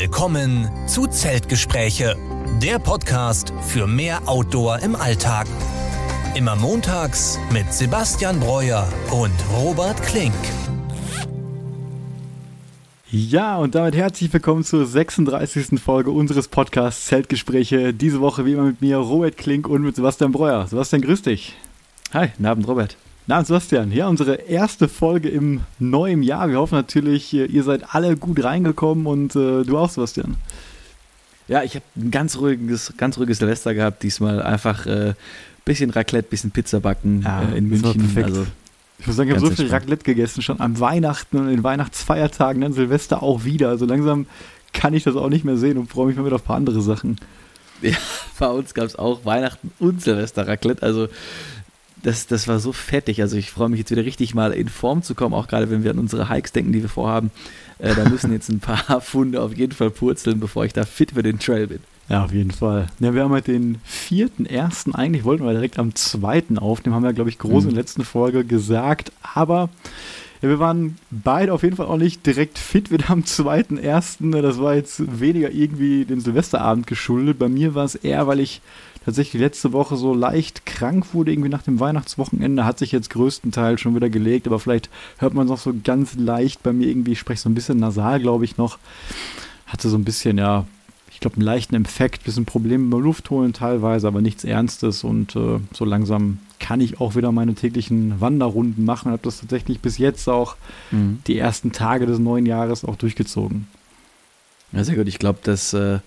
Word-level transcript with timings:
Willkommen 0.00 0.66
zu 0.86 1.06
Zeltgespräche, 1.08 2.16
der 2.62 2.78
Podcast 2.78 3.52
für 3.60 3.86
mehr 3.86 4.26
Outdoor 4.26 4.78
im 4.78 4.96
Alltag. 4.96 5.46
Immer 6.34 6.56
montags 6.56 7.38
mit 7.52 7.70
Sebastian 7.70 8.40
Breuer 8.40 8.88
und 9.10 9.34
Robert 9.54 10.02
Klink. 10.02 10.32
Ja, 13.10 13.58
und 13.58 13.74
damit 13.74 13.94
herzlich 13.94 14.32
willkommen 14.32 14.64
zur 14.64 14.86
36. 14.86 15.78
Folge 15.78 16.12
unseres 16.12 16.48
Podcasts 16.48 17.04
Zeltgespräche. 17.04 17.92
Diese 17.92 18.22
Woche 18.22 18.46
wie 18.46 18.54
immer 18.54 18.64
mit 18.64 18.80
mir 18.80 18.96
Robert 18.96 19.36
Klink 19.36 19.68
und 19.68 19.82
mit 19.82 19.96
Sebastian 19.96 20.32
Breuer. 20.32 20.66
Sebastian, 20.66 21.02
grüß 21.02 21.20
dich. 21.20 21.56
Hi, 22.14 22.28
guten 22.28 22.46
Abend, 22.46 22.66
Robert. 22.66 22.96
Na, 23.26 23.44
Sebastian, 23.44 23.92
ja, 23.92 24.08
unsere 24.08 24.34
erste 24.34 24.88
Folge 24.88 25.28
im 25.28 25.60
neuen 25.78 26.22
Jahr. 26.22 26.48
Wir 26.48 26.58
hoffen 26.58 26.74
natürlich, 26.74 27.32
ihr 27.32 27.62
seid 27.62 27.94
alle 27.94 28.16
gut 28.16 28.42
reingekommen 28.42 29.06
und 29.06 29.36
äh, 29.36 29.62
du 29.62 29.78
auch, 29.78 29.88
Sebastian. 29.90 30.36
Ja, 31.46 31.62
ich 31.62 31.74
habe 31.74 31.84
ein 31.96 32.10
ganz 32.10 32.36
ruhiges, 32.38 32.92
ganz 32.96 33.18
ruhiges 33.18 33.38
Silvester 33.38 33.74
gehabt. 33.74 34.02
Diesmal 34.02 34.42
einfach 34.42 34.86
äh, 34.86 35.14
bisschen 35.64 35.90
Raclette, 35.90 36.28
bisschen 36.28 36.50
Pizza 36.50 36.80
backen 36.80 37.22
Ja, 37.24 37.42
äh, 37.42 37.58
in 37.58 37.68
München. 37.68 38.08
Also, 38.22 38.46
Ich 38.98 39.06
muss 39.06 39.16
sagen, 39.16 39.30
ich 39.30 39.36
habe 39.36 39.46
so 39.46 39.50
viel 39.50 39.60
entspannt. 39.64 39.82
Raclette 39.82 40.04
gegessen, 40.04 40.42
schon 40.42 40.60
am 40.60 40.78
Weihnachten 40.80 41.38
und 41.38 41.44
in 41.48 41.56
den 41.56 41.64
Weihnachtsfeiertagen, 41.64 42.62
dann 42.62 42.72
Silvester 42.72 43.22
auch 43.22 43.44
wieder. 43.44 43.68
Also 43.68 43.84
langsam 43.84 44.26
kann 44.72 44.94
ich 44.94 45.04
das 45.04 45.16
auch 45.16 45.28
nicht 45.28 45.44
mehr 45.44 45.56
sehen 45.56 45.78
und 45.78 45.90
freue 45.90 46.06
mich 46.06 46.16
mal 46.16 46.24
wieder 46.24 46.36
auf 46.36 46.42
ein 46.42 46.46
paar 46.46 46.56
andere 46.56 46.80
Sachen. 46.82 47.16
ja, 47.82 47.96
bei 48.38 48.48
uns 48.48 48.74
gab 48.74 48.84
es 48.84 48.96
auch 48.96 49.24
Weihnachten 49.24 49.72
und 49.78 50.02
Silvester 50.02 50.46
Raclette. 50.46 50.82
Also 50.82 51.08
das, 52.02 52.26
das 52.26 52.48
war 52.48 52.58
so 52.60 52.72
fettig. 52.72 53.20
Also 53.22 53.36
ich 53.36 53.50
freue 53.50 53.68
mich 53.68 53.78
jetzt 53.78 53.90
wieder 53.90 54.04
richtig 54.04 54.34
mal 54.34 54.52
in 54.52 54.68
Form 54.68 55.02
zu 55.02 55.14
kommen, 55.14 55.34
auch 55.34 55.48
gerade 55.48 55.70
wenn 55.70 55.84
wir 55.84 55.90
an 55.90 55.98
unsere 55.98 56.28
Hikes 56.28 56.52
denken, 56.52 56.72
die 56.72 56.82
wir 56.82 56.88
vorhaben. 56.88 57.30
Äh, 57.78 57.94
da 57.94 58.08
müssen 58.08 58.32
jetzt 58.32 58.48
ein 58.48 58.60
paar 58.60 59.00
Funde 59.00 59.40
auf 59.42 59.56
jeden 59.56 59.72
Fall 59.72 59.90
purzeln, 59.90 60.40
bevor 60.40 60.64
ich 60.64 60.72
da 60.72 60.84
fit 60.84 61.12
für 61.12 61.22
den 61.22 61.38
Trail 61.38 61.66
bin. 61.66 61.80
Ja, 62.08 62.24
auf 62.24 62.32
jeden 62.32 62.50
Fall. 62.50 62.88
Ja, 62.98 63.14
wir 63.14 63.22
haben 63.22 63.30
heute 63.30 63.52
den 63.52 63.78
vierten, 63.84 64.44
ersten. 64.44 64.94
Eigentlich 64.94 65.24
wollten 65.24 65.44
wir 65.44 65.52
direkt 65.52 65.78
am 65.78 65.94
zweiten 65.94 66.58
aufnehmen, 66.58 66.96
haben 66.96 67.04
wir, 67.04 67.12
glaube 67.12 67.30
ich, 67.30 67.38
groß 67.38 67.64
in 67.64 67.70
Mhm. 67.70 67.74
der 67.74 67.82
letzten 67.82 68.04
Folge 68.04 68.44
gesagt. 68.44 69.12
Aber 69.34 69.68
ja, 70.42 70.48
wir 70.48 70.58
waren 70.58 70.96
beide 71.10 71.52
auf 71.52 71.62
jeden 71.62 71.76
Fall 71.76 71.86
auch 71.86 71.98
nicht 71.98 72.26
direkt 72.26 72.58
fit 72.58 72.90
wieder 72.90 73.10
am 73.10 73.26
zweiten, 73.26 73.78
ersten. 73.78 74.32
Das 74.32 74.58
war 74.58 74.74
jetzt 74.74 75.20
weniger 75.20 75.52
irgendwie 75.52 76.04
dem 76.04 76.20
Silvesterabend 76.20 76.88
geschuldet. 76.88 77.38
Bei 77.38 77.48
mir 77.48 77.74
war 77.76 77.84
es 77.84 77.94
eher, 77.94 78.26
weil 78.26 78.40
ich 78.40 78.60
tatsächlich 79.04 79.40
letzte 79.40 79.72
Woche 79.72 79.96
so 79.96 80.14
leicht 80.14 80.66
krank 80.66 81.14
wurde, 81.14 81.32
irgendwie 81.32 81.48
nach 81.48 81.62
dem 81.62 81.80
Weihnachtswochenende. 81.80 82.64
Hat 82.64 82.78
sich 82.78 82.92
jetzt 82.92 83.10
größtenteils 83.10 83.80
schon 83.80 83.94
wieder 83.94 84.10
gelegt, 84.10 84.46
aber 84.46 84.58
vielleicht 84.58 84.90
hört 85.18 85.34
man 85.34 85.46
es 85.46 85.50
noch 85.50 85.58
so 85.58 85.74
ganz 85.82 86.14
leicht 86.14 86.62
bei 86.62 86.72
mir 86.72 86.88
irgendwie. 86.88 87.12
Ich 87.12 87.18
spreche 87.18 87.40
so 87.40 87.48
ein 87.48 87.54
bisschen 87.54 87.78
nasal, 87.78 88.20
glaube 88.20 88.44
ich, 88.44 88.56
noch. 88.56 88.78
Hatte 89.66 89.88
so 89.88 89.96
ein 89.96 90.04
bisschen, 90.04 90.38
ja, 90.38 90.66
ich 91.10 91.20
glaube, 91.20 91.36
einen 91.36 91.44
leichten 91.44 91.74
Infekt, 91.74 92.24
bisschen 92.24 92.46
Probleme 92.46 92.88
beim 92.88 93.02
Luftholen 93.02 93.52
teilweise, 93.52 94.06
aber 94.06 94.20
nichts 94.20 94.44
Ernstes. 94.44 95.04
Und 95.04 95.36
äh, 95.36 95.60
so 95.72 95.84
langsam 95.84 96.38
kann 96.58 96.80
ich 96.80 97.00
auch 97.00 97.14
wieder 97.14 97.32
meine 97.32 97.54
täglichen 97.54 98.20
Wanderrunden 98.20 98.84
machen. 98.84 99.12
Habe 99.12 99.22
das 99.22 99.40
tatsächlich 99.40 99.80
bis 99.80 99.98
jetzt 99.98 100.28
auch 100.28 100.56
die 101.26 101.38
ersten 101.38 101.72
Tage 101.72 102.06
des 102.06 102.18
neuen 102.18 102.46
Jahres 102.46 102.84
auch 102.84 102.96
durchgezogen. 102.96 103.66
Ja, 104.72 104.84
sehr 104.84 104.96
gut. 104.96 105.08
Ich 105.08 105.18
glaube, 105.18 105.40
dass, 105.42 105.72
äh, 105.72 105.98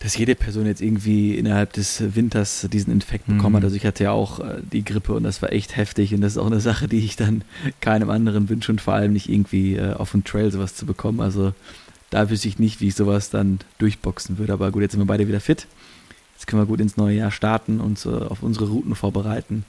dass 0.00 0.16
jede 0.16 0.34
Person 0.34 0.66
jetzt 0.66 0.82
irgendwie 0.82 1.34
innerhalb 1.36 1.72
des 1.72 2.14
Winters 2.14 2.68
diesen 2.70 2.92
Infekt 2.92 3.26
bekommen 3.26 3.52
Mhm. 3.52 3.56
hat. 3.56 3.64
Also 3.64 3.76
ich 3.76 3.86
hatte 3.86 4.04
ja 4.04 4.10
auch 4.12 4.40
äh, 4.40 4.60
die 4.72 4.84
Grippe 4.84 5.14
und 5.14 5.22
das 5.22 5.40
war 5.42 5.52
echt 5.52 5.76
heftig 5.76 6.14
und 6.14 6.20
das 6.20 6.32
ist 6.32 6.38
auch 6.38 6.46
eine 6.46 6.60
Sache, 6.60 6.86
die 6.86 6.98
ich 7.04 7.16
dann 7.16 7.42
keinem 7.80 8.10
anderen 8.10 8.48
wünsche 8.48 8.70
und 8.72 8.80
vor 8.80 8.94
allem 8.94 9.12
nicht 9.14 9.28
irgendwie 9.28 9.76
äh, 9.76 9.94
auf 9.94 10.12
dem 10.12 10.22
Trail 10.24 10.52
sowas 10.52 10.74
zu 10.74 10.84
bekommen. 10.86 11.20
Also 11.20 11.54
da 12.10 12.30
wüsste 12.30 12.46
ich 12.48 12.58
nicht, 12.58 12.80
wie 12.80 12.88
ich 12.88 12.94
sowas 12.94 13.30
dann 13.30 13.58
durchboxen 13.78 14.38
würde. 14.38 14.52
Aber 14.52 14.70
gut, 14.70 14.82
jetzt 14.82 14.92
sind 14.92 15.00
wir 15.00 15.06
beide 15.06 15.26
wieder 15.28 15.40
fit. 15.40 15.66
Jetzt 16.34 16.46
können 16.46 16.60
wir 16.62 16.66
gut 16.66 16.80
ins 16.80 16.96
neue 16.98 17.16
Jahr 17.16 17.30
starten 17.30 17.80
und 17.80 18.04
äh, 18.04 18.10
auf 18.10 18.42
unsere 18.42 18.68
Routen 18.68 18.94
vorbereiten. 18.94 19.64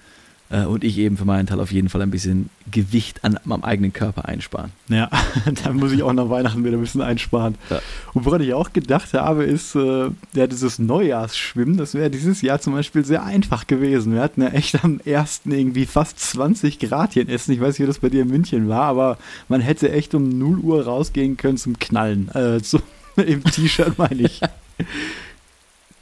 Äh, 0.49 0.65
und 0.65 0.83
ich 0.83 0.97
eben 0.97 1.17
für 1.17 1.25
meinen 1.25 1.47
Teil 1.47 1.59
auf 1.59 1.71
jeden 1.71 1.89
Fall 1.89 2.01
ein 2.01 2.11
bisschen 2.11 2.49
Gewicht 2.71 3.23
an 3.23 3.39
meinem 3.43 3.63
eigenen 3.63 3.93
Körper 3.93 4.25
einsparen. 4.25 4.71
Ja, 4.89 5.09
da 5.63 5.73
muss 5.73 5.91
ich 5.91 6.03
auch 6.03 6.13
nach 6.13 6.29
Weihnachten 6.29 6.63
wieder 6.63 6.77
ein 6.77 6.81
bisschen 6.81 7.01
einsparen. 7.01 7.55
Ja. 7.69 7.81
Und 8.13 8.25
woran 8.25 8.41
ich 8.41 8.53
auch 8.53 8.73
gedacht 8.73 9.13
habe, 9.13 9.43
ist, 9.43 9.75
äh, 9.75 10.09
ja, 10.33 10.47
dieses 10.47 10.79
Neujahrsschwimmen, 10.79 11.77
das 11.77 11.93
wäre 11.93 12.09
dieses 12.09 12.41
Jahr 12.41 12.59
zum 12.61 12.73
Beispiel 12.73 13.03
sehr 13.03 13.23
einfach 13.23 13.67
gewesen. 13.67 14.13
Wir 14.13 14.21
hatten 14.21 14.41
ja 14.41 14.49
echt 14.49 14.83
am 14.83 14.99
ersten 15.03 15.51
irgendwie 15.51 15.85
fast 15.85 16.19
20 16.19 16.79
Grad 16.79 17.13
hier 17.13 17.23
in 17.23 17.29
Essen. 17.29 17.51
Ich 17.51 17.59
weiß 17.59 17.77
nicht, 17.77 17.81
wie 17.81 17.87
das 17.87 17.99
bei 17.99 18.09
dir 18.09 18.21
in 18.21 18.29
München 18.29 18.69
war, 18.69 18.83
aber 18.83 19.17
man 19.49 19.61
hätte 19.61 19.91
echt 19.91 20.15
um 20.15 20.37
0 20.37 20.59
Uhr 20.59 20.85
rausgehen 20.85 21.37
können 21.37 21.57
zum 21.57 21.77
Knallen. 21.79 22.29
Äh, 22.29 22.59
so, 22.61 22.79
Im 23.25 23.43
T-Shirt 23.43 23.97
meine 23.97 24.23
ich. 24.23 24.41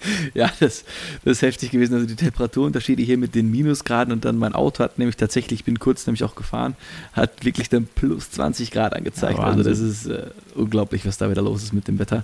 Ja, 0.34 0.52
das, 0.60 0.84
das 1.24 1.38
ist 1.38 1.42
heftig 1.42 1.72
gewesen. 1.72 1.94
Also 1.94 2.06
die 2.06 2.16
Temperaturunterschiede 2.16 3.04
hier 3.04 3.18
mit 3.18 3.36
den 3.36 3.50
Minusgraden 3.52 4.12
und 4.12 4.26
dann 4.26 4.38
mein 4.38 4.54
Auto 4.54 4.84
hat 4.84 4.98
nämlich 4.98 5.18
tatsächlich, 5.18 5.62
ich 5.62 5.66
bin 5.66 5.80
kurz 5.80 6.06
nämlich 6.08 6.24
auch 6.24 6.36
gefahren, 6.36 6.76
hat 7.14 7.46
wirklich 7.46 7.70
dann 7.70 7.88
plus 7.88 8.32
20 8.32 8.72
Grad 8.72 8.94
angezeigt. 8.94 9.40
Ja, 9.40 9.46
also 9.46 9.64
das 9.64 9.80
ist 9.80 10.08
äh, 10.08 10.28
unglaublich, 10.56 11.06
was 11.06 11.18
da 11.18 11.30
wieder 11.30 11.42
los 11.42 11.64
ist 11.64 11.74
mit 11.74 11.88
dem 11.88 12.00
Wetter. 12.00 12.24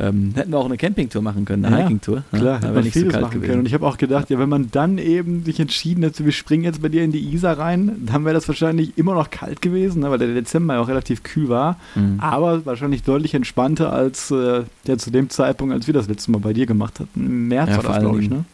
Ähm, 0.00 0.32
hätten 0.34 0.50
wir 0.50 0.58
auch 0.58 0.64
eine 0.64 0.78
Campingtour 0.78 1.20
machen 1.20 1.44
können, 1.44 1.64
eine 1.64 1.76
Ja, 1.76 1.82
Hikingtour. 1.82 2.22
Klar, 2.30 2.42
da 2.42 2.54
hätte 2.56 2.72
man 2.72 2.84
nicht 2.84 2.94
so 2.94 3.00
vieles 3.00 3.12
kalt 3.12 3.22
machen 3.22 3.32
können. 3.32 3.42
Und 3.42 3.50
gewesen. 3.50 3.66
ich 3.66 3.74
habe 3.74 3.86
auch 3.86 3.98
gedacht, 3.98 4.30
ja, 4.30 4.38
wenn 4.38 4.48
man 4.48 4.70
dann 4.70 4.98
eben 4.98 5.44
sich 5.44 5.60
entschieden 5.60 6.02
hätte, 6.02 6.24
wir 6.24 6.32
springen 6.32 6.64
jetzt 6.64 6.80
bei 6.80 6.88
dir 6.88 7.04
in 7.04 7.12
die 7.12 7.20
Isar 7.34 7.58
rein, 7.58 8.06
dann 8.06 8.24
wäre 8.24 8.34
das 8.34 8.48
wahrscheinlich 8.48 8.96
immer 8.96 9.14
noch 9.14 9.30
kalt 9.30 9.60
gewesen, 9.60 10.00
ne, 10.00 10.10
weil 10.10 10.18
der 10.18 10.32
Dezember 10.32 10.74
ja 10.74 10.80
auch 10.80 10.88
relativ 10.88 11.22
kühl 11.22 11.48
war. 11.48 11.76
Mhm. 11.94 12.18
Aber 12.18 12.64
wahrscheinlich 12.64 13.02
deutlich 13.02 13.34
entspannter 13.34 13.92
als 13.92 14.30
äh, 14.30 14.62
der 14.86 14.98
zu 14.98 15.10
dem 15.10 15.28
Zeitpunkt, 15.28 15.74
als 15.74 15.86
wir 15.86 15.94
das 15.94 16.08
letzte 16.08 16.30
Mal 16.30 16.38
bei 16.38 16.54
dir 16.54 16.66
gemacht 16.66 17.00
hatten. 17.00 17.26
Im 17.26 17.48
März 17.48 17.70
Ja, 17.70 17.76
war 17.76 17.82
vor 17.82 17.94
das, 17.94 18.02
glaube 18.02 18.22
ich, 18.22 18.30
ne? 18.30 18.44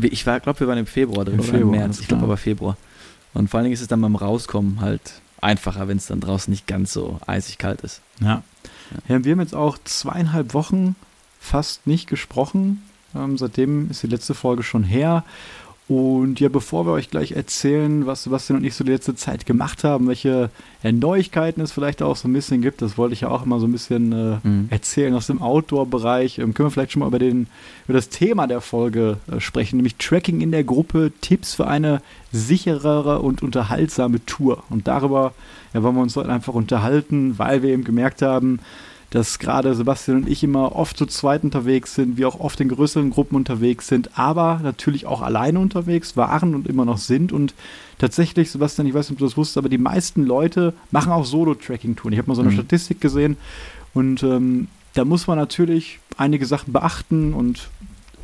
Ich 0.00 0.22
glaube, 0.22 0.60
wir 0.60 0.68
waren 0.68 0.78
im 0.78 0.86
Februar 0.86 1.24
drin 1.24 1.34
Im 1.34 1.40
oder 1.40 1.48
Februar, 1.48 1.74
im 1.74 1.80
März. 1.80 2.00
Ich 2.00 2.08
glaube 2.08 2.24
aber 2.24 2.36
Februar. 2.36 2.76
Und 3.34 3.48
vor 3.50 3.58
allen 3.58 3.64
Dingen 3.64 3.74
ist 3.74 3.80
es 3.80 3.88
dann 3.88 4.00
beim 4.00 4.16
Rauskommen 4.16 4.80
halt 4.80 5.00
einfacher, 5.40 5.88
wenn 5.88 5.96
es 5.96 6.06
dann 6.06 6.20
draußen 6.20 6.50
nicht 6.50 6.66
ganz 6.66 6.92
so 6.92 7.18
eisig 7.26 7.58
kalt 7.58 7.80
ist. 7.82 8.00
Ja. 8.20 8.42
Ja. 9.08 9.24
Wir 9.24 9.32
haben 9.32 9.40
jetzt 9.40 9.54
auch 9.54 9.78
zweieinhalb 9.84 10.54
Wochen 10.54 10.96
fast 11.40 11.86
nicht 11.86 12.08
gesprochen. 12.08 12.82
Ähm, 13.14 13.38
seitdem 13.38 13.90
ist 13.90 14.02
die 14.02 14.08
letzte 14.08 14.34
Folge 14.34 14.62
schon 14.62 14.84
her. 14.84 15.24
Und 15.88 16.38
ja, 16.38 16.50
bevor 16.50 16.84
wir 16.86 16.92
euch 16.92 17.08
gleich 17.08 17.32
erzählen, 17.32 18.04
was 18.04 18.24
Sebastian 18.24 18.58
und 18.58 18.64
ich 18.64 18.74
so 18.74 18.84
die 18.84 18.92
letzte 18.92 19.14
Zeit 19.14 19.46
gemacht 19.46 19.84
haben, 19.84 20.06
welche 20.06 20.50
ja, 20.82 20.92
Neuigkeiten 20.92 21.62
es 21.62 21.72
vielleicht 21.72 22.02
auch 22.02 22.14
so 22.14 22.28
ein 22.28 22.34
bisschen 22.34 22.60
gibt, 22.60 22.82
das 22.82 22.98
wollte 22.98 23.14
ich 23.14 23.22
ja 23.22 23.30
auch 23.30 23.46
immer 23.46 23.58
so 23.58 23.66
ein 23.66 23.72
bisschen 23.72 24.12
äh, 24.12 24.36
Mhm. 24.42 24.66
erzählen 24.68 25.14
aus 25.14 25.28
dem 25.28 25.40
Outdoor-Bereich. 25.40 26.38
Ähm, 26.38 26.52
können 26.52 26.66
wir 26.66 26.70
vielleicht 26.70 26.92
schon 26.92 27.00
mal 27.00 27.06
über, 27.06 27.18
den, 27.18 27.46
über 27.86 27.94
das 27.94 28.10
Thema 28.10 28.46
der 28.46 28.60
Folge 28.60 29.16
äh, 29.32 29.40
sprechen, 29.40 29.76
nämlich 29.76 29.96
Tracking 29.96 30.42
in 30.42 30.50
der 30.52 30.62
Gruppe, 30.62 31.10
Tipps 31.22 31.54
für 31.54 31.66
eine 31.66 32.02
sicherere 32.32 33.20
und 33.20 33.42
unterhaltsame 33.42 34.24
Tour. 34.26 34.62
Und 34.68 34.88
darüber 34.88 35.32
ja, 35.72 35.82
wollen 35.82 35.94
wir 35.94 36.02
uns 36.02 36.16
heute 36.16 36.28
einfach 36.30 36.52
unterhalten, 36.52 37.38
weil 37.38 37.62
wir 37.62 37.70
eben 37.70 37.84
gemerkt 37.84 38.20
haben, 38.20 38.60
dass 39.10 39.38
gerade 39.38 39.74
Sebastian 39.74 40.18
und 40.18 40.28
ich 40.28 40.44
immer 40.44 40.76
oft 40.76 40.96
zu 40.96 41.06
zweit 41.06 41.42
unterwegs 41.42 41.94
sind, 41.94 42.18
wir 42.18 42.28
auch 42.28 42.40
oft 42.40 42.60
in 42.60 42.68
größeren 42.68 43.10
Gruppen 43.10 43.36
unterwegs 43.36 43.88
sind, 43.88 44.18
aber 44.18 44.60
natürlich 44.62 45.06
auch 45.06 45.22
alleine 45.22 45.58
unterwegs 45.60 46.16
waren 46.16 46.54
und 46.54 46.66
immer 46.66 46.84
noch 46.84 46.98
sind. 46.98 47.32
Und 47.32 47.54
tatsächlich, 47.98 48.50
Sebastian, 48.50 48.86
ich 48.86 48.92
weiß 48.94 49.08
nicht, 49.08 49.16
ob 49.16 49.18
du 49.20 49.24
das 49.24 49.36
wusstest, 49.36 49.58
aber 49.58 49.70
die 49.70 49.78
meisten 49.78 50.24
Leute 50.24 50.74
machen 50.90 51.10
auch 51.10 51.24
Solo-Tracking-Touren. 51.24 52.12
Ich 52.12 52.18
habe 52.18 52.28
mal 52.28 52.34
so 52.34 52.42
eine 52.42 52.50
Mhm. 52.50 52.56
Statistik 52.56 53.00
gesehen 53.00 53.36
und 53.94 54.22
ähm, 54.22 54.68
da 54.94 55.04
muss 55.04 55.26
man 55.26 55.38
natürlich 55.38 56.00
einige 56.16 56.44
Sachen 56.44 56.72
beachten 56.72 57.32
und 57.32 57.70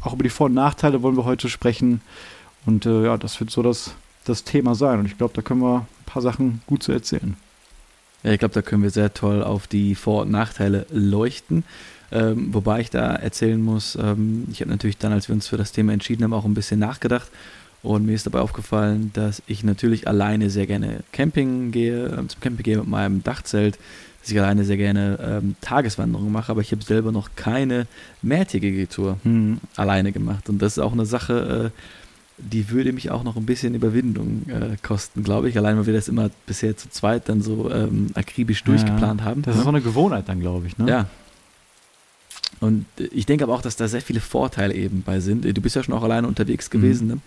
auch 0.02 0.12
über 0.12 0.22
die 0.22 0.28
Vor- 0.30 0.46
und 0.46 0.54
Nachteile 0.54 1.02
wollen 1.02 1.16
wir 1.16 1.24
heute 1.24 1.48
sprechen. 1.48 2.02
Und 2.66 2.84
äh, 2.84 3.04
ja, 3.04 3.16
das 3.16 3.40
wird 3.40 3.50
so 3.50 3.62
das, 3.62 3.94
das 4.24 4.44
Thema 4.44 4.74
sein. 4.74 4.98
Und 4.98 5.06
ich 5.06 5.16
glaube, 5.16 5.32
da 5.34 5.40
können 5.42 5.60
wir 5.60 5.78
ein 5.78 6.04
paar 6.04 6.20
Sachen 6.22 6.60
gut 6.66 6.82
zu 6.82 6.92
erzählen. 6.92 7.36
Ja, 8.24 8.32
ich 8.32 8.38
glaube, 8.38 8.54
da 8.54 8.62
können 8.62 8.82
wir 8.82 8.90
sehr 8.90 9.12
toll 9.12 9.42
auf 9.42 9.66
die 9.66 9.94
Vor- 9.94 10.22
und 10.22 10.30
Nachteile 10.30 10.86
leuchten. 10.90 11.62
Ähm, 12.10 12.54
wobei 12.54 12.80
ich 12.80 12.90
da 12.90 13.14
erzählen 13.14 13.60
muss, 13.60 13.96
ähm, 13.96 14.46
ich 14.50 14.60
habe 14.60 14.70
natürlich 14.70 14.98
dann, 14.98 15.12
als 15.12 15.28
wir 15.28 15.34
uns 15.34 15.48
für 15.48 15.56
das 15.56 15.72
Thema 15.72 15.92
entschieden 15.92 16.24
haben, 16.24 16.32
auch 16.32 16.44
ein 16.44 16.54
bisschen 16.54 16.80
nachgedacht. 16.80 17.28
Und 17.82 18.06
mir 18.06 18.14
ist 18.14 18.24
dabei 18.24 18.40
aufgefallen, 18.40 19.10
dass 19.12 19.42
ich 19.46 19.62
natürlich 19.62 20.08
alleine 20.08 20.48
sehr 20.48 20.66
gerne 20.66 21.00
Camping 21.12 21.70
gehe, 21.70 22.06
ähm, 22.06 22.30
zum 22.30 22.40
Camping 22.40 22.64
gehe 22.64 22.78
mit 22.78 22.88
meinem 22.88 23.22
Dachzelt, 23.22 23.78
dass 24.22 24.30
ich 24.30 24.38
alleine 24.40 24.64
sehr 24.64 24.78
gerne 24.78 25.18
ähm, 25.22 25.56
Tageswanderungen 25.60 26.32
mache, 26.32 26.50
aber 26.50 26.62
ich 26.62 26.72
habe 26.72 26.82
selber 26.82 27.12
noch 27.12 27.30
keine 27.36 27.86
mehrtägige 28.22 28.88
Tour 28.88 29.18
Hm. 29.24 29.58
alleine 29.76 30.12
gemacht. 30.12 30.48
Und 30.48 30.62
das 30.62 30.78
ist 30.78 30.82
auch 30.82 30.92
eine 30.92 31.04
Sache, 31.04 31.72
äh, 31.74 31.80
die 32.38 32.70
würde 32.70 32.92
mich 32.92 33.10
auch 33.10 33.22
noch 33.22 33.36
ein 33.36 33.46
bisschen 33.46 33.74
Überwindung 33.74 34.42
äh, 34.48 34.76
kosten, 34.82 35.22
glaube 35.22 35.48
ich. 35.48 35.56
Allein, 35.56 35.76
weil 35.76 35.86
wir 35.86 35.94
das 35.94 36.08
immer 36.08 36.30
bisher 36.46 36.76
zu 36.76 36.90
zweit 36.90 37.28
dann 37.28 37.42
so 37.42 37.70
ähm, 37.70 38.08
akribisch 38.14 38.64
durchgeplant 38.64 39.22
haben. 39.22 39.42
Das 39.42 39.56
ist 39.56 39.62
so 39.62 39.68
eine 39.68 39.80
Gewohnheit 39.80 40.28
dann, 40.28 40.40
glaube 40.40 40.66
ich. 40.66 40.76
Ne? 40.76 40.90
Ja. 40.90 41.06
Und 42.60 42.86
äh, 42.98 43.04
ich 43.04 43.26
denke 43.26 43.44
aber 43.44 43.54
auch, 43.54 43.62
dass 43.62 43.76
da 43.76 43.86
sehr 43.86 44.02
viele 44.02 44.20
Vorteile 44.20 44.74
eben 44.74 45.02
bei 45.02 45.20
sind. 45.20 45.44
Du 45.44 45.60
bist 45.60 45.76
ja 45.76 45.82
schon 45.82 45.94
auch 45.94 46.02
alleine 46.02 46.26
unterwegs 46.26 46.70
gewesen. 46.70 47.06
Ne? 47.08 47.18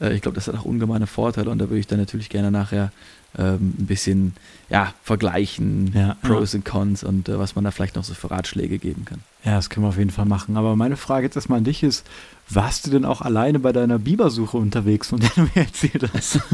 Äh, 0.00 0.14
ich 0.14 0.22
glaube, 0.22 0.36
das 0.36 0.46
hat 0.46 0.56
auch 0.56 0.64
ungemeine 0.64 1.06
Vorteile 1.06 1.50
und 1.50 1.58
da 1.58 1.68
würde 1.68 1.80
ich 1.80 1.86
dann 1.86 1.98
natürlich 1.98 2.28
gerne 2.28 2.50
nachher 2.50 2.92
ähm, 3.38 3.74
ein 3.78 3.86
bisschen 3.86 4.34
ja, 4.70 4.94
vergleichen, 5.02 5.92
Ja, 5.94 6.16
Pros 6.22 6.54
und 6.54 6.64
Cons 6.64 7.04
und 7.04 7.28
äh, 7.28 7.38
was 7.38 7.54
man 7.54 7.64
da 7.64 7.70
vielleicht 7.70 7.96
noch 7.96 8.04
so 8.04 8.14
für 8.14 8.30
Ratschläge 8.30 8.78
geben 8.78 9.04
kann. 9.04 9.20
Ja, 9.44 9.56
das 9.56 9.70
können 9.70 9.84
wir 9.84 9.88
auf 9.90 9.98
jeden 9.98 10.10
Fall 10.10 10.24
machen. 10.24 10.56
Aber 10.56 10.74
meine 10.76 10.96
Frage 10.96 11.26
jetzt 11.26 11.36
erstmal 11.36 11.58
an 11.58 11.64
dich 11.64 11.82
ist, 11.82 12.06
warst 12.48 12.86
du 12.86 12.90
denn 12.90 13.04
auch 13.04 13.20
alleine 13.20 13.58
bei 13.58 13.72
deiner 13.72 13.98
Bibersuche 13.98 14.56
unterwegs, 14.56 15.08
von 15.08 15.20
der 15.20 15.30
du 15.34 15.42
mir 15.42 15.56
erzählt 15.56 16.10
hast? 16.12 16.40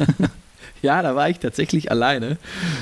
Ja, 0.83 1.03
da 1.03 1.15
war 1.15 1.29
ich 1.29 1.39
tatsächlich 1.39 1.91
alleine. 1.91 2.39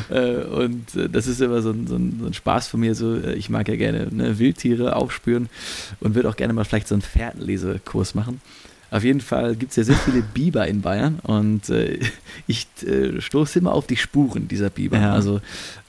Äh, 0.08 0.44
und 0.44 0.94
äh, 0.94 1.08
das 1.08 1.26
ist 1.26 1.40
immer 1.40 1.62
so 1.62 1.70
ein, 1.70 1.86
so, 1.86 1.96
ein, 1.96 2.18
so 2.20 2.26
ein 2.26 2.34
Spaß 2.34 2.68
von 2.68 2.80
mir. 2.80 2.94
So, 2.94 3.16
äh, 3.16 3.34
ich 3.34 3.50
mag 3.50 3.68
ja 3.68 3.76
gerne 3.76 4.06
ne, 4.10 4.38
Wildtiere 4.38 4.94
aufspüren 4.94 5.48
und 6.00 6.14
würde 6.14 6.28
auch 6.28 6.36
gerne 6.36 6.52
mal 6.52 6.64
vielleicht 6.64 6.88
so 6.88 6.94
einen 6.94 7.02
Fährtenlesekurs 7.02 8.14
machen. 8.14 8.40
Auf 8.90 9.04
jeden 9.04 9.20
Fall 9.20 9.54
gibt 9.54 9.70
es 9.72 9.76
ja 9.76 9.84
sehr 9.84 9.96
viele 9.96 10.22
Biber 10.22 10.66
in 10.66 10.80
Bayern 10.80 11.18
und 11.22 11.68
äh, 11.68 11.98
ich 12.46 12.66
äh, 12.86 13.20
stoße 13.20 13.58
immer 13.58 13.72
auf 13.72 13.86
die 13.86 13.96
Spuren 13.96 14.48
dieser 14.48 14.70
Biber. 14.70 14.98
Ja. 14.98 15.12
Also 15.12 15.40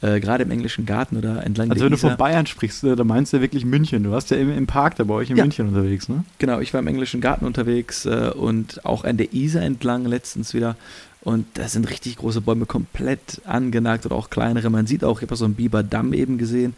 äh, 0.01 0.19
gerade 0.19 0.44
im 0.44 0.51
englischen 0.51 0.86
Garten 0.86 1.16
oder 1.16 1.46
entlang 1.46 1.69
Also 1.72 1.80
der 1.80 1.86
wenn 1.86 1.92
du 1.92 1.98
Isar. 1.98 2.10
von 2.12 2.18
Bayern 2.18 2.46
sprichst, 2.46 2.84
äh, 2.84 2.96
da 2.96 3.04
meinst 3.06 3.31
du 3.31 3.38
ja 3.38 3.42
wirklich 3.42 3.63
München. 3.63 4.04
Du 4.04 4.12
warst 4.12 4.31
ja 4.31 4.38
im, 4.38 4.51
im 4.56 4.68
Park 4.68 4.96
da 4.98 5.06
bei 5.06 5.13
euch 5.13 5.30
in 5.30 5.38
Ja. 5.38 5.44
München 5.46 5.68
unterwegs, 5.69 6.10
ne? 6.10 6.25
Genau, 6.40 6.60
ich 6.60 6.74
war 6.74 6.81
im 6.81 6.88
englischen 6.88 7.22
Garten 7.22 7.46
unterwegs 7.46 8.06
äh, 8.06 8.31
und 8.36 8.86
auch 8.86 9.06
an 9.06 9.16
der 9.18 9.34
Isar 9.34 9.62
entlang 9.63 10.06
letztens 10.06 10.54
wieder. 10.54 10.75
Und 11.22 11.46
da 11.56 11.68
sind 11.68 11.90
richtig 11.90 12.18
große 12.18 12.42
Bäume 12.42 12.66
komplett 12.66 13.42
angenagt 13.46 14.06
oder 14.06 14.16
auch 14.16 14.30
kleinere. 14.30 14.69
Man 14.69 14.88
sieht 14.88 15.04
auch, 15.04 15.22
ich 15.22 15.28
habe 15.28 15.36
so 15.36 15.46
einen 15.46 15.54
Biberdamm 15.56 16.13
eben 16.13 16.38
gesehen. 16.38 16.74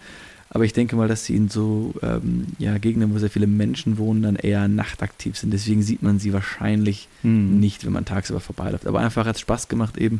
Aber 0.54 0.66
ich 0.66 0.74
denke 0.74 0.98
mal, 0.98 1.08
dass 1.08 1.24
sie 1.26 1.36
in 1.38 1.48
so 1.48 1.94
ähm, 2.04 2.48
ja, 2.60 2.78
Gegenden, 2.78 3.14
wo 3.14 3.20
sehr 3.20 3.30
viele 3.30 3.48
Menschen 3.48 3.98
wohnen, 3.98 4.22
dann 4.22 4.36
eher 4.36 4.68
nachtaktiv 4.68 5.38
sind. 5.38 5.52
Deswegen 5.54 5.82
sieht 5.82 6.04
man 6.04 6.20
sie 6.20 6.34
wahrscheinlich 6.34 7.08
Hm. 7.22 7.60
nicht, 7.62 7.86
wenn 7.86 7.94
man 7.94 8.04
tagsüber 8.04 8.42
vorbeiläuft. 8.42 8.86
Aber 8.86 9.00
einfach 9.00 9.26
hat 9.26 9.36
es 9.36 9.42
Spaß 9.42 9.70
gemacht, 9.70 9.98
eben 9.98 10.20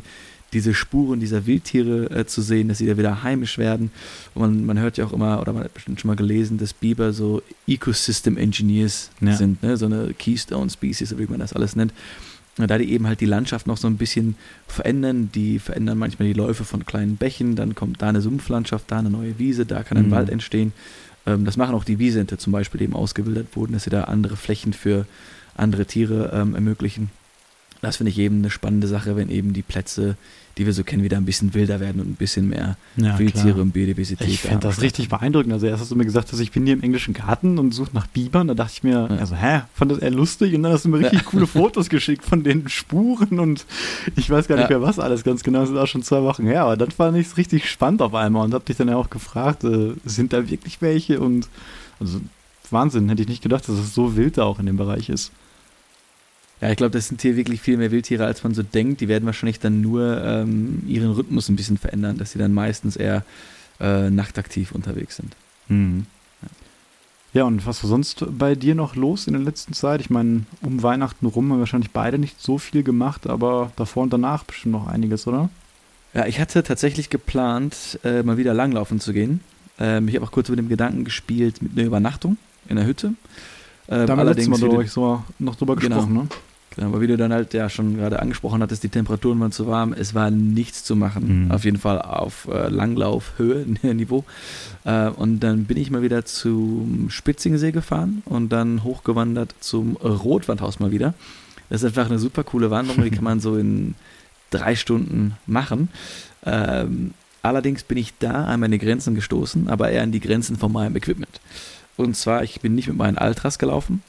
diese 0.54 0.72
Spuren 0.74 1.20
dieser 1.20 1.46
Wildtiere 1.46 2.10
äh, 2.10 2.26
zu 2.26 2.40
sehen, 2.42 2.68
dass 2.68 2.78
sie 2.78 2.86
da 2.86 2.96
wieder 2.98 3.22
heimisch 3.22 3.58
werden. 3.58 3.90
Und 4.34 4.40
man, 4.42 4.66
man 4.66 4.78
hört 4.78 4.96
ja 4.98 5.04
auch 5.06 5.12
immer, 5.12 5.40
oder 5.40 5.52
man 5.52 5.64
hat 5.64 5.74
bestimmt 5.74 6.00
schon 6.00 6.08
mal 6.08 6.16
gelesen, 6.16 6.56
dass 6.58 6.72
Biber 6.72 7.12
so 7.12 7.42
Ecosystem 7.66 8.36
Engineers 8.38 9.10
Ja. 9.20 9.36
sind, 9.36 9.62
ne? 9.62 9.76
so 9.76 9.86
eine 9.86 10.14
Keystone 10.18 10.70
Species, 10.70 11.16
wie 11.18 11.26
man 11.26 11.40
das 11.40 11.52
alles 11.52 11.76
nennt. 11.76 11.92
Da 12.58 12.76
die 12.76 12.92
eben 12.92 13.06
halt 13.06 13.20
die 13.20 13.26
Landschaft 13.26 13.66
noch 13.66 13.78
so 13.78 13.88
ein 13.88 13.96
bisschen 13.96 14.36
verändern, 14.68 15.30
die 15.34 15.58
verändern 15.58 15.96
manchmal 15.96 16.28
die 16.28 16.34
Läufe 16.34 16.64
von 16.64 16.84
kleinen 16.84 17.16
Bächen, 17.16 17.56
dann 17.56 17.74
kommt 17.74 18.02
da 18.02 18.10
eine 18.10 18.20
Sumpflandschaft, 18.20 18.90
da 18.90 18.98
eine 18.98 19.08
neue 19.08 19.38
Wiese, 19.38 19.64
da 19.64 19.82
kann 19.82 19.96
ein 19.96 20.08
Mhm. 20.08 20.10
Wald 20.10 20.28
entstehen. 20.30 20.72
Ähm, 21.24 21.44
das 21.46 21.56
machen 21.56 21.74
auch 21.74 21.84
die 21.84 21.98
Wiesente 21.98 22.36
zum 22.36 22.52
Beispiel, 22.52 22.78
die 22.78 22.84
eben 22.84 22.94
ausgewildert 22.94 23.56
wurden, 23.56 23.72
dass 23.72 23.84
sie 23.84 23.90
da 23.90 24.04
andere 24.04 24.36
Flächen 24.36 24.74
für 24.74 25.06
andere 25.56 25.86
Tiere 25.86 26.30
ähm, 26.34 26.54
ermöglichen. 26.54 27.10
Das 27.80 27.96
finde 27.96 28.10
ich 28.10 28.18
eben 28.18 28.38
eine 28.38 28.50
spannende 28.50 28.86
Sache, 28.86 29.16
wenn 29.16 29.30
eben 29.30 29.54
die 29.54 29.62
Plätze, 29.62 30.16
die 30.58 30.66
wir 30.66 30.72
so 30.72 30.84
kennen, 30.84 31.02
wieder 31.02 31.16
ein 31.16 31.24
bisschen 31.24 31.54
wilder 31.54 31.80
werden 31.80 32.00
und 32.00 32.08
ein 32.10 32.14
bisschen 32.14 32.48
mehr 32.48 32.76
Ja, 32.96 33.18
Wildtiere 33.18 33.60
und 33.62 33.72
Biodiversität. 33.72 34.28
Ich 34.28 34.42
da 34.42 34.48
fände 34.50 34.66
das 34.66 34.82
richtig 34.82 35.08
beeindruckend. 35.08 35.52
Also 35.52 35.66
erst 35.66 35.80
hast 35.82 35.90
du 35.90 35.96
mir 35.96 36.04
gesagt, 36.04 36.32
dass 36.32 36.40
ich 36.40 36.52
bin 36.52 36.64
hier 36.66 36.74
im 36.74 36.82
englischen 36.82 37.14
Garten 37.14 37.58
und 37.58 37.72
suche 37.72 37.90
nach 37.94 38.06
Bibern. 38.06 38.48
Da 38.48 38.54
dachte 38.54 38.72
ich 38.74 38.82
mir, 38.82 39.08
Ja. 39.10 39.16
also 39.16 39.34
hä, 39.34 39.62
fand 39.74 39.90
das 39.92 39.98
eher 39.98 40.10
lustig. 40.10 40.54
Und 40.54 40.62
dann 40.62 40.72
hast 40.72 40.84
du 40.84 40.88
mir 40.90 40.98
richtig 40.98 41.24
coole 41.24 41.46
Fotos 41.46 41.88
geschickt 41.88 42.24
von 42.24 42.42
den 42.42 42.68
Spuren 42.68 43.38
und 43.38 43.64
ich 44.16 44.28
weiß 44.28 44.46
gar 44.48 44.56
nicht 44.56 44.70
Ja. 44.70 44.78
mehr 44.78 44.86
was 44.86 44.98
alles 44.98 45.24
ganz 45.24 45.42
genau. 45.42 45.60
Das 45.60 45.70
ist 45.70 45.76
auch 45.76 45.86
schon 45.86 46.02
zwei 46.02 46.22
Wochen 46.22 46.44
her. 46.44 46.62
Aber 46.64 46.76
dann 46.76 46.90
fand 46.90 47.16
ich 47.16 47.28
es 47.28 47.36
richtig 47.36 47.70
spannend 47.70 48.02
auf 48.02 48.14
einmal 48.14 48.44
und 48.44 48.52
habe 48.54 48.64
dich 48.64 48.76
dann 48.76 48.88
ja 48.88 48.96
auch 48.96 49.10
gefragt, 49.10 49.64
äh, 49.64 49.92
sind 50.04 50.32
da 50.32 50.50
wirklich 50.50 50.80
welche? 50.82 51.20
Und 51.20 51.48
also 52.00 52.20
Wahnsinn, 52.70 53.08
hätte 53.08 53.22
ich 53.22 53.28
nicht 53.28 53.42
gedacht, 53.42 53.68
dass 53.68 53.76
es 53.78 53.94
so 53.94 54.16
wild 54.16 54.38
da 54.38 54.44
auch 54.44 54.58
in 54.58 54.66
dem 54.66 54.76
Bereich 54.76 55.08
ist. 55.08 55.30
Ja, 56.62 56.70
ich 56.70 56.76
glaube, 56.76 56.92
das 56.92 57.08
sind 57.08 57.20
hier 57.20 57.36
wirklich 57.36 57.60
viel 57.60 57.76
mehr 57.76 57.90
Wildtiere, 57.90 58.24
als 58.24 58.44
man 58.44 58.54
so 58.54 58.62
denkt. 58.62 59.00
Die 59.00 59.08
werden 59.08 59.26
wahrscheinlich 59.26 59.58
dann 59.58 59.80
nur 59.80 60.22
ähm, 60.24 60.84
ihren 60.86 61.10
Rhythmus 61.10 61.48
ein 61.48 61.56
bisschen 61.56 61.76
verändern, 61.76 62.18
dass 62.18 62.30
sie 62.30 62.38
dann 62.38 62.54
meistens 62.54 62.94
eher 62.94 63.24
äh, 63.80 64.10
nachtaktiv 64.10 64.70
unterwegs 64.70 65.16
sind. 65.16 65.34
Hm. 65.66 66.06
Ja, 67.34 67.44
und 67.44 67.66
was 67.66 67.82
war 67.82 67.88
sonst 67.88 68.24
bei 68.38 68.54
dir 68.54 68.76
noch 68.76 68.94
los 68.94 69.26
in 69.26 69.32
der 69.32 69.42
letzten 69.42 69.72
Zeit? 69.72 70.00
Ich 70.02 70.10
meine, 70.10 70.42
um 70.60 70.82
Weihnachten 70.84 71.26
rum 71.26 71.46
haben 71.46 71.56
wir 71.56 71.60
wahrscheinlich 71.60 71.90
beide 71.90 72.18
nicht 72.18 72.40
so 72.40 72.58
viel 72.58 72.84
gemacht, 72.84 73.26
aber 73.26 73.72
davor 73.74 74.04
und 74.04 74.12
danach 74.12 74.44
bestimmt 74.44 74.72
noch 74.72 74.86
einiges, 74.86 75.26
oder? 75.26 75.48
Ja, 76.14 76.26
ich 76.26 76.38
hatte 76.38 76.62
tatsächlich 76.62 77.10
geplant, 77.10 77.98
äh, 78.04 78.22
mal 78.22 78.36
wieder 78.36 78.54
langlaufen 78.54 79.00
zu 79.00 79.12
gehen. 79.12 79.40
Ähm, 79.80 80.06
ich 80.06 80.14
habe 80.14 80.26
auch 80.26 80.30
kurz 80.30 80.48
mit 80.48 80.58
dem 80.60 80.68
Gedanken 80.68 81.04
gespielt 81.04 81.60
mit 81.60 81.72
einer 81.72 81.86
Übernachtung 81.86 82.36
in 82.68 82.76
der 82.76 82.86
Hütte. 82.86 83.14
Ähm, 83.88 84.06
Da 84.06 84.16
haben 84.16 84.28
wir 84.28 84.86
so, 84.86 85.24
noch 85.38 85.56
drüber 85.56 85.74
Genau. 85.74 85.96
gesprochen, 85.96 86.14
ne? 86.14 86.28
Genau, 86.74 86.88
aber 86.88 87.00
wie 87.00 87.06
du 87.06 87.16
dann 87.16 87.32
halt 87.32 87.52
ja 87.54 87.68
schon 87.68 87.96
gerade 87.96 88.20
angesprochen 88.20 88.62
hattest, 88.62 88.82
die 88.82 88.88
Temperaturen 88.88 89.38
waren 89.40 89.52
zu 89.52 89.66
warm, 89.66 89.92
es 89.92 90.14
war 90.14 90.30
nichts 90.30 90.84
zu 90.84 90.96
machen. 90.96 91.44
Mhm. 91.44 91.50
Auf 91.50 91.64
jeden 91.64 91.78
Fall 91.78 92.00
auf 92.00 92.48
äh, 92.50 92.68
Langlaufhöhe, 92.68 93.66
Niveau. 93.82 94.24
Äh, 94.84 95.08
und 95.08 95.40
dann 95.40 95.64
bin 95.64 95.76
ich 95.76 95.90
mal 95.90 96.02
wieder 96.02 96.24
zum 96.24 97.08
Spitzingsee 97.10 97.72
gefahren 97.72 98.22
und 98.24 98.50
dann 98.50 98.84
hochgewandert 98.84 99.54
zum 99.60 99.96
Rotwandhaus 99.96 100.80
mal 100.80 100.90
wieder. 100.90 101.14
Das 101.68 101.82
ist 101.82 101.86
einfach 101.86 102.10
eine 102.10 102.18
super 102.18 102.44
coole 102.44 102.70
Wanderung, 102.70 103.02
die 103.02 103.10
kann 103.10 103.24
man 103.24 103.40
so 103.40 103.56
in 103.56 103.94
drei 104.50 104.76
Stunden 104.76 105.36
machen. 105.46 105.88
Ähm, 106.44 107.14
allerdings 107.42 107.82
bin 107.82 107.98
ich 107.98 108.14
da 108.18 108.44
an 108.44 108.60
meine 108.60 108.78
Grenzen 108.78 109.14
gestoßen, 109.14 109.68
aber 109.68 109.90
eher 109.90 110.02
an 110.02 110.12
die 110.12 110.20
Grenzen 110.20 110.56
von 110.56 110.72
meinem 110.72 110.96
Equipment. 110.96 111.40
Und 111.96 112.16
zwar, 112.16 112.42
ich 112.42 112.60
bin 112.60 112.74
nicht 112.74 112.88
mit 112.88 112.96
meinen 112.96 113.18
Altras 113.18 113.58
gelaufen, 113.58 114.02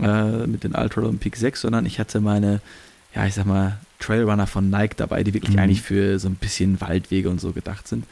äh, 0.00 0.46
mit 0.46 0.64
den 0.64 0.74
Ultra 0.74 1.02
und 1.02 1.20
Peak 1.20 1.36
6, 1.36 1.60
sondern 1.60 1.86
ich 1.86 1.98
hatte 1.98 2.20
meine, 2.20 2.60
ja, 3.14 3.26
ich 3.26 3.34
sag 3.34 3.46
mal, 3.46 3.78
Trailrunner 3.98 4.46
von 4.46 4.68
Nike 4.70 4.96
dabei, 4.96 5.22
die 5.22 5.34
wirklich 5.34 5.54
Mhm. 5.54 5.60
eigentlich 5.62 5.82
für 5.82 6.18
so 6.18 6.28
ein 6.28 6.34
bisschen 6.34 6.80
Waldwege 6.80 7.30
und 7.30 7.40
so 7.40 7.52
gedacht 7.52 7.86
sind. 7.86 8.04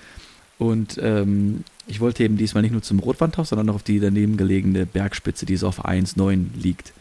Und 0.58 0.98
ähm, 1.02 1.64
ich 1.86 2.00
wollte 2.00 2.22
eben 2.22 2.36
diesmal 2.36 2.62
nicht 2.62 2.72
nur 2.72 2.82
zum 2.82 2.98
Rotwandhaus, 2.98 3.48
sondern 3.48 3.66
noch 3.66 3.76
auf 3.76 3.82
die 3.82 3.98
daneben 3.98 4.36
gelegene 4.36 4.86
Bergspitze, 4.86 5.46
die 5.46 5.56
so 5.56 5.66
auf 5.66 5.84
1,9 5.86 6.46
liegt. 6.60 6.92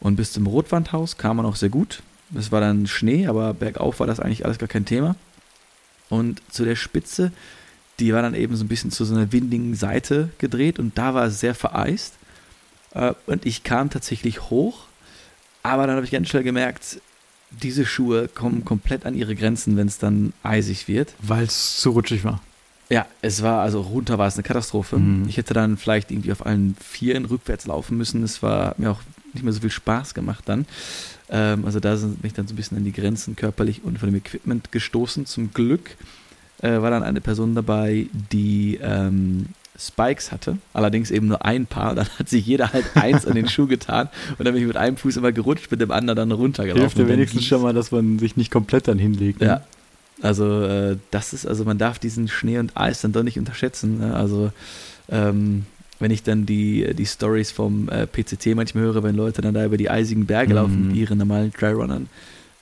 Und 0.00 0.16
bis 0.16 0.32
zum 0.32 0.46
Rotwandhaus 0.46 1.16
kam 1.16 1.38
man 1.38 1.46
auch 1.46 1.56
sehr 1.56 1.68
gut. 1.70 2.02
Es 2.34 2.52
war 2.52 2.60
dann 2.60 2.86
Schnee, 2.86 3.26
aber 3.26 3.54
bergauf 3.54 4.00
war 4.00 4.06
das 4.06 4.20
eigentlich 4.20 4.44
alles 4.44 4.58
gar 4.58 4.68
kein 4.68 4.84
Thema. 4.84 5.16
Und 6.10 6.42
zu 6.50 6.64
der 6.64 6.76
Spitze, 6.76 7.32
die 8.00 8.12
war 8.12 8.22
dann 8.22 8.34
eben 8.34 8.56
so 8.56 8.64
ein 8.64 8.68
bisschen 8.68 8.90
zu 8.90 9.04
so 9.04 9.14
einer 9.14 9.32
windigen 9.32 9.74
Seite 9.74 10.30
gedreht 10.38 10.78
und 10.78 10.98
da 10.98 11.14
war 11.14 11.26
es 11.26 11.40
sehr 11.40 11.54
vereist. 11.54 12.14
Äh, 12.94 13.14
Und 13.26 13.46
ich 13.46 13.64
kam 13.64 13.90
tatsächlich 13.90 14.50
hoch, 14.50 14.84
aber 15.62 15.86
dann 15.86 15.96
habe 15.96 16.04
ich 16.04 16.12
ganz 16.12 16.28
schnell 16.28 16.44
gemerkt, 16.44 17.00
diese 17.50 17.86
Schuhe 17.86 18.28
kommen 18.28 18.64
komplett 18.64 19.06
an 19.06 19.14
ihre 19.14 19.34
Grenzen, 19.34 19.76
wenn 19.76 19.86
es 19.88 19.98
dann 19.98 20.32
eisig 20.42 20.86
wird. 20.88 21.14
Weil 21.20 21.44
es 21.44 21.80
zu 21.80 21.90
rutschig 21.90 22.24
war. 22.24 22.40
Ja, 22.90 23.06
es 23.20 23.42
war, 23.42 23.62
also 23.62 23.82
runter 23.82 24.18
war 24.18 24.26
es 24.26 24.34
eine 24.34 24.42
Katastrophe. 24.42 24.96
Mhm. 24.98 25.28
Ich 25.28 25.36
hätte 25.36 25.54
dann 25.54 25.76
vielleicht 25.76 26.10
irgendwie 26.10 26.32
auf 26.32 26.44
allen 26.46 26.74
Vieren 26.80 27.26
rückwärts 27.26 27.66
laufen 27.66 27.98
müssen. 27.98 28.22
Es 28.22 28.42
war 28.42 28.74
mir 28.78 28.90
auch 28.90 29.00
nicht 29.34 29.42
mehr 29.44 29.52
so 29.52 29.60
viel 29.60 29.70
Spaß 29.70 30.14
gemacht 30.14 30.44
dann. 30.46 30.66
Ähm, 31.28 31.66
also 31.66 31.80
da 31.80 31.96
sind 31.96 32.22
mich 32.22 32.32
dann 32.32 32.48
so 32.48 32.54
ein 32.54 32.56
bisschen 32.56 32.78
an 32.78 32.84
die 32.84 32.92
Grenzen 32.92 33.36
körperlich 33.36 33.82
und 33.84 33.98
von 33.98 34.08
dem 34.08 34.16
Equipment 34.16 34.72
gestoßen. 34.72 35.26
Zum 35.26 35.52
Glück 35.52 35.96
äh, 36.62 36.80
war 36.80 36.90
dann 36.90 37.02
eine 37.02 37.20
Person 37.20 37.54
dabei, 37.54 38.06
die 38.32 38.78
ähm, 38.80 39.46
Spikes 39.78 40.32
hatte, 40.32 40.58
allerdings 40.72 41.10
eben 41.10 41.28
nur 41.28 41.44
ein 41.44 41.66
Paar. 41.66 41.94
Dann 41.94 42.08
hat 42.18 42.28
sich 42.28 42.44
jeder 42.46 42.72
halt 42.72 42.84
eins 42.94 43.26
an 43.26 43.34
den 43.34 43.48
Schuh 43.48 43.66
getan 43.66 44.08
und 44.38 44.44
dann 44.44 44.52
bin 44.54 44.62
ich 44.62 44.66
mit 44.66 44.76
einem 44.76 44.96
Fuß 44.96 45.16
immer 45.16 45.30
gerutscht, 45.32 45.70
mit 45.70 45.80
dem 45.80 45.90
anderen 45.92 46.16
dann 46.16 46.32
runtergelaufen. 46.32 46.80
Hilft 46.82 46.98
dann 46.98 47.08
wenigstens 47.08 47.44
schon 47.46 47.62
mal, 47.62 47.72
dass 47.72 47.90
man 47.92 48.18
sich 48.18 48.36
nicht 48.36 48.50
komplett 48.50 48.88
dann 48.88 48.98
hinlegt. 48.98 49.40
Ne? 49.40 49.46
Ja. 49.46 49.60
Also 50.20 50.62
äh, 50.64 50.96
das 51.12 51.32
ist, 51.32 51.46
also 51.46 51.64
man 51.64 51.78
darf 51.78 51.98
diesen 52.00 52.26
Schnee 52.26 52.58
und 52.58 52.76
Eis 52.76 53.00
dann 53.02 53.12
doch 53.12 53.22
nicht 53.22 53.38
unterschätzen. 53.38 53.98
Ne? 54.00 54.14
Also 54.16 54.50
ähm, 55.10 55.64
wenn 56.00 56.10
ich 56.10 56.22
dann 56.24 56.44
die, 56.44 56.92
die 56.94 57.06
Stories 57.06 57.52
vom 57.52 57.88
äh, 57.88 58.06
PCT 58.06 58.54
manchmal 58.56 58.84
höre, 58.84 59.02
wenn 59.04 59.14
Leute 59.14 59.42
dann 59.42 59.54
da 59.54 59.64
über 59.64 59.76
die 59.76 59.90
eisigen 59.90 60.26
Berge 60.26 60.50
Mhm. 60.50 60.54
laufen 60.56 60.86
mit 60.88 60.96
ihren 60.96 61.18
normalen 61.18 61.52
Trailrunnern, 61.52 62.08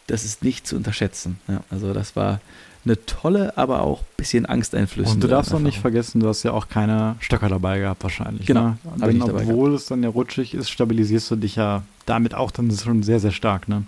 das 0.06 0.24
ist 0.24 0.44
nicht 0.44 0.66
zu 0.66 0.76
unterschätzen. 0.76 1.38
Ja? 1.48 1.62
Also 1.70 1.92
das 1.94 2.14
war 2.14 2.40
eine 2.86 3.04
tolle, 3.04 3.56
aber 3.58 3.82
auch 3.82 4.00
ein 4.00 4.16
bisschen 4.16 4.46
angsteinflößende 4.46 5.16
Und 5.16 5.22
du 5.22 5.28
darfst 5.28 5.52
auch 5.52 5.60
nicht 5.60 5.78
vergessen, 5.78 6.20
du 6.20 6.28
hast 6.28 6.42
ja 6.42 6.52
auch 6.52 6.68
keine 6.68 7.16
Stöcker 7.20 7.48
dabei 7.48 7.80
gehabt 7.80 8.02
wahrscheinlich. 8.02 8.46
Genau, 8.46 8.66
Ne? 8.66 8.78
Denn 8.96 9.22
obwohl 9.22 9.74
es 9.74 9.86
dann 9.86 10.02
ja 10.02 10.08
rutschig 10.08 10.54
ist, 10.54 10.70
stabilisierst 10.70 11.30
du 11.30 11.36
dich 11.36 11.56
ja 11.56 11.82
damit 12.06 12.34
auch 12.34 12.50
dann 12.50 12.70
schon 12.70 13.02
sehr, 13.02 13.20
sehr 13.20 13.32
stark. 13.32 13.68
Ne? 13.68 13.84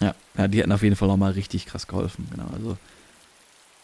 Ja, 0.00 0.14
ja, 0.38 0.48
die 0.48 0.60
hätten 0.60 0.72
auf 0.72 0.82
jeden 0.82 0.96
Fall 0.96 1.08
nochmal 1.08 1.32
richtig 1.32 1.66
krass 1.66 1.86
geholfen. 1.86 2.28
Genau, 2.30 2.46
also 2.54 2.76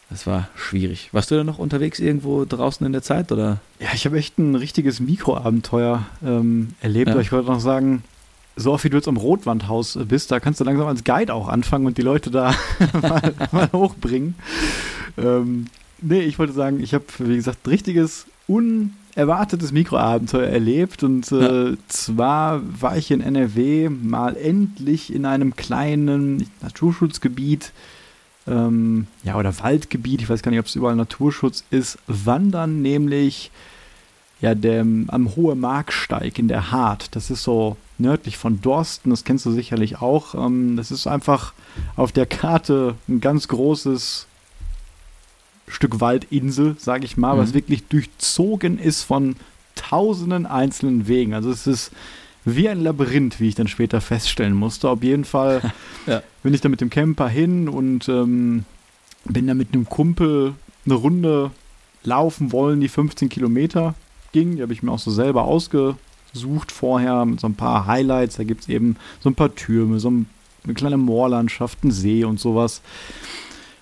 das 0.09 0.25
war 0.25 0.49
schwierig. 0.55 1.09
Warst 1.11 1.29
du 1.29 1.35
denn 1.35 1.45
noch 1.45 1.59
unterwegs 1.59 1.99
irgendwo 1.99 2.45
draußen 2.45 2.85
in 2.85 2.93
der 2.93 3.03
Zeit 3.03 3.31
oder? 3.31 3.59
Ja, 3.79 3.89
ich 3.93 4.05
habe 4.05 4.17
echt 4.17 4.39
ein 4.39 4.55
richtiges 4.55 4.99
Mikroabenteuer 4.99 6.05
ähm, 6.25 6.69
erlebt. 6.81 7.07
Ja. 7.07 7.13
Aber 7.13 7.21
ich 7.21 7.31
wollte 7.31 7.47
noch 7.49 7.59
sagen, 7.59 8.03
so 8.59 8.73
oft 8.73 8.83
wie 8.83 8.89
du 8.89 8.97
jetzt 8.97 9.07
am 9.07 9.17
Rotwandhaus 9.17 9.97
bist, 10.07 10.31
da 10.31 10.39
kannst 10.39 10.59
du 10.59 10.63
langsam 10.63 10.87
als 10.87 11.03
Guide 11.03 11.33
auch 11.33 11.47
anfangen 11.47 11.85
und 11.85 11.97
die 11.97 12.01
Leute 12.01 12.29
da 12.29 12.53
mal, 13.01 13.33
mal 13.51 13.69
hochbringen. 13.71 14.35
Ähm, 15.17 15.67
nee, 16.01 16.21
ich 16.21 16.37
wollte 16.39 16.53
sagen, 16.53 16.79
ich 16.81 16.93
habe, 16.93 17.05
wie 17.19 17.35
gesagt, 17.35 17.67
richtiges 17.67 18.25
unerwartetes 18.47 19.71
Mikroabenteuer 19.71 20.47
erlebt. 20.47 21.03
Und 21.03 21.31
äh, 21.31 21.69
ja. 21.69 21.77
zwar 21.87 22.61
war 22.81 22.97
ich 22.97 23.11
in 23.11 23.21
NRW 23.21 23.89
mal 23.89 24.35
endlich 24.35 25.13
in 25.13 25.25
einem 25.25 25.55
kleinen 25.55 26.49
Naturschutzgebiet 26.61 27.71
ähm, 28.47 29.07
ja, 29.23 29.35
oder 29.35 29.57
Waldgebiet, 29.59 30.21
ich 30.21 30.29
weiß 30.29 30.41
gar 30.41 30.49
nicht, 30.49 30.59
ob 30.59 30.65
es 30.65 30.75
überall 30.75 30.95
Naturschutz 30.95 31.63
ist, 31.69 31.99
wandern 32.07 32.81
nämlich 32.81 33.51
ja, 34.41 34.55
der, 34.55 34.81
am 34.81 35.35
Hohe 35.35 35.55
Marksteig 35.55 36.39
in 36.39 36.47
der 36.47 36.71
Hart. 36.71 37.15
Das 37.15 37.29
ist 37.29 37.43
so 37.43 37.77
nördlich 37.99 38.37
von 38.37 38.61
Dorsten, 38.61 39.09
das 39.09 39.23
kennst 39.23 39.45
du 39.45 39.51
sicherlich 39.51 40.01
auch. 40.01 40.35
Ähm, 40.35 40.75
das 40.77 40.91
ist 40.91 41.07
einfach 41.07 41.53
auf 41.95 42.11
der 42.11 42.25
Karte 42.25 42.95
ein 43.07 43.21
ganz 43.21 43.47
großes 43.47 44.27
Stück 45.67 45.99
Waldinsel, 45.99 46.75
sage 46.79 47.05
ich 47.05 47.17
mal, 47.17 47.35
mhm. 47.35 47.39
was 47.39 47.53
wirklich 47.53 47.85
durchzogen 47.87 48.79
ist 48.79 49.03
von 49.03 49.35
tausenden 49.75 50.45
einzelnen 50.45 51.07
Wegen. 51.07 51.33
Also 51.33 51.51
es 51.51 51.67
ist 51.67 51.91
wie 52.45 52.69
ein 52.69 52.81
Labyrinth, 52.81 53.39
wie 53.39 53.49
ich 53.49 53.55
dann 53.55 53.67
später 53.67 54.01
feststellen 54.01 54.53
musste. 54.53 54.89
Auf 54.89 55.03
jeden 55.03 55.25
Fall 55.25 55.61
ja. 56.07 56.21
bin 56.43 56.53
ich 56.53 56.61
da 56.61 56.69
mit 56.69 56.81
dem 56.81 56.89
Camper 56.89 57.29
hin 57.29 57.69
und 57.69 58.09
ähm, 58.09 58.65
bin 59.25 59.47
da 59.47 59.53
mit 59.53 59.73
einem 59.73 59.87
Kumpel 59.87 60.53
eine 60.85 60.95
Runde 60.95 61.51
laufen 62.03 62.51
wollen, 62.51 62.81
die 62.81 62.87
15 62.87 63.29
Kilometer 63.29 63.95
ging. 64.31 64.55
Die 64.55 64.61
habe 64.61 64.73
ich 64.73 64.83
mir 64.83 64.91
auch 64.91 64.99
so 64.99 65.11
selber 65.11 65.43
ausgesucht 66.29 66.71
vorher 66.71 67.25
mit 67.25 67.39
so 67.39 67.47
ein 67.47 67.55
paar 67.55 67.87
Highlights. 67.87 68.37
Da 68.37 68.43
gibt 68.43 68.61
es 68.61 68.69
eben 68.69 68.97
so 69.19 69.29
ein 69.29 69.35
paar 69.35 69.53
Türme, 69.55 69.99
so 69.99 70.09
eine 70.09 70.73
kleine 70.73 70.97
Moorlandschaft, 70.97 71.83
ein 71.83 71.91
See 71.91 72.23
und 72.23 72.39
sowas. 72.39 72.81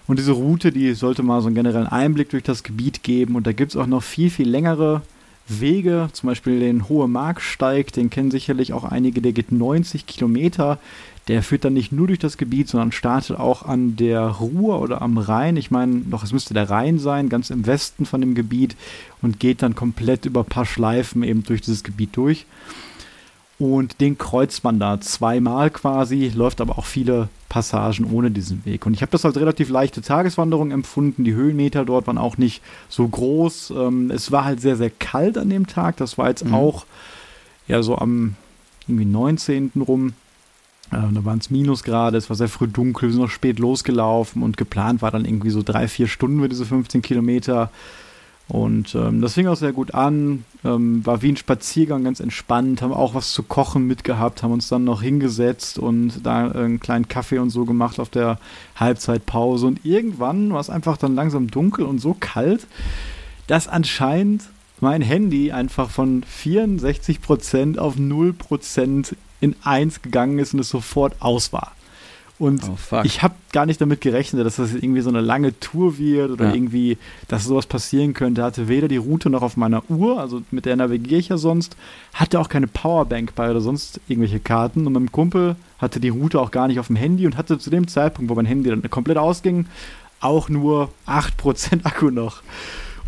Und 0.08 0.20
diese 0.20 0.32
Route, 0.32 0.72
die 0.72 0.94
sollte 0.94 1.24
mal 1.24 1.42
so 1.42 1.48
einen 1.48 1.56
generellen 1.56 1.88
Einblick 1.88 2.30
durch 2.30 2.44
das 2.44 2.64
Gebiet 2.64 3.04
geben. 3.04 3.36
Und 3.36 3.46
da 3.46 3.52
gibt 3.52 3.72
es 3.72 3.78
auch 3.78 3.88
noch 3.88 4.04
viel, 4.04 4.30
viel 4.30 4.50
längere 4.50 5.02
Wege, 5.48 6.10
zum 6.14 6.28
Beispiel 6.28 6.60
den 6.60 6.90
Hohe 6.90 7.08
Marksteig, 7.08 7.94
den 7.94 8.10
kennen 8.10 8.32
sicherlich 8.32 8.74
auch 8.74 8.84
einige, 8.84 9.22
der 9.22 9.32
geht 9.32 9.52
90 9.52 10.06
Kilometer. 10.06 10.78
Der 11.28 11.44
führt 11.44 11.66
dann 11.66 11.74
nicht 11.74 11.92
nur 11.92 12.08
durch 12.08 12.20
das 12.20 12.38
Gebiet, 12.38 12.70
sondern 12.70 12.92
startet 12.92 13.38
auch 13.38 13.64
an 13.64 13.96
der 13.98 14.22
Ruhr 14.22 14.82
oder 14.82 15.02
am 15.02 15.18
Rhein. 15.18 15.58
Ich 15.58 15.72
meine, 15.72 16.02
doch, 16.10 16.24
es 16.24 16.32
müsste 16.32 16.54
der 16.54 16.70
Rhein 16.70 17.00
sein, 17.00 17.30
ganz 17.30 17.50
im 17.50 17.66
Westen 17.66 18.06
von 18.06 18.22
dem 18.22 18.34
Gebiet 18.34 18.76
und 19.22 19.40
geht 19.40 19.62
dann 19.62 19.76
komplett 19.76 20.26
über 20.26 20.42
ein 20.42 20.46
paar 20.46 20.66
Schleifen 20.66 21.24
eben 21.24 21.44
durch 21.44 21.62
dieses 21.62 21.84
Gebiet 21.84 22.16
durch. 22.16 22.46
Und 23.60 24.02
den 24.02 24.20
kreuzt 24.20 24.64
man 24.64 24.80
da 24.80 25.02
zweimal 25.02 25.72
quasi, 25.72 26.32
läuft 26.34 26.62
aber 26.62 26.78
auch 26.78 26.86
viele 26.86 27.28
Passagen 27.50 28.06
ohne 28.12 28.30
diesen 28.30 28.64
Weg. 28.66 28.86
Und 28.86 28.94
ich 28.94 29.02
habe 29.02 29.12
das 29.12 29.26
als 29.26 29.36
relativ 29.38 29.70
leichte 29.70 30.02
Tageswanderung 30.02 30.70
empfunden. 30.70 31.24
Die 31.24 31.34
Höhenmeter 31.34 31.84
dort 31.84 32.06
waren 32.06 32.20
auch 32.20 32.38
nicht 32.38 32.62
so 32.88 33.08
groß. 33.08 33.72
Ähm, 33.72 34.12
es 34.12 34.32
war 34.32 34.46
halt 34.46 34.62
sehr, 34.62 34.76
sehr 34.76 34.92
kalt 34.92 35.40
an 35.40 35.50
dem 35.50 35.66
Tag. 35.66 35.98
Das 35.98 36.20
war 36.20 36.30
jetzt 36.30 36.46
mhm. 36.46 36.54
auch 36.54 36.86
ja 37.68 37.82
so 37.82 37.98
am 37.98 38.36
irgendwie 38.88 39.06
19. 39.06 39.72
rum. 39.88 40.14
Äh, 40.92 41.14
da 41.14 41.26
waren 41.26 41.40
es 41.40 41.50
Minusgrade, 41.50 42.18
es 42.18 42.30
war 42.30 42.36
sehr 42.38 42.48
früh 42.48 42.68
dunkel, 42.68 43.10
wir 43.10 43.14
sind 43.14 43.22
noch 43.22 43.30
spät 43.30 43.60
losgelaufen 43.60 44.44
und 44.44 44.58
geplant 44.58 45.02
war 45.02 45.12
dann 45.12 45.26
irgendwie 45.26 45.50
so 45.50 45.62
drei, 45.64 45.88
vier 45.88 46.08
Stunden 46.08 46.42
für 46.42 46.50
diese 46.50 46.66
15 46.66 47.02
Kilometer. 47.02 47.72
Und 48.50 48.96
ähm, 48.96 49.20
das 49.20 49.34
fing 49.34 49.48
auch 49.48 49.58
sehr 49.58 49.74
gut 49.74 49.94
an, 49.94 50.46
ähm, 50.64 51.06
war 51.06 51.22
wie 51.22 51.34
ein 51.34 51.38
Spaziergang, 51.38 52.06
ganz 52.06 52.22
entspannt, 52.22 52.82
haben 52.82 52.94
auch 52.94 53.14
was 53.14 53.34
zu 53.34 53.44
kochen 53.44 53.88
mitgehabt, 53.88 54.42
haben 54.42 54.54
uns 54.54 54.70
dann 54.70 54.86
noch 54.86 55.02
hingesetzt 55.02 55.78
und 55.78 56.26
da 56.26 56.50
einen 56.50 56.80
kleinen 56.80 57.10
Kaffee 57.10 57.40
und 57.40 57.50
so 57.50 57.66
gemacht 57.66 58.00
auf 58.00 58.10
der 58.10 58.40
Halbzeitpause. 58.78 59.68
Und 59.68 59.84
irgendwann 59.84 60.54
war 60.54 60.62
es 60.62 60.70
einfach 60.70 60.96
dann 60.96 61.14
langsam 61.14 61.52
dunkel 61.52 61.84
und 61.84 62.00
so 62.00 62.16
kalt, 62.18 62.68
dass 63.48 63.68
anscheinend 63.68 64.44
mein 64.80 65.02
Handy 65.02 65.52
einfach 65.52 65.90
von 65.90 66.24
64% 66.24 67.78
auf 67.78 67.98
0% 67.98 69.14
in 69.40 69.56
1 69.64 70.02
gegangen 70.02 70.40
ist 70.40 70.54
und 70.54 70.60
es 70.60 70.70
sofort 70.70 71.16
aus 71.20 71.54
war. 71.54 71.74
Und 72.40 72.62
oh, 72.70 73.02
ich 73.04 73.24
habe 73.24 73.34
gar 73.52 73.66
nicht 73.66 73.82
damit 73.82 74.00
gerechnet, 74.00 74.46
dass 74.46 74.58
das 74.58 74.76
irgendwie 74.76 75.02
so 75.02 75.10
eine 75.10 75.22
lange 75.22 75.60
Tour 75.60 75.98
wird 75.98 76.30
oder 76.30 76.50
ja. 76.50 76.54
irgendwie, 76.54 77.00
dass 77.28 77.46
sowas 77.46 77.66
passieren 77.66 78.14
könnte. 78.14 78.44
Hatte 78.44 78.68
weder 78.68 78.88
die 78.88 78.98
Route 78.98 79.32
noch 79.32 79.42
auf 79.42 79.58
meiner 79.58 79.82
Uhr, 79.90 80.20
also 80.20 80.44
mit 80.52 80.66
der 80.66 80.76
navigiere 80.76 81.20
ich 81.20 81.30
ja 81.30 81.38
sonst, 81.38 81.76
hatte 82.14 82.40
auch 82.40 82.48
keine 82.48 82.68
Powerbank 82.68 83.34
bei 83.34 83.50
oder 83.50 83.62
sonst 83.62 84.00
irgendwelche 84.08 84.40
Karten. 84.40 84.86
Und 84.86 84.94
mein 84.94 85.12
Kumpel 85.12 85.56
hatte 85.80 86.00
die 86.00 86.10
Route 86.10 86.40
auch 86.40 86.52
gar 86.52 86.68
nicht 86.68 86.80
auf 86.80 86.88
dem 86.88 86.96
Handy 86.96 87.26
und 87.26 87.38
hatte 87.38 87.58
zu 87.58 87.72
dem 87.72 87.88
Zeitpunkt, 87.88 88.30
wo 88.30 88.36
mein 88.36 88.46
Handy 88.46 88.70
dann 88.70 88.88
komplett 88.88 89.18
ausging, 89.18 89.66
auch 90.20 90.48
nur 90.48 90.92
8% 91.08 91.86
Akku 91.86 92.12
noch. 92.12 92.44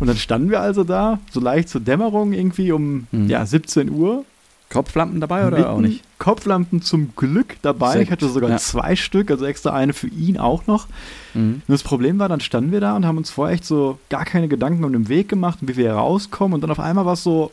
Und 0.00 0.08
dann 0.08 0.16
standen 0.16 0.50
wir 0.50 0.60
also 0.60 0.82
da, 0.82 1.20
so 1.30 1.38
leicht 1.38 1.68
zur 1.68 1.82
Dämmerung 1.82 2.32
irgendwie 2.32 2.72
um 2.72 3.06
mhm. 3.12 3.28
ja, 3.28 3.46
17 3.46 3.90
Uhr 3.90 4.24
Kopflampen 4.70 5.20
dabei 5.20 5.48
oder 5.48 5.70
auch 5.70 5.80
nicht? 5.80 6.04
Kopflampen 6.18 6.80
zum 6.80 7.14
Glück 7.16 7.56
dabei. 7.60 8.02
Ich 8.02 8.10
hatte 8.10 8.28
sogar 8.28 8.50
ja. 8.50 8.56
zwei 8.58 8.94
Stück, 8.94 9.30
also 9.30 9.44
extra 9.44 9.72
eine 9.72 9.92
für 9.92 10.06
ihn 10.06 10.38
auch 10.38 10.66
noch. 10.68 10.86
Mhm. 11.34 11.62
Das 11.66 11.82
Problem 11.82 12.20
war, 12.20 12.28
dann 12.28 12.40
standen 12.40 12.70
wir 12.70 12.80
da 12.80 12.94
und 12.94 13.04
haben 13.04 13.18
uns 13.18 13.30
vorher 13.30 13.54
echt 13.54 13.64
so 13.64 13.98
gar 14.08 14.24
keine 14.24 14.46
Gedanken 14.46 14.84
um 14.84 14.92
den 14.92 15.08
Weg 15.08 15.28
gemacht 15.28 15.58
und 15.60 15.68
wie 15.68 15.76
wir 15.76 15.86
hier 15.86 15.94
rauskommen. 15.94 16.54
Und 16.54 16.60
dann 16.60 16.70
auf 16.70 16.78
einmal 16.78 17.04
war 17.04 17.14
es 17.14 17.24
so 17.24 17.50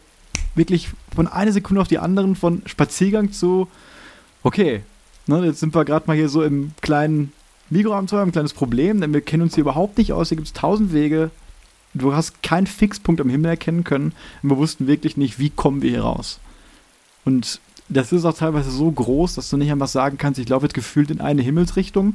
wirklich 0.53 0.89
von 1.15 1.27
einer 1.27 1.51
Sekunde 1.51 1.81
auf 1.81 1.87
die 1.87 1.97
anderen 1.97 2.35
von 2.35 2.61
Spaziergang 2.67 3.31
zu, 3.31 3.67
okay, 4.43 4.83
ne, 5.25 5.43
jetzt 5.43 5.59
sind 5.59 5.73
wir 5.73 5.85
gerade 5.85 6.05
mal 6.05 6.15
hier 6.15 6.29
so 6.29 6.43
im 6.43 6.71
kleinen 6.81 7.33
Mikroabenteuer, 7.71 8.21
ein 8.21 8.31
kleines 8.31 8.53
Problem, 8.53 9.01
denn 9.01 9.13
wir 9.13 9.21
kennen 9.21 9.43
uns 9.43 9.55
hier 9.55 9.63
überhaupt 9.63 9.97
nicht 9.97 10.13
aus. 10.13 10.29
Hier 10.29 10.37
gibt 10.37 10.47
es 10.47 10.53
tausend 10.53 10.93
Wege. 10.93 11.31
Du 11.95 12.13
hast 12.13 12.43
keinen 12.43 12.67
Fixpunkt 12.67 13.19
am 13.21 13.29
Himmel 13.29 13.49
erkennen 13.49 13.83
können. 13.83 14.13
Und 14.43 14.51
wir 14.51 14.57
wussten 14.57 14.85
wirklich 14.85 15.17
nicht, 15.17 15.39
wie 15.39 15.49
kommen 15.49 15.81
wir 15.81 15.89
hier 15.89 16.03
raus. 16.03 16.39
Und 17.27 17.59
das 17.89 18.13
ist 18.13 18.23
auch 18.23 18.33
teilweise 18.33 18.71
so 18.71 18.89
groß, 18.89 19.35
dass 19.35 19.49
du 19.49 19.57
nicht 19.57 19.69
einfach 19.69 19.89
sagen 19.89 20.17
kannst, 20.17 20.39
ich 20.39 20.47
laufe 20.47 20.65
jetzt 20.65 20.73
gefühlt 20.73 21.11
in 21.11 21.19
eine 21.19 21.41
Himmelsrichtung 21.41 22.13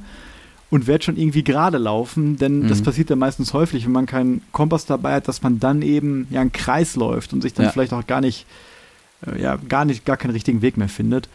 und 0.70 0.86
werde 0.86 1.04
schon 1.04 1.18
irgendwie 1.18 1.44
gerade 1.44 1.76
laufen, 1.76 2.38
denn 2.38 2.60
mhm. 2.60 2.68
das 2.68 2.80
passiert 2.80 3.10
ja 3.10 3.16
meistens 3.16 3.52
häufig, 3.52 3.84
wenn 3.84 3.92
man 3.92 4.06
keinen 4.06 4.40
Kompass 4.52 4.86
dabei 4.86 5.16
hat, 5.16 5.28
dass 5.28 5.42
man 5.42 5.60
dann 5.60 5.82
eben 5.82 6.26
ja 6.30 6.40
einen 6.40 6.52
Kreis 6.52 6.96
läuft 6.96 7.34
und 7.34 7.42
sich 7.42 7.52
dann 7.52 7.66
ja. 7.66 7.72
vielleicht 7.72 7.92
auch 7.92 8.06
gar 8.06 8.22
nicht, 8.22 8.46
äh, 9.26 9.40
ja, 9.40 9.56
gar 9.68 9.84
nicht, 9.84 10.06
gar 10.06 10.16
keinen 10.16 10.30
richtigen 10.30 10.62
Weg 10.62 10.78
mehr 10.78 10.88
findet. 10.88 11.28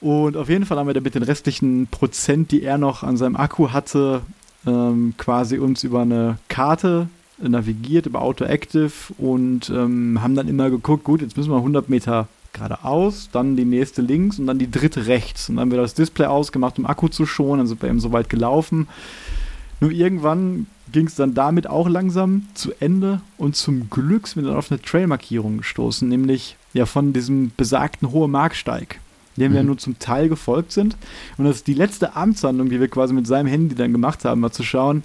Und 0.00 0.36
auf 0.36 0.48
jeden 0.48 0.64
Fall 0.64 0.78
haben 0.78 0.86
wir 0.86 0.94
dann 0.94 1.02
mit 1.02 1.16
den 1.16 1.24
restlichen 1.24 1.88
Prozent, 1.88 2.52
die 2.52 2.62
er 2.62 2.78
noch 2.78 3.02
an 3.02 3.16
seinem 3.16 3.34
Akku 3.34 3.70
hatte, 3.70 4.22
ähm, 4.66 5.14
quasi 5.18 5.58
uns 5.58 5.82
über 5.82 6.02
eine 6.02 6.38
Karte 6.48 7.08
navigiert, 7.38 8.06
über 8.06 8.22
Autoactive 8.22 8.92
und 9.18 9.68
ähm, 9.70 10.22
haben 10.22 10.36
dann 10.36 10.46
immer 10.46 10.70
geguckt, 10.70 11.02
gut, 11.02 11.22
jetzt 11.22 11.36
müssen 11.36 11.50
wir 11.50 11.56
100 11.56 11.88
Meter 11.88 12.28
geradeaus, 12.52 13.30
dann 13.32 13.56
die 13.56 13.64
nächste 13.64 14.02
links 14.02 14.38
und 14.38 14.46
dann 14.46 14.58
die 14.58 14.70
dritte 14.70 15.06
rechts. 15.06 15.48
Und 15.48 15.56
dann 15.56 15.70
wird 15.70 15.82
das 15.82 15.94
Display 15.94 16.26
ausgemacht, 16.26 16.78
um 16.78 16.86
Akku 16.86 17.08
zu 17.08 17.26
schonen, 17.26 17.58
dann 17.58 17.66
sind 17.66 17.82
wir 17.82 17.88
eben 17.88 18.00
so 18.00 18.12
weit 18.12 18.28
gelaufen. 18.28 18.88
Nur 19.80 19.90
irgendwann 19.90 20.66
ging 20.92 21.06
es 21.06 21.16
dann 21.16 21.34
damit 21.34 21.66
auch 21.66 21.88
langsam 21.88 22.46
zu 22.54 22.72
Ende 22.78 23.20
und 23.36 23.56
zum 23.56 23.90
Glück 23.90 24.28
sind 24.28 24.42
wir 24.42 24.50
dann 24.50 24.58
auf 24.58 24.70
eine 24.70 24.80
Trailmarkierung 24.80 25.58
gestoßen, 25.58 26.08
nämlich 26.08 26.56
ja 26.72 26.86
von 26.86 27.12
diesem 27.12 27.50
besagten 27.56 28.12
Hohe 28.12 28.28
Marksteig, 28.28 29.00
dem 29.36 29.52
mhm. 29.52 29.56
wir 29.56 29.62
nur 29.64 29.78
zum 29.78 29.98
Teil 29.98 30.28
gefolgt 30.28 30.72
sind. 30.72 30.96
Und 31.36 31.46
das 31.46 31.56
ist 31.56 31.66
die 31.66 31.74
letzte 31.74 32.14
Amtshandlung, 32.14 32.68
die 32.68 32.78
wir 32.78 32.88
quasi 32.88 33.12
mit 33.14 33.26
seinem 33.26 33.46
Handy 33.46 33.74
dann 33.74 33.92
gemacht 33.92 34.24
haben, 34.24 34.40
mal 34.40 34.52
zu 34.52 34.62
schauen, 34.62 35.02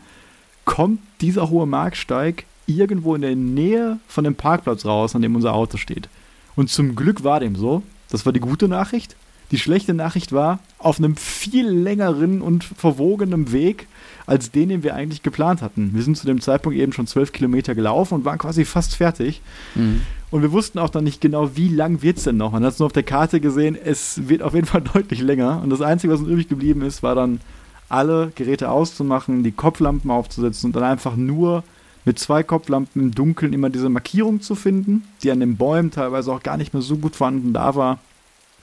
kommt 0.65 0.99
dieser 1.21 1.49
Hohe 1.49 1.65
Marksteig 1.65 2.45
irgendwo 2.67 3.15
in 3.15 3.21
der 3.21 3.35
Nähe 3.35 3.99
von 4.07 4.25
dem 4.25 4.35
Parkplatz 4.35 4.85
raus, 4.85 5.15
an 5.15 5.21
dem 5.21 5.35
unser 5.35 5.53
Auto 5.53 5.77
steht. 5.77 6.09
Und 6.57 6.69
zum 6.69 6.95
Glück 6.95 7.23
war 7.23 7.39
dem 7.39 7.55
so. 7.55 7.83
Das 8.09 8.25
war 8.25 8.33
die 8.33 8.41
gute 8.41 8.67
Nachricht. 8.67 9.15
Die 9.51 9.59
schlechte 9.59 9.93
Nachricht 9.93 10.33
war, 10.33 10.59
auf 10.77 10.97
einem 10.97 11.15
viel 11.15 11.69
längeren 11.69 12.41
und 12.41 12.65
verwogenen 12.65 13.53
Weg 13.53 13.87
als 14.25 14.51
den, 14.51 14.67
den 14.67 14.83
wir 14.83 14.93
eigentlich 14.93 15.23
geplant 15.23 15.61
hatten. 15.61 15.91
Wir 15.93 16.03
sind 16.03 16.17
zu 16.17 16.25
dem 16.25 16.41
Zeitpunkt 16.41 16.77
eben 16.77 16.91
schon 16.91 17.07
zwölf 17.07 17.31
Kilometer 17.31 17.73
gelaufen 17.73 18.15
und 18.15 18.25
waren 18.25 18.39
quasi 18.39 18.65
fast 18.65 18.95
fertig. 18.95 19.41
Mhm. 19.75 20.01
Und 20.31 20.41
wir 20.41 20.51
wussten 20.51 20.79
auch 20.79 20.89
dann 20.89 21.05
nicht 21.05 21.21
genau, 21.21 21.55
wie 21.55 21.69
lang 21.69 22.01
wird 22.01 22.17
es 22.17 22.25
denn 22.25 22.35
noch. 22.35 22.51
Man 22.51 22.65
hat 22.65 22.73
es 22.73 22.79
nur 22.79 22.87
auf 22.87 22.93
der 22.93 23.03
Karte 23.03 23.39
gesehen, 23.39 23.77
es 23.81 24.27
wird 24.27 24.41
auf 24.41 24.53
jeden 24.53 24.67
Fall 24.67 24.81
deutlich 24.93 25.21
länger. 25.21 25.61
Und 25.63 25.69
das 25.69 25.79
Einzige, 25.81 26.11
was 26.11 26.19
uns 26.19 26.29
übrig 26.29 26.49
geblieben 26.49 26.81
ist, 26.81 27.03
war 27.03 27.15
dann 27.15 27.39
alle 27.87 28.33
Geräte 28.35 28.69
auszumachen, 28.69 29.43
die 29.43 29.53
Kopflampen 29.53 30.11
aufzusetzen 30.11 30.67
und 30.67 30.75
dann 30.75 30.83
einfach 30.83 31.15
nur 31.15 31.63
mit 32.07 32.17
zwei 32.19 32.41
Kopflampen 32.41 33.01
im 33.01 33.11
Dunkeln 33.13 33.51
immer 33.51 33.69
diese 33.69 33.89
Markierung 33.89 34.39
zu 34.39 34.55
finden, 34.55 35.03
die 35.21 35.29
an 35.29 35.41
den 35.41 35.57
Bäumen 35.57 35.91
teilweise 35.91 36.31
auch 36.31 36.41
gar 36.41 36.55
nicht 36.55 36.73
mehr 36.73 36.81
so 36.81 36.95
gut 36.95 37.17
vorhanden 37.17 37.51
da 37.51 37.75
war 37.75 37.99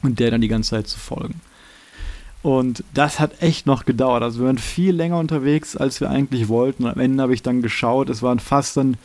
und 0.02 0.18
der 0.18 0.30
dann 0.30 0.40
die 0.40 0.48
ganze 0.48 0.70
Zeit 0.70 0.88
zu 0.88 0.98
folgen. 0.98 1.42
Und 2.42 2.84
das 2.94 3.20
hat 3.20 3.42
echt 3.42 3.66
noch 3.66 3.84
gedauert. 3.84 4.22
Also 4.22 4.40
wir 4.40 4.46
waren 4.46 4.56
viel 4.56 4.94
länger 4.94 5.18
unterwegs, 5.18 5.76
als 5.76 6.00
wir 6.00 6.08
eigentlich 6.08 6.48
wollten. 6.48 6.84
Und 6.84 6.92
am 6.92 7.00
Ende 7.00 7.22
habe 7.22 7.34
ich 7.34 7.42
dann 7.42 7.60
geschaut, 7.60 8.08
es 8.08 8.22
waren 8.22 8.38
fast 8.38 8.78
dann, 8.78 8.96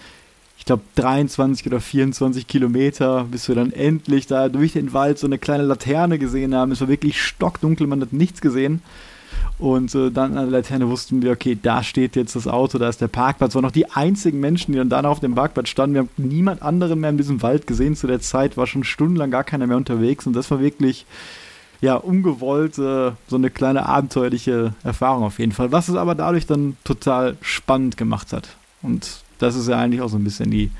ich 0.58 0.64
glaube, 0.64 0.84
23 0.96 1.68
oder 1.68 1.82
24 1.82 2.48
Kilometer, 2.48 3.26
bis 3.26 3.50
wir 3.50 3.56
dann 3.56 3.74
endlich 3.74 4.26
da 4.26 4.48
durch 4.48 4.72
den 4.72 4.94
Wald 4.94 5.20
so 5.20 5.28
eine 5.28 5.38
kleine 5.38 5.64
Laterne 5.64 6.18
gesehen 6.18 6.56
haben. 6.56 6.72
Es 6.72 6.80
war 6.80 6.88
wirklich 6.88 7.22
stockdunkel, 7.22 7.88
man 7.88 8.02
hat 8.02 8.14
nichts 8.14 8.40
gesehen. 8.40 8.82
Und 9.58 9.94
äh, 9.94 10.10
dann 10.10 10.38
an 10.38 10.50
der 10.50 10.60
Laterne 10.60 10.90
wussten 10.90 11.22
wir, 11.22 11.32
okay, 11.32 11.58
da 11.62 11.84
steht 11.84 12.16
jetzt 12.16 12.36
das 12.36 12.48
Auto, 12.48 12.78
da 12.78 12.88
ist 12.90 13.02
der 13.02 13.08
Parkplatz. 13.08 13.56
War 13.56 13.62
noch 13.62 13.72
die 13.72 13.92
einzigen 13.92 14.40
Menschen, 14.40 14.72
die 14.72 14.78
dann 14.78 14.90
da 14.90 15.02
auf 15.02 15.20
dem 15.20 15.36
Parkplatz 15.36 15.70
standen. 15.70 15.96
Wir 15.96 16.02
haben 16.02 16.10
niemand 16.18 16.62
anderen 16.62 17.00
mehr 17.00 17.10
in 17.10 17.18
diesem 17.18 17.42
Wald 17.42 17.68
gesehen 17.68 17.96
zu 17.96 18.08
der 18.08 18.22
Zeit, 18.22 18.58
war 18.58 18.68
schon 18.68 18.84
stundenlang 18.84 19.32
gar 19.32 19.44
keiner 19.44 19.68
mehr 19.68 19.78
unterwegs. 19.78 20.26
Und 20.26 20.34
das 20.34 20.50
war 20.50 20.62
wirklich, 20.62 21.06
ja, 21.82 21.96
ungewollt 21.96 22.78
äh, 22.78 23.12
so 23.28 23.36
eine 23.36 23.50
kleine 23.50 23.86
abenteuerliche 23.86 24.74
Erfahrung 24.84 25.24
auf 25.24 25.40
jeden 25.40 25.52
Fall. 25.52 25.72
Was 25.72 25.90
es 25.90 25.96
aber 25.96 26.16
dadurch 26.16 26.46
dann 26.46 26.78
total 26.84 27.38
spannend 27.42 27.98
gemacht 27.98 28.32
hat. 28.34 28.50
Und 28.82 29.22
das 29.40 29.56
ist 29.56 29.68
ja 29.68 29.78
eigentlich 29.78 30.02
auch 30.02 30.10
so 30.10 30.18
ein 30.18 30.24
bisschen 30.24 30.52
die, 30.52 30.72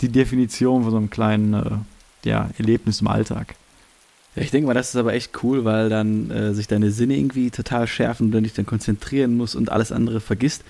die 0.00 0.08
Definition 0.08 0.82
von 0.82 0.90
so 0.90 0.96
einem 0.96 1.10
kleinen 1.10 1.54
äh, 1.54 1.70
ja, 2.24 2.50
Erlebnis 2.58 3.00
im 3.00 3.08
Alltag. 3.08 3.54
Ja, 4.36 4.42
ich 4.42 4.50
denke 4.50 4.66
mal, 4.66 4.74
das 4.74 4.90
ist 4.90 4.96
aber 4.96 5.14
echt 5.14 5.42
cool, 5.42 5.64
weil 5.64 5.88
dann 5.88 6.30
äh, 6.30 6.54
sich 6.54 6.66
deine 6.66 6.90
Sinne 6.90 7.16
irgendwie 7.16 7.50
total 7.50 7.86
schärfen 7.86 8.26
und 8.26 8.32
du 8.32 8.42
dich 8.42 8.52
dann 8.52 8.66
konzentrieren 8.66 9.36
musst 9.36 9.56
und 9.56 9.70
alles 9.70 9.92
andere 9.92 10.20
vergisst. 10.20 10.62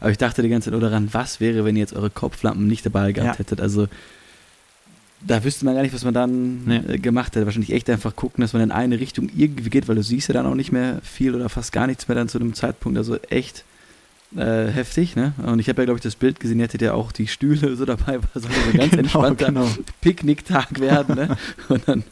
Aber 0.00 0.10
ich 0.10 0.18
dachte 0.18 0.42
die 0.42 0.48
ganze 0.48 0.66
Zeit 0.66 0.78
nur 0.78 0.88
daran, 0.88 1.08
was 1.12 1.40
wäre, 1.40 1.64
wenn 1.64 1.76
ihr 1.76 1.80
jetzt 1.80 1.94
eure 1.94 2.10
Kopflampen 2.10 2.66
nicht 2.66 2.84
dabei 2.84 3.12
gehabt 3.12 3.34
ja. 3.34 3.38
hättet. 3.38 3.60
Also 3.60 3.88
da 5.26 5.42
wüsste 5.42 5.64
man 5.64 5.74
gar 5.74 5.82
nicht, 5.82 5.94
was 5.94 6.04
man 6.04 6.14
dann 6.14 6.64
nee. 6.64 6.82
äh, 6.86 6.98
gemacht 6.98 7.34
hätte. 7.34 7.46
Wahrscheinlich 7.46 7.72
echt 7.72 7.88
einfach 7.88 8.14
gucken, 8.14 8.42
dass 8.42 8.52
man 8.52 8.62
in 8.62 8.70
eine 8.70 9.00
Richtung 9.00 9.30
irgendwie 9.34 9.70
geht, 9.70 9.88
weil 9.88 9.96
du 9.96 10.02
siehst 10.02 10.28
ja 10.28 10.34
dann 10.34 10.46
auch 10.46 10.54
nicht 10.54 10.72
mehr 10.72 11.00
viel 11.02 11.34
oder 11.34 11.48
fast 11.48 11.72
gar 11.72 11.86
nichts 11.86 12.08
mehr 12.08 12.14
dann 12.14 12.28
zu 12.28 12.38
dem 12.38 12.54
Zeitpunkt. 12.54 12.98
Also 12.98 13.16
echt 13.30 13.64
äh, 14.34 14.66
heftig, 14.66 15.16
ne? 15.16 15.32
Und 15.44 15.58
ich 15.58 15.68
habe 15.68 15.82
ja, 15.82 15.86
glaube 15.86 15.98
ich, 15.98 16.02
das 16.02 16.16
Bild 16.16 16.40
gesehen, 16.40 16.58
ihr 16.58 16.64
hättet 16.64 16.82
ja 16.82 16.94
auch 16.94 17.12
die 17.12 17.26
Stühle 17.26 17.76
so 17.76 17.84
dabei, 17.84 18.20
war 18.34 18.42
so 18.42 18.48
ein 18.48 18.76
ganz 18.76 18.90
genau, 18.90 19.02
entspannter 19.02 19.46
genau. 19.46 19.68
Picknicktag 20.00 20.80
werden, 20.80 21.14
ne? 21.14 21.36
Und 21.68 21.86
dann 21.86 22.04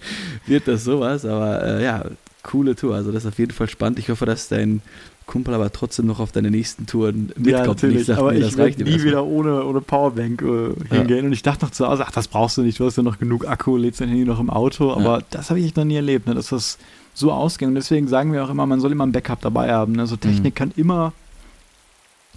wird 0.47 0.68
das 0.68 0.85
sowas, 0.85 1.25
aber 1.25 1.62
äh, 1.64 1.85
ja, 1.85 2.04
coole 2.42 2.76
Tour. 2.76 2.94
Also 2.94 3.11
das 3.11 3.25
ist 3.25 3.28
auf 3.28 3.38
jeden 3.38 3.52
Fall 3.52 3.68
spannend. 3.68 3.99
Ich 3.99 4.11
hoffe, 4.11 4.26
dass 4.26 4.49
dein 4.49 4.80
Kumpel 5.26 5.54
aber 5.54 5.73
trotzdem 5.73 6.06
noch 6.06 6.21
auf 6.21 6.33
deine 6.33 6.50
nächsten 6.50 6.87
Touren 6.87 7.26
mitkommt. 7.37 7.47
Ja, 7.47 7.66
natürlich, 7.66 8.04
sagt, 8.04 8.21
aber 8.21 8.33
nee, 8.33 8.40
ich 8.40 8.56
werde 8.56 8.85
nie 8.85 9.02
wieder 9.02 9.25
ohne, 9.25 9.64
ohne 9.64 9.80
Powerbank 9.80 10.42
äh, 10.42 10.94
hingehen. 10.94 11.18
Ja. 11.18 11.25
Und 11.25 11.33
ich 11.33 11.42
dachte 11.42 11.64
noch 11.64 11.73
zu 11.73 11.87
Hause, 11.87 12.04
ach, 12.06 12.12
das 12.12 12.28
brauchst 12.28 12.59
du 12.59 12.62
nicht, 12.62 12.78
du 12.78 12.85
hast 12.85 12.97
ja 12.97 13.02
noch 13.02 13.18
genug 13.18 13.49
Akku, 13.49 13.76
lädst 13.76 14.00
dein 14.00 14.09
Handy 14.09 14.25
noch 14.25 14.38
im 14.38 14.50
Auto. 14.50 14.92
Aber 14.92 15.18
ja. 15.18 15.25
das 15.30 15.50
habe 15.50 15.61
ich 15.61 15.75
noch 15.75 15.85
nie 15.85 15.97
erlebt, 15.97 16.26
ne, 16.26 16.35
dass 16.35 16.50
das 16.50 16.78
so 17.14 17.33
ausgeht. 17.33 17.68
Und 17.68 17.75
deswegen 17.75 18.06
sagen 18.06 18.33
wir 18.33 18.44
auch 18.44 18.50
immer, 18.50 18.66
man 18.66 18.80
soll 18.80 18.92
immer 18.92 19.06
ein 19.06 19.12
Backup 19.12 19.40
dabei 19.40 19.73
haben. 19.73 19.99
Also 19.99 20.16
Technik 20.16 20.54
mhm. 20.54 20.59
kann 20.59 20.73
immer 20.76 21.12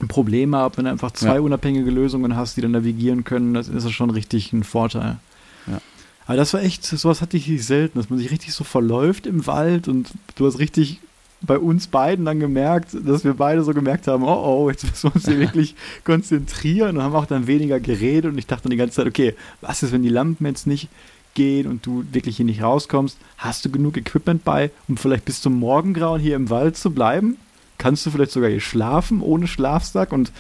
Probleme 0.07 0.57
habe, 0.57 0.77
wenn 0.77 0.85
du 0.85 0.91
einfach 0.91 1.11
zwei 1.11 1.35
ja. 1.35 1.41
unabhängige 1.41 1.89
Lösungen 1.89 2.35
hast, 2.35 2.57
die 2.57 2.61
dann 2.61 2.71
navigieren 2.71 3.23
können, 3.23 3.53
das 3.53 3.67
ist 3.67 3.91
schon 3.91 4.09
richtig 4.09 4.53
ein 4.53 4.63
Vorteil. 4.63 5.17
Ja. 5.65 5.79
Aber 6.27 6.37
das 6.37 6.53
war 6.53 6.61
echt, 6.61 6.85
sowas 6.85 7.21
hatte 7.21 7.37
ich 7.37 7.65
selten, 7.65 7.97
dass 7.97 8.09
man 8.09 8.19
sich 8.19 8.31
richtig 8.31 8.53
so 8.53 8.63
verläuft 8.63 9.25
im 9.25 9.47
Wald 9.47 9.87
und 9.87 10.09
du 10.35 10.45
hast 10.45 10.59
richtig 10.59 10.99
bei 11.41 11.57
uns 11.57 11.87
beiden 11.87 12.25
dann 12.25 12.39
gemerkt, 12.39 12.95
dass 13.05 13.23
wir 13.23 13.35
beide 13.35 13.63
so 13.63 13.73
gemerkt 13.73 14.07
haben, 14.07 14.23
oh 14.23 14.63
oh, 14.63 14.69
jetzt 14.69 14.85
müssen 14.85 15.09
wir 15.09 15.15
uns 15.15 15.25
hier 15.25 15.39
wirklich 15.39 15.75
konzentrieren 16.03 16.97
und 16.97 17.03
haben 17.03 17.15
auch 17.15 17.25
dann 17.25 17.47
weniger 17.47 17.79
geredet 17.79 18.31
und 18.31 18.37
ich 18.37 18.47
dachte 18.47 18.63
dann 18.63 18.71
die 18.71 18.77
ganze 18.77 18.95
Zeit, 18.95 19.07
okay, 19.07 19.35
was 19.61 19.83
ist, 19.83 19.91
wenn 19.91 20.03
die 20.03 20.09
Lampen 20.09 20.45
jetzt 20.45 20.67
nicht 20.67 20.89
gehen 21.35 21.67
und 21.67 21.85
du 21.85 22.03
wirklich 22.11 22.37
hier 22.37 22.45
nicht 22.45 22.63
rauskommst? 22.63 23.17
Hast 23.37 23.63
du 23.63 23.69
genug 23.69 23.97
Equipment 23.97 24.43
bei, 24.43 24.71
um 24.87 24.97
vielleicht 24.97 25.25
bis 25.25 25.41
zum 25.41 25.59
Morgengrauen 25.59 26.19
hier 26.19 26.35
im 26.35 26.49
Wald 26.49 26.75
zu 26.75 26.91
bleiben? 26.91 27.37
Kannst 27.77 28.05
du 28.05 28.11
vielleicht 28.11 28.31
sogar 28.31 28.49
hier 28.49 28.61
schlafen 28.61 29.21
ohne 29.21 29.47
Schlafsack 29.47 30.11
und 30.11 30.31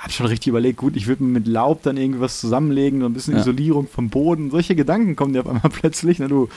habe 0.00 0.12
schon 0.12 0.26
richtig 0.26 0.48
überlegt, 0.48 0.78
gut, 0.78 0.96
ich 0.96 1.06
würde 1.06 1.22
mir 1.22 1.30
mit 1.30 1.46
Laub 1.46 1.82
dann 1.82 1.98
irgendwas 1.98 2.40
zusammenlegen, 2.40 3.00
so 3.00 3.06
ein 3.06 3.12
bisschen 3.12 3.34
ja. 3.34 3.40
Isolierung 3.40 3.86
vom 3.86 4.08
Boden. 4.08 4.50
Solche 4.50 4.74
Gedanken 4.74 5.14
kommen 5.14 5.34
dir 5.34 5.40
auf 5.40 5.46
einmal 5.46 5.70
plötzlich. 5.70 6.18
Ne? 6.18 6.28
Du 6.28 6.48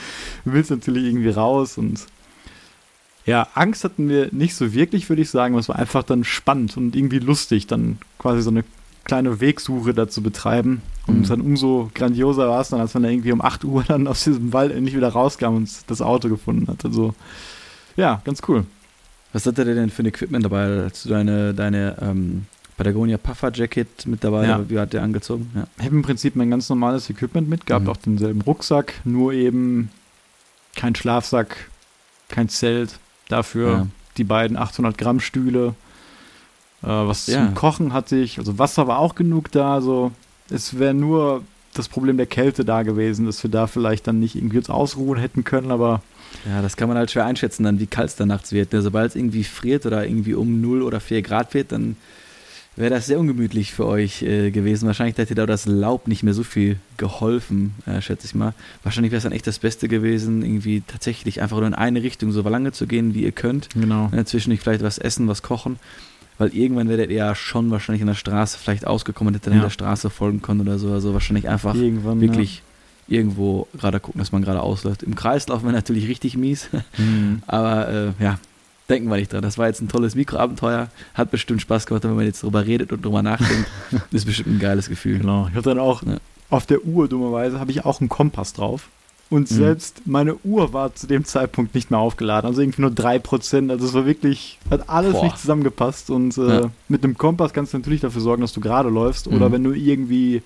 willst 0.44 0.70
natürlich 0.70 1.04
irgendwie 1.04 1.28
raus 1.28 1.76
und 1.76 2.06
ja, 3.26 3.48
Angst 3.54 3.84
hatten 3.84 4.08
wir 4.08 4.28
nicht 4.32 4.54
so 4.54 4.72
wirklich, 4.74 5.08
würde 5.08 5.22
ich 5.22 5.30
sagen. 5.30 5.56
Es 5.56 5.68
war 5.68 5.76
einfach 5.76 6.02
dann 6.02 6.24
spannend 6.24 6.76
und 6.76 6.96
irgendwie 6.96 7.18
lustig, 7.18 7.66
dann 7.66 7.98
quasi 8.18 8.42
so 8.42 8.50
eine 8.50 8.64
kleine 9.04 9.40
Wegsuche 9.40 9.92
da 9.92 10.08
zu 10.08 10.22
betreiben. 10.22 10.82
Und 11.06 11.20
mhm. 11.20 11.28
dann 11.28 11.40
umso 11.42 11.90
grandioser 11.94 12.48
war 12.48 12.60
es 12.60 12.70
dann, 12.70 12.80
als 12.80 12.94
man 12.94 13.02
da 13.02 13.10
irgendwie 13.10 13.32
um 13.32 13.42
8 13.42 13.64
Uhr 13.64 13.84
dann 13.86 14.06
aus 14.06 14.24
diesem 14.24 14.52
Wald 14.54 14.72
endlich 14.72 14.96
wieder 14.96 15.10
rauskam 15.10 15.56
und 15.56 15.70
das 15.86 16.00
Auto 16.00 16.28
gefunden 16.28 16.66
hat. 16.68 16.84
Also 16.84 17.14
ja, 17.96 18.22
ganz 18.24 18.40
cool. 18.48 18.64
Was 19.34 19.46
hatte 19.46 19.64
der 19.64 19.74
denn 19.74 19.90
für 19.90 20.04
ein 20.04 20.06
Equipment 20.06 20.44
dabei? 20.44 20.84
Hast 20.84 21.04
du 21.04 21.08
deine, 21.08 21.52
deine 21.52 21.96
ähm, 22.00 22.46
Patagonia 22.76 23.18
Puffer 23.18 23.52
Jacket 23.52 24.06
mit 24.06 24.22
dabei? 24.22 24.46
Ja. 24.46 24.70
Wie 24.70 24.78
hat 24.78 24.92
der 24.92 25.02
angezogen? 25.02 25.50
Ja. 25.56 25.66
Ich 25.76 25.86
habe 25.86 25.96
im 25.96 26.02
Prinzip 26.02 26.36
mein 26.36 26.50
ganz 26.50 26.68
normales 26.68 27.10
Equipment 27.10 27.48
mit, 27.48 27.66
gehabt, 27.66 27.84
mhm. 27.84 27.90
auch 27.90 27.96
denselben 27.96 28.40
Rucksack, 28.42 28.94
nur 29.04 29.32
eben 29.32 29.90
kein 30.76 30.94
Schlafsack, 30.94 31.68
kein 32.28 32.48
Zelt. 32.48 33.00
Dafür 33.28 33.70
ja. 33.70 33.86
die 34.18 34.24
beiden 34.24 34.56
800 34.56 34.96
Gramm 34.96 35.18
Stühle. 35.18 35.74
Äh, 36.82 36.86
was 36.86 37.26
zum 37.26 37.54
Kochen 37.54 37.92
hatte 37.92 38.16
ich, 38.16 38.38
also 38.38 38.60
Wasser 38.60 38.86
war 38.86 39.00
auch 39.00 39.16
genug 39.16 39.50
da. 39.50 39.74
Also 39.74 40.12
es 40.48 40.78
wäre 40.78 40.94
nur 40.94 41.42
das 41.72 41.88
Problem 41.88 42.18
der 42.18 42.26
Kälte 42.26 42.64
da 42.64 42.84
gewesen, 42.84 43.26
dass 43.26 43.42
wir 43.42 43.50
da 43.50 43.66
vielleicht 43.66 44.06
dann 44.06 44.20
nicht 44.20 44.36
irgendwie 44.36 44.58
uns 44.58 44.70
ausruhen 44.70 45.18
hätten 45.18 45.42
können, 45.42 45.72
aber 45.72 46.02
ja, 46.48 46.62
das 46.62 46.76
kann 46.76 46.88
man 46.88 46.98
halt 46.98 47.10
schwer 47.10 47.26
einschätzen, 47.26 47.64
dann 47.64 47.80
wie 47.80 47.86
kalt 47.86 48.10
es 48.10 48.16
da 48.16 48.26
nachts 48.26 48.52
wird. 48.52 48.72
Ne? 48.72 48.82
Sobald 48.82 49.10
es 49.10 49.16
irgendwie 49.16 49.44
friert 49.44 49.86
oder 49.86 50.06
irgendwie 50.06 50.34
um 50.34 50.60
0 50.60 50.82
oder 50.82 51.00
4 51.00 51.22
Grad 51.22 51.54
wird, 51.54 51.72
dann 51.72 51.96
wäre 52.76 52.90
das 52.90 53.06
sehr 53.06 53.20
ungemütlich 53.20 53.72
für 53.72 53.86
euch 53.86 54.22
äh, 54.22 54.50
gewesen. 54.50 54.86
Wahrscheinlich 54.86 55.16
hätte 55.16 55.34
da 55.34 55.46
das 55.46 55.66
Laub 55.66 56.08
nicht 56.08 56.22
mehr 56.22 56.34
so 56.34 56.42
viel 56.42 56.76
geholfen, 56.96 57.74
äh, 57.86 58.00
schätze 58.00 58.26
ich 58.26 58.34
mal. 58.34 58.54
Wahrscheinlich 58.82 59.12
wäre 59.12 59.18
es 59.18 59.24
dann 59.24 59.32
echt 59.32 59.46
das 59.46 59.60
Beste 59.60 59.88
gewesen, 59.88 60.42
irgendwie 60.42 60.82
tatsächlich 60.86 61.40
einfach 61.40 61.58
nur 61.58 61.66
in 61.66 61.74
eine 61.74 62.02
Richtung 62.02 62.32
so 62.32 62.42
lange 62.42 62.72
zu 62.72 62.86
gehen, 62.86 63.14
wie 63.14 63.22
ihr 63.22 63.32
könnt. 63.32 63.68
Genau. 63.74 64.10
Äh, 64.12 64.24
zwischendurch 64.24 64.60
vielleicht 64.60 64.82
was 64.82 64.98
essen, 64.98 65.28
was 65.28 65.42
kochen. 65.42 65.78
Weil 66.36 66.48
irgendwann 66.48 66.88
werdet 66.88 67.10
ihr 67.10 67.18
ja 67.18 67.34
schon 67.36 67.70
wahrscheinlich 67.70 68.00
in 68.00 68.08
der 68.08 68.14
Straße 68.14 68.58
vielleicht 68.58 68.88
ausgekommen 68.88 69.28
und 69.28 69.34
hättet 69.34 69.46
dann 69.46 69.52
ja. 69.54 69.60
in 69.60 69.66
der 69.66 69.70
Straße 69.70 70.10
folgen 70.10 70.42
können 70.42 70.62
oder 70.62 70.78
so. 70.78 70.90
Also 70.90 71.12
wahrscheinlich 71.12 71.48
einfach 71.48 71.76
irgendwann, 71.76 72.20
wirklich. 72.20 72.56
Ja 72.56 72.62
irgendwo 73.08 73.66
gerade 73.78 74.00
gucken, 74.00 74.18
dass 74.18 74.32
man 74.32 74.42
gerade 74.42 74.60
ausläuft. 74.60 75.02
Im 75.02 75.14
Kreis 75.14 75.48
laufen 75.48 75.64
wir 75.64 75.72
natürlich 75.72 76.08
richtig 76.08 76.36
mies, 76.36 76.68
mhm. 76.96 77.42
aber 77.46 77.88
äh, 77.88 78.22
ja, 78.22 78.38
denken 78.88 79.08
wir 79.08 79.16
nicht 79.16 79.32
dran. 79.32 79.42
Das 79.42 79.58
war 79.58 79.66
jetzt 79.66 79.80
ein 79.80 79.88
tolles 79.88 80.14
Mikroabenteuer, 80.14 80.88
hat 81.14 81.30
bestimmt 81.30 81.62
Spaß 81.62 81.86
gemacht, 81.86 82.04
wenn 82.04 82.14
man 82.14 82.24
jetzt 82.24 82.42
drüber 82.42 82.66
redet 82.66 82.92
und 82.92 83.04
drüber 83.04 83.22
nachdenkt. 83.22 83.68
das 83.90 84.02
ist 84.10 84.24
bestimmt 84.26 84.56
ein 84.56 84.58
geiles 84.58 84.88
Gefühl. 84.88 85.18
Genau. 85.18 85.48
Ich 85.48 85.54
hatte 85.54 85.70
dann 85.70 85.78
auch 85.78 86.02
ja. 86.02 86.16
auf 86.50 86.66
der 86.66 86.84
Uhr, 86.84 87.08
dummerweise, 87.08 87.60
habe 87.60 87.70
ich 87.70 87.84
auch 87.84 88.00
einen 88.00 88.08
Kompass 88.08 88.52
drauf. 88.52 88.88
Und 89.30 89.50
mhm. 89.50 89.54
selbst 89.54 90.02
meine 90.04 90.36
Uhr 90.44 90.72
war 90.72 90.94
zu 90.94 91.06
dem 91.06 91.24
Zeitpunkt 91.24 91.74
nicht 91.74 91.90
mehr 91.90 91.98
aufgeladen. 91.98 92.46
Also 92.46 92.60
irgendwie 92.60 92.82
nur 92.82 92.90
3%. 92.90 93.70
Also 93.70 93.86
es 93.86 93.94
war 93.94 94.06
wirklich, 94.06 94.58
hat 94.70 94.88
alles 94.88 95.14
Boah. 95.14 95.24
nicht 95.24 95.38
zusammengepasst. 95.38 96.10
Und 96.10 96.36
äh, 96.36 96.60
ja. 96.60 96.70
mit 96.88 97.02
einem 97.02 97.16
Kompass 97.16 97.52
kannst 97.52 97.72
du 97.72 97.78
natürlich 97.78 98.02
dafür 98.02 98.20
sorgen, 98.20 98.42
dass 98.42 98.52
du 98.52 98.60
gerade 98.60 98.90
läufst. 98.90 99.28
Mhm. 99.28 99.36
Oder 99.36 99.50
wenn 99.50 99.64
du 99.64 99.72
irgendwie 99.72 100.42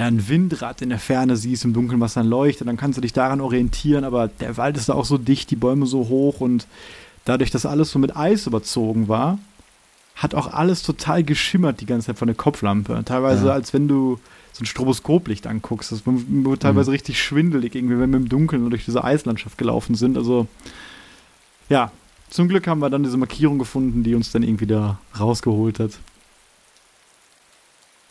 ja, 0.00 0.06
ein 0.06 0.30
Windrad 0.30 0.80
in 0.80 0.88
der 0.88 0.98
Ferne 0.98 1.36
siehst 1.36 1.66
im 1.66 1.74
Dunkeln, 1.74 2.00
was 2.00 2.14
dann 2.14 2.26
leuchtet, 2.26 2.66
dann 2.66 2.78
kannst 2.78 2.96
du 2.96 3.02
dich 3.02 3.12
daran 3.12 3.42
orientieren, 3.42 4.04
aber 4.04 4.28
der 4.28 4.56
Wald 4.56 4.78
ist 4.78 4.88
da 4.88 4.94
auch 4.94 5.04
so 5.04 5.18
dicht, 5.18 5.50
die 5.50 5.56
Bäume 5.56 5.84
so 5.84 6.08
hoch 6.08 6.40
und 6.40 6.66
dadurch, 7.26 7.50
dass 7.50 7.66
alles 7.66 7.90
so 7.90 7.98
mit 7.98 8.16
Eis 8.16 8.46
überzogen 8.46 9.08
war, 9.08 9.38
hat 10.16 10.34
auch 10.34 10.54
alles 10.54 10.82
total 10.84 11.22
geschimmert 11.22 11.82
die 11.82 11.86
ganze 11.86 12.06
Zeit 12.06 12.18
von 12.18 12.28
der 12.28 12.34
Kopflampe. 12.34 13.02
Teilweise, 13.04 13.48
ja. 13.48 13.52
als 13.52 13.74
wenn 13.74 13.88
du 13.88 14.18
so 14.54 14.62
ein 14.62 14.66
Stroboskoplicht 14.66 15.46
anguckst. 15.46 15.92
Das 15.92 16.06
wurde 16.06 16.58
teilweise 16.58 16.90
mhm. 16.90 16.94
richtig 16.94 17.22
schwindelig, 17.22 17.74
irgendwie, 17.74 17.98
wenn 17.98 18.08
wir 18.08 18.20
im 18.20 18.28
Dunkeln 18.30 18.70
durch 18.70 18.86
diese 18.86 19.04
Eislandschaft 19.04 19.58
gelaufen 19.58 19.96
sind. 19.96 20.16
Also, 20.16 20.46
ja, 21.68 21.92
zum 22.30 22.48
Glück 22.48 22.66
haben 22.66 22.80
wir 22.80 22.88
dann 22.88 23.02
diese 23.02 23.18
Markierung 23.18 23.58
gefunden, 23.58 24.02
die 24.02 24.14
uns 24.14 24.32
dann 24.32 24.44
irgendwie 24.44 24.66
da 24.66 24.98
rausgeholt 25.18 25.78
hat. 25.78 25.98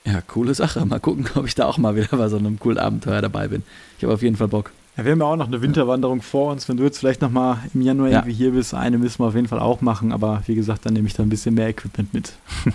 Ja, 0.06 0.22
coole 0.22 0.54
Sache. 0.54 0.86
Mal 0.86 1.00
gucken, 1.00 1.28
ob 1.36 1.46
ich 1.46 1.56
da 1.56 1.66
auch 1.66 1.78
mal 1.78 1.96
wieder 1.96 2.18
bei 2.18 2.30
so 2.30 2.38
einem 2.38 2.60
coolen 2.60 2.78
Abenteuer 2.78 3.22
dabei 3.22 3.48
bin. 3.48 3.64
Ich 3.98 4.04
habe 4.04 4.14
auf 4.14 4.22
jeden 4.22 4.38
Fall 4.38 4.48
Bock. 4.48 4.72
Ja, 4.98 5.06
wir 5.06 5.12
haben 5.12 5.20
ja 5.20 5.26
auch 5.26 5.36
noch 5.36 5.48
eine 5.48 5.62
Winterwanderung 5.62 6.22
vor 6.22 6.52
uns. 6.52 6.68
Wenn 6.68 6.78
du 6.78 6.84
jetzt 6.84 7.00
vielleicht 7.00 7.22
noch 7.22 7.32
mal 7.32 7.60
im 7.74 7.82
Januar 7.82 8.10
ja. 8.10 8.18
irgendwie 8.20 8.34
hier 8.34 8.52
bist, 8.52 8.74
eine 8.74 8.98
müssen 8.98 9.20
wir 9.20 9.28
auf 9.28 9.36
jeden 9.36 9.48
Fall 9.48 9.60
auch 9.60 9.82
machen. 9.82 10.12
Aber 10.12 10.44
wie 10.48 10.56
gesagt, 10.56 10.86
dann 10.86 10.94
nehme 10.94 11.08
ich 11.08 11.14
da 11.14 11.24
ein 11.24 11.30
bisschen 11.30 11.56
mehr 11.56 11.70
Equipment 11.70 12.14
mit. 12.14 12.34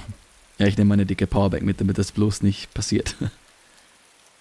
ja, 0.59 0.67
ich 0.67 0.79
nehme 0.79 0.89
meine 0.89 1.07
dicke 1.07 1.27
Powerbank 1.27 1.65
mit, 1.65 1.81
damit 1.81 1.99
das 1.99 2.13
bloß 2.13 2.43
nicht 2.43 2.73
passiert. 2.75 3.17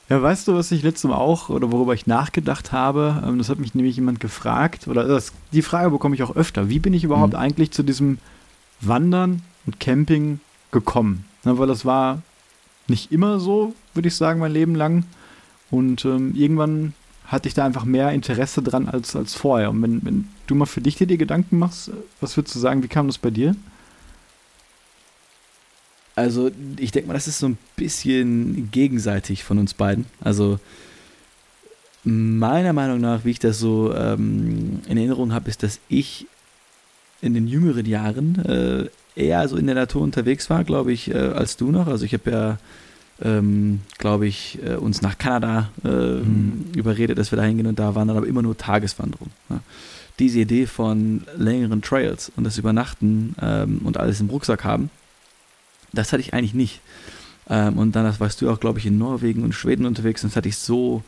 Ja, 0.10 0.22
weißt 0.22 0.48
du, 0.48 0.54
was 0.54 0.72
ich 0.72 0.84
letztes 0.84 1.10
Mal 1.10 1.16
auch 1.16 1.50
oder 1.50 1.72
worüber 1.72 1.94
ich 1.94 2.08
nachgedacht 2.08 2.74
habe? 2.74 3.24
Ähm, 3.26 3.38
das 3.38 3.48
hat 3.48 3.60
mich 3.60 3.74
nämlich 3.74 3.96
jemand 3.96 4.20
gefragt, 4.20 4.88
oder 4.90 5.06
das, 5.06 5.32
die 5.54 5.62
Frage 5.62 5.92
bekomme 5.92 6.14
ich 6.14 6.24
auch 6.24 6.36
öfter. 6.36 6.68
Wie 6.70 6.80
bin 6.80 6.94
ich 6.94 7.06
überhaupt 7.06 7.34
mhm. 7.34 7.40
eigentlich 7.40 7.72
zu 7.72 7.84
diesem 7.84 8.18
Wandern 8.82 9.44
und 9.66 9.80
Camping 9.80 10.42
gekommen? 10.72 11.24
Na, 11.46 11.58
weil 11.58 11.68
das 11.68 11.86
war 11.86 12.22
nicht 12.94 13.12
immer 13.12 13.40
so, 13.40 13.74
würde 13.96 14.08
ich 14.08 14.16
sagen, 14.16 14.40
mein 14.40 14.54
Leben 14.54 14.76
lang. 14.76 15.04
Und 15.72 16.06
ähm, 16.06 16.36
irgendwann 16.36 16.94
hatte 17.26 17.48
ich 17.48 17.56
da 17.56 17.66
einfach 17.66 17.86
mehr 17.86 18.12
Interesse 18.12 18.62
dran 18.62 18.88
als, 18.88 19.16
als 19.16 19.34
vorher. 19.34 19.72
Und 19.72 19.82
wenn, 19.82 20.06
wenn 20.06 20.28
du 20.46 20.54
mal 20.54 20.68
für 20.68 20.82
dich 20.82 20.96
dir 20.96 21.08
die 21.08 21.18
Gedanken 21.18 21.58
machst, 21.58 21.90
was 22.22 22.38
würdest 22.38 22.56
du 22.56 22.60
sagen, 22.60 22.84
wie 22.84 22.88
kam 22.88 23.08
das 23.08 23.18
bei 23.18 23.32
dir? 23.32 23.56
Also, 26.16 26.52
ich 26.78 26.92
denke 26.92 27.08
mal, 27.08 27.16
das 27.16 27.28
ist 27.28 27.40
so 27.40 27.48
ein 27.48 27.58
bisschen 27.76 28.70
gegenseitig 28.70 29.44
von 29.44 29.58
uns 29.58 29.74
beiden. 29.74 30.06
Also, 30.22 30.60
meiner 32.04 32.74
Meinung 32.74 33.02
nach, 33.02 33.26
wie 33.26 33.32
ich 33.32 33.40
das 33.40 33.58
so 33.58 33.92
ähm, 33.96 34.82
in 34.88 34.98
Erinnerung 34.98 35.34
habe, 35.34 35.50
ist, 35.50 35.64
dass 35.64 35.80
ich 35.90 36.28
in 37.22 37.34
den 37.34 37.48
jüngeren 37.48 37.88
Jahren 37.88 38.46
äh, 38.46 38.90
eher 39.16 39.48
so 39.48 39.58
in 39.58 39.66
der 39.66 39.76
Natur 39.76 40.02
unterwegs 40.02 40.50
war, 40.50 40.64
glaube 40.64 40.92
ich, 40.92 41.10
äh, 41.10 41.18
als 41.18 41.58
du 41.58 41.72
noch. 41.72 41.88
Also 41.88 42.06
ich 42.06 42.14
habe 42.14 42.32
ja, 42.32 42.58
ähm, 43.22 43.82
glaube 43.98 44.28
ich, 44.28 44.60
äh, 44.66 44.76
uns 44.76 45.02
nach 45.02 45.18
Kanada 45.18 45.70
äh, 45.84 45.88
mhm. 45.88 46.66
überredet, 46.76 47.18
dass 47.18 47.32
wir 47.32 47.38
da 47.38 47.44
hingehen 47.44 47.68
und 47.68 47.80
da 47.80 47.96
waren 47.96 48.08
dann 48.08 48.18
aber 48.18 48.28
immer 48.28 48.42
nur 48.42 48.58
Tageswanderungen. 48.58 49.34
Ja. 49.50 49.60
Diese 50.20 50.40
Idee 50.40 50.66
von 50.68 51.24
längeren 51.38 51.82
Trails 51.82 52.32
und 52.36 52.44
das 52.44 52.58
Übernachten 52.58 53.36
ähm, 53.42 53.82
und 53.84 53.98
alles 53.98 54.20
im 54.20 54.30
Rucksack 54.30 54.64
haben, 54.64 54.90
das 55.92 56.12
hatte 56.12 56.22
ich 56.22 56.34
eigentlich 56.34 56.54
nicht. 56.54 56.82
Ähm, 57.50 57.78
und 57.78 57.96
dann 57.96 58.20
warst 58.20 58.42
du 58.42 58.50
auch, 58.50 58.60
glaube 58.60 58.80
ich, 58.80 58.86
in 58.86 58.98
Norwegen 58.98 59.44
und 59.44 59.54
Schweden 59.54 59.86
unterwegs 59.86 60.24
und 60.24 60.32
das 60.32 60.38
hatte 60.38 60.50
ich 60.50 60.58
so 60.58 61.04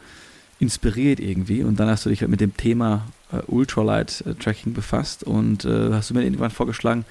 inspiriert 0.59 1.19
irgendwie. 1.19 1.63
Und 1.63 1.79
dann 1.79 1.89
hast 1.89 2.05
du 2.05 2.09
dich 2.09 2.21
halt 2.21 2.31
mit 2.31 2.41
dem 2.41 2.55
Thema 2.55 3.07
äh, 3.31 3.41
Ultralight-Tracking 3.47 4.73
befasst 4.73 5.23
und 5.23 5.65
äh, 5.65 5.91
hast 5.91 6.09
du 6.09 6.13
mir 6.13 6.23
irgendwann 6.23 6.51
vorgeschlagen, 6.51 7.05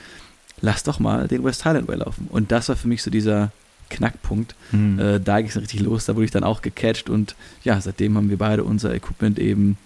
lass 0.65 0.83
doch 0.83 0.99
mal 0.99 1.29
den 1.29 1.45
West 1.45 1.65
Highland 1.65 1.87
Way 1.89 1.99
laufen. 1.99 2.27
Und 2.31 2.51
das 2.51 2.69
war 2.69 2.77
für 2.77 2.89
mich 2.89 3.03
so 3.03 3.11
dieser 3.11 3.53
Knackpunkt. 3.91 4.55
Mhm. 4.73 4.99
Äh, 4.99 5.21
da 5.21 5.39
ging 5.41 5.51
es 5.51 5.57
richtig 5.57 5.81
los, 5.81 6.07
da 6.07 6.15
wurde 6.15 6.25
ich 6.25 6.31
dann 6.31 6.43
auch 6.43 6.63
gecatcht 6.63 7.11
und 7.11 7.37
ja, 7.63 7.81
seitdem 7.81 8.17
haben 8.17 8.31
wir 8.31 8.39
beide 8.39 8.65
unser 8.65 8.95
Equipment 8.95 9.39
eben 9.39 9.77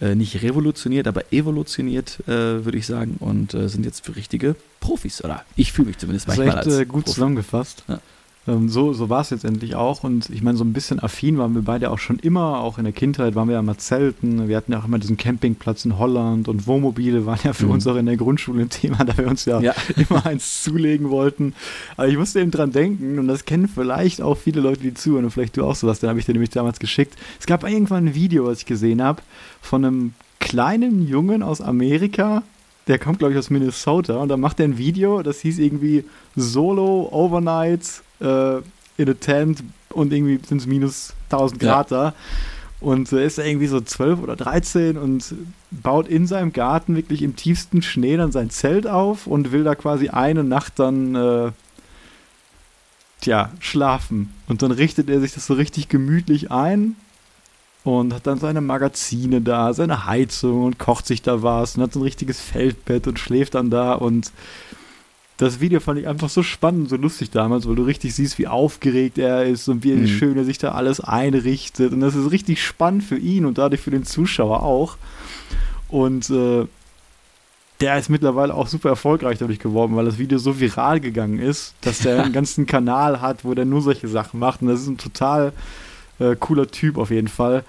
äh, 0.00 0.14
nicht 0.14 0.42
revolutioniert, 0.42 1.08
aber 1.08 1.32
evolutioniert, 1.32 2.20
äh, 2.28 2.64
würde 2.64 2.76
ich 2.78 2.86
sagen, 2.86 3.16
und 3.18 3.54
äh, 3.54 3.68
sind 3.68 3.84
jetzt 3.84 4.04
für 4.04 4.14
richtige 4.14 4.54
Profis, 4.80 5.24
oder 5.24 5.44
ich 5.56 5.72
fühle 5.72 5.88
mich 5.88 5.98
zumindest 5.98 6.28
manchmal 6.28 6.46
das 6.48 6.66
ist 6.66 6.72
echt, 6.74 6.80
als 6.80 6.88
gut 6.88 7.04
Profi. 7.04 7.14
zusammengefasst. 7.14 7.84
Ja. 7.88 8.00
Ähm, 8.48 8.68
so 8.68 8.92
so 8.94 9.10
war 9.10 9.20
es 9.20 9.30
jetzt 9.30 9.44
endlich 9.44 9.74
auch. 9.74 10.02
Und 10.04 10.30
ich 10.30 10.42
meine, 10.42 10.56
so 10.56 10.64
ein 10.64 10.72
bisschen 10.72 11.00
affin 11.00 11.38
waren 11.38 11.54
wir 11.54 11.62
beide 11.62 11.90
auch 11.90 11.98
schon 11.98 12.18
immer. 12.18 12.60
Auch 12.60 12.78
in 12.78 12.84
der 12.84 12.92
Kindheit 12.92 13.34
waren 13.34 13.48
wir 13.48 13.54
ja 13.54 13.62
mal 13.62 13.76
zelten. 13.76 14.48
Wir 14.48 14.56
hatten 14.56 14.72
ja 14.72 14.80
auch 14.80 14.86
immer 14.86 14.98
diesen 14.98 15.16
Campingplatz 15.16 15.84
in 15.84 15.98
Holland 15.98 16.48
und 16.48 16.66
Wohnmobile 16.66 17.26
waren 17.26 17.38
ja 17.44 17.52
für 17.52 17.66
mhm. 17.66 17.72
uns 17.72 17.86
auch 17.86 17.96
in 17.96 18.06
der 18.06 18.16
Grundschule 18.16 18.62
ein 18.62 18.70
Thema, 18.70 19.04
da 19.04 19.16
wir 19.16 19.28
uns 19.28 19.44
ja, 19.44 19.60
ja, 19.60 19.74
immer 19.96 20.24
eins 20.24 20.62
zulegen 20.62 21.10
wollten. 21.10 21.54
Aber 21.96 22.08
ich 22.08 22.16
musste 22.16 22.40
eben 22.40 22.50
dran 22.50 22.72
denken, 22.72 23.18
und 23.18 23.28
das 23.28 23.44
kennen 23.44 23.68
vielleicht 23.68 24.22
auch 24.22 24.36
viele 24.36 24.60
Leute, 24.60 24.80
die 24.80 24.94
zuhören, 24.94 25.24
und 25.24 25.30
vielleicht 25.30 25.56
du 25.56 25.64
auch 25.64 25.74
sowas, 25.74 26.00
dann 26.00 26.10
habe 26.10 26.18
ich 26.18 26.26
dir 26.26 26.32
nämlich 26.32 26.50
damals 26.50 26.78
geschickt. 26.78 27.16
Es 27.38 27.46
gab 27.46 27.68
irgendwann 27.68 28.06
ein 28.06 28.14
Video, 28.14 28.46
was 28.46 28.60
ich 28.60 28.66
gesehen 28.66 29.02
habe, 29.02 29.22
von 29.60 29.84
einem 29.84 30.14
kleinen 30.40 31.06
Jungen 31.06 31.42
aus 31.42 31.60
Amerika, 31.60 32.42
der 32.86 32.98
kommt, 32.98 33.18
glaube 33.18 33.34
ich, 33.34 33.38
aus 33.38 33.50
Minnesota 33.50 34.16
und 34.16 34.28
da 34.28 34.36
macht 34.36 34.60
er 34.60 34.64
ein 34.64 34.78
Video, 34.78 35.22
das 35.22 35.40
hieß 35.40 35.58
irgendwie 35.58 36.04
Solo 36.36 37.08
Overnight 37.12 38.02
äh, 38.20 38.58
in 38.96 39.08
a 39.08 39.14
tent 39.14 39.62
und 39.90 40.12
irgendwie 40.12 40.40
sind 40.46 40.58
es 40.58 40.66
minus 40.66 41.14
1000 41.30 41.60
Grad 41.60 41.90
ja. 41.90 41.96
da. 41.96 42.14
Und 42.80 43.12
äh, 43.12 43.26
ist 43.26 43.38
er 43.38 43.46
irgendwie 43.46 43.66
so 43.66 43.80
12 43.80 44.20
oder 44.20 44.36
13 44.36 44.96
und 44.96 45.34
baut 45.70 46.08
in 46.08 46.26
seinem 46.26 46.52
Garten 46.52 46.94
wirklich 46.94 47.22
im 47.22 47.34
tiefsten 47.34 47.82
Schnee 47.82 48.16
dann 48.16 48.30
sein 48.32 48.50
Zelt 48.50 48.86
auf 48.86 49.26
und 49.26 49.50
will 49.50 49.64
da 49.64 49.74
quasi 49.74 50.10
eine 50.10 50.44
Nacht 50.44 50.78
dann, 50.78 51.14
äh, 51.14 51.50
tja, 53.20 53.50
schlafen. 53.58 54.32
Und 54.46 54.62
dann 54.62 54.70
richtet 54.70 55.10
er 55.10 55.20
sich 55.20 55.34
das 55.34 55.46
so 55.46 55.54
richtig 55.54 55.88
gemütlich 55.88 56.52
ein 56.52 56.94
und 57.82 58.14
hat 58.14 58.26
dann 58.26 58.38
seine 58.38 58.60
Magazine 58.60 59.40
da, 59.40 59.72
seine 59.72 60.06
Heizung 60.06 60.64
und 60.64 60.78
kocht 60.78 61.06
sich 61.06 61.22
da 61.22 61.42
was 61.42 61.76
und 61.76 61.82
hat 61.82 61.92
so 61.92 62.00
ein 62.00 62.04
richtiges 62.04 62.40
Feldbett 62.40 63.06
und 63.06 63.18
schläft 63.18 63.54
dann 63.54 63.70
da 63.70 63.94
und 63.94 64.32
das 65.38 65.60
Video 65.60 65.78
fand 65.78 66.00
ich 66.00 66.08
einfach 66.08 66.28
so 66.28 66.42
spannend, 66.42 66.88
so 66.88 66.96
lustig 66.96 67.30
damals, 67.30 67.66
weil 67.66 67.76
du 67.76 67.84
richtig 67.84 68.12
siehst, 68.14 68.38
wie 68.38 68.48
aufgeregt 68.48 69.18
er 69.18 69.44
ist 69.44 69.68
und 69.68 69.84
wie 69.84 69.92
mhm. 69.92 70.08
schön 70.08 70.36
er 70.36 70.44
sich 70.44 70.58
da 70.58 70.72
alles 70.72 71.00
einrichtet. 71.00 71.92
Und 71.92 72.00
das 72.00 72.16
ist 72.16 72.32
richtig 72.32 72.62
spannend 72.62 73.04
für 73.04 73.16
ihn 73.16 73.46
und 73.46 73.56
dadurch 73.56 73.80
für 73.80 73.92
den 73.92 74.04
Zuschauer 74.04 74.64
auch. 74.64 74.96
Und 75.88 76.28
äh, 76.28 76.66
der 77.80 77.98
ist 77.98 78.08
mittlerweile 78.08 78.52
auch 78.52 78.66
super 78.66 78.88
erfolgreich 78.88 79.38
dadurch 79.38 79.60
geworden, 79.60 79.94
weil 79.94 80.06
das 80.06 80.18
Video 80.18 80.38
so 80.38 80.58
viral 80.58 80.98
gegangen 80.98 81.38
ist, 81.38 81.74
dass 81.82 82.00
der 82.00 82.22
einen 82.24 82.32
ganzen 82.32 82.66
Kanal 82.66 83.20
hat, 83.20 83.44
wo 83.44 83.54
der 83.54 83.64
nur 83.64 83.80
solche 83.80 84.08
Sachen 84.08 84.40
macht. 84.40 84.60
Und 84.60 84.68
das 84.68 84.80
ist 84.80 84.88
ein 84.88 84.98
total 84.98 85.52
äh, 86.18 86.34
cooler 86.34 86.66
Typ 86.66 86.98
auf 86.98 87.12
jeden 87.12 87.28
Fall. 87.28 87.62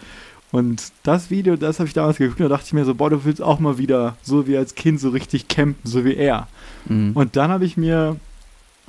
Und 0.51 0.91
das 1.03 1.29
Video, 1.29 1.55
das 1.55 1.79
habe 1.79 1.87
ich 1.87 1.93
damals 1.93 2.17
geguckt, 2.17 2.39
da 2.39 2.47
dachte 2.47 2.65
ich 2.65 2.73
mir 2.73 2.85
so, 2.85 2.95
boah, 2.95 3.09
du 3.09 3.23
willst 3.23 3.41
auch 3.41 3.59
mal 3.59 3.77
wieder 3.77 4.17
so 4.23 4.47
wie 4.47 4.57
als 4.57 4.75
Kind 4.75 4.99
so 4.99 5.09
richtig 5.09 5.47
campen, 5.47 5.87
so 5.87 6.03
wie 6.05 6.15
er. 6.15 6.47
Mhm. 6.85 7.11
Und 7.13 7.35
dann 7.35 7.51
habe 7.51 7.65
ich 7.65 7.77
mir 7.77 8.15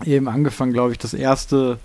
eben 0.04 0.28
angefangen, 0.28 0.72
glaube 0.72 0.92
ich, 0.92 0.98
das 0.98 1.12
erste 1.12 1.78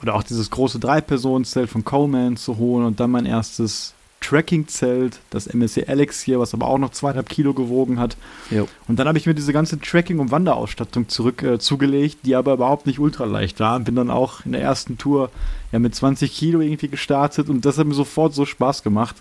oder 0.00 0.14
auch 0.14 0.22
dieses 0.22 0.50
große 0.50 0.80
Drei-Personen-Zelt 0.80 1.70
von 1.70 1.84
Coleman 1.84 2.36
zu 2.36 2.56
holen 2.56 2.86
und 2.86 3.00
dann 3.00 3.10
mein 3.10 3.26
erstes 3.26 3.94
Tracking-Zelt, 4.22 5.20
das 5.30 5.46
MSC 5.46 5.86
Alex 5.86 6.22
hier, 6.22 6.40
was 6.40 6.54
aber 6.54 6.66
auch 6.68 6.78
noch 6.78 6.90
zweieinhalb 6.90 7.28
Kilo 7.28 7.52
gewogen 7.52 8.00
hat. 8.00 8.16
Jo. 8.50 8.66
Und 8.88 8.98
dann 8.98 9.08
habe 9.08 9.18
ich 9.18 9.26
mir 9.26 9.34
diese 9.34 9.52
ganze 9.52 9.78
Tracking- 9.78 10.18
und 10.18 10.30
Wanderausstattung 10.30 11.08
zurück 11.08 11.42
äh, 11.42 11.58
zugelegt, 11.58 12.18
die 12.24 12.34
aber 12.34 12.54
überhaupt 12.54 12.86
nicht 12.86 12.98
ultraleicht 12.98 13.60
war. 13.60 13.76
Und 13.76 13.84
bin 13.84 13.96
dann 13.96 14.10
auch 14.10 14.46
in 14.46 14.52
der 14.52 14.62
ersten 14.62 14.96
Tour 14.96 15.30
ja 15.72 15.78
mit 15.78 15.94
20 15.94 16.32
Kilo 16.32 16.60
irgendwie 16.60 16.88
gestartet 16.88 17.48
und 17.48 17.64
das 17.64 17.78
hat 17.78 17.86
mir 17.86 17.94
sofort 17.94 18.34
so 18.34 18.46
Spaß 18.46 18.82
gemacht. 18.82 19.16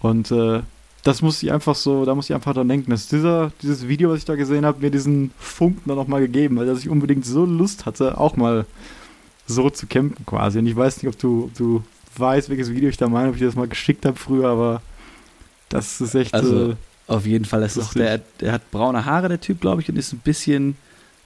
Und 0.00 0.30
äh, 0.30 0.62
das 1.04 1.22
muss 1.22 1.42
ich 1.42 1.52
einfach 1.52 1.74
so, 1.74 2.04
da 2.04 2.14
muss 2.14 2.28
ich 2.28 2.34
einfach 2.34 2.54
dran 2.54 2.68
denken, 2.68 2.90
dass 2.90 3.08
dieser, 3.08 3.52
dieses 3.62 3.88
Video, 3.88 4.10
was 4.10 4.18
ich 4.18 4.24
da 4.24 4.36
gesehen 4.36 4.66
habe, 4.66 4.80
mir 4.80 4.90
diesen 4.90 5.30
Funken 5.38 5.82
dann 5.86 5.96
nochmal 5.96 6.20
gegeben, 6.20 6.56
weil 6.56 6.66
dass 6.66 6.80
ich 6.80 6.88
unbedingt 6.88 7.24
so 7.24 7.44
Lust 7.44 7.86
hatte, 7.86 8.18
auch 8.18 8.36
mal 8.36 8.66
so 9.46 9.70
zu 9.70 9.86
campen 9.86 10.26
quasi. 10.26 10.58
Und 10.58 10.66
ich 10.66 10.76
weiß 10.76 11.02
nicht, 11.02 11.12
ob 11.12 11.18
du, 11.18 11.44
ob 11.44 11.54
du 11.54 11.82
weißt, 12.16 12.48
welches 12.50 12.70
Video 12.70 12.88
ich 12.88 12.96
da 12.96 13.08
meine, 13.08 13.28
ob 13.28 13.36
ich 13.36 13.42
das 13.42 13.54
mal 13.54 13.68
geschickt 13.68 14.04
habe 14.04 14.16
früher, 14.16 14.48
aber 14.48 14.82
das 15.68 16.00
ist 16.00 16.14
echt. 16.14 16.34
Also, 16.34 16.72
äh, 16.72 16.76
auf 17.06 17.26
jeden 17.26 17.44
Fall, 17.44 17.60
das 17.60 17.76
ist 17.76 17.94
der, 17.96 18.20
der 18.40 18.52
hat 18.52 18.70
braune 18.70 19.04
Haare, 19.04 19.28
der 19.28 19.40
Typ, 19.40 19.60
glaube 19.60 19.82
ich, 19.82 19.88
und 19.88 19.96
ist 19.96 20.12
ein 20.12 20.20
bisschen, 20.20 20.76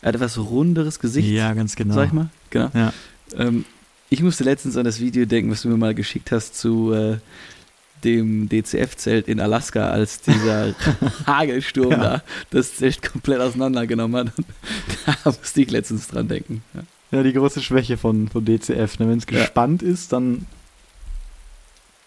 er 0.01 0.09
hat 0.09 0.15
etwas 0.15 0.39
runderes 0.39 0.99
Gesicht. 0.99 1.29
Ja, 1.29 1.53
ganz 1.53 1.77
genau. 1.77 1.95
Sag 1.95 2.07
ich 2.07 2.13
mal, 2.13 2.31
genau. 2.49 2.71
Ja. 2.73 2.93
Ähm, 3.37 3.67
ich 4.09 4.23
musste 4.23 4.45
letztens 4.45 4.77
an 4.77 4.85
das 4.85 5.01
Video 5.01 5.27
denken, 5.27 5.51
was 5.51 5.63
du 5.63 5.69
mir 5.69 5.77
mal 5.77 5.95
geschickt 5.95 6.33
hast 6.33 6.57
zu 6.57 6.93
äh, 6.93 7.19
dem 8.05 8.49
DCF-Zelt 8.49 9.29
in 9.29 9.41
Alaska, 9.41 9.91
als 9.91 10.21
dieser 10.21 10.75
Hagelsturm 11.27 11.91
ja. 11.91 11.97
da 11.97 12.23
das 12.51 12.77
Zelt 12.77 13.03
komplett 13.03 13.41
auseinandergenommen 13.41 14.29
hat. 14.29 15.17
da 15.25 15.31
musste 15.31 15.63
ich 15.63 15.71
letztens 15.71 16.07
dran 16.09 16.29
denken. 16.29 16.63
Ja, 16.75 16.83
ja 17.19 17.23
die 17.23 17.33
große 17.33 17.63
Schwäche 17.63 17.97
von, 17.97 18.29
von 18.29 18.45
DCF. 18.45 18.99
Ne? 18.99 19.09
Wenn 19.09 19.19
es 19.19 19.27
gespannt 19.27 19.83
ist, 19.83 20.13
dann 20.13 20.47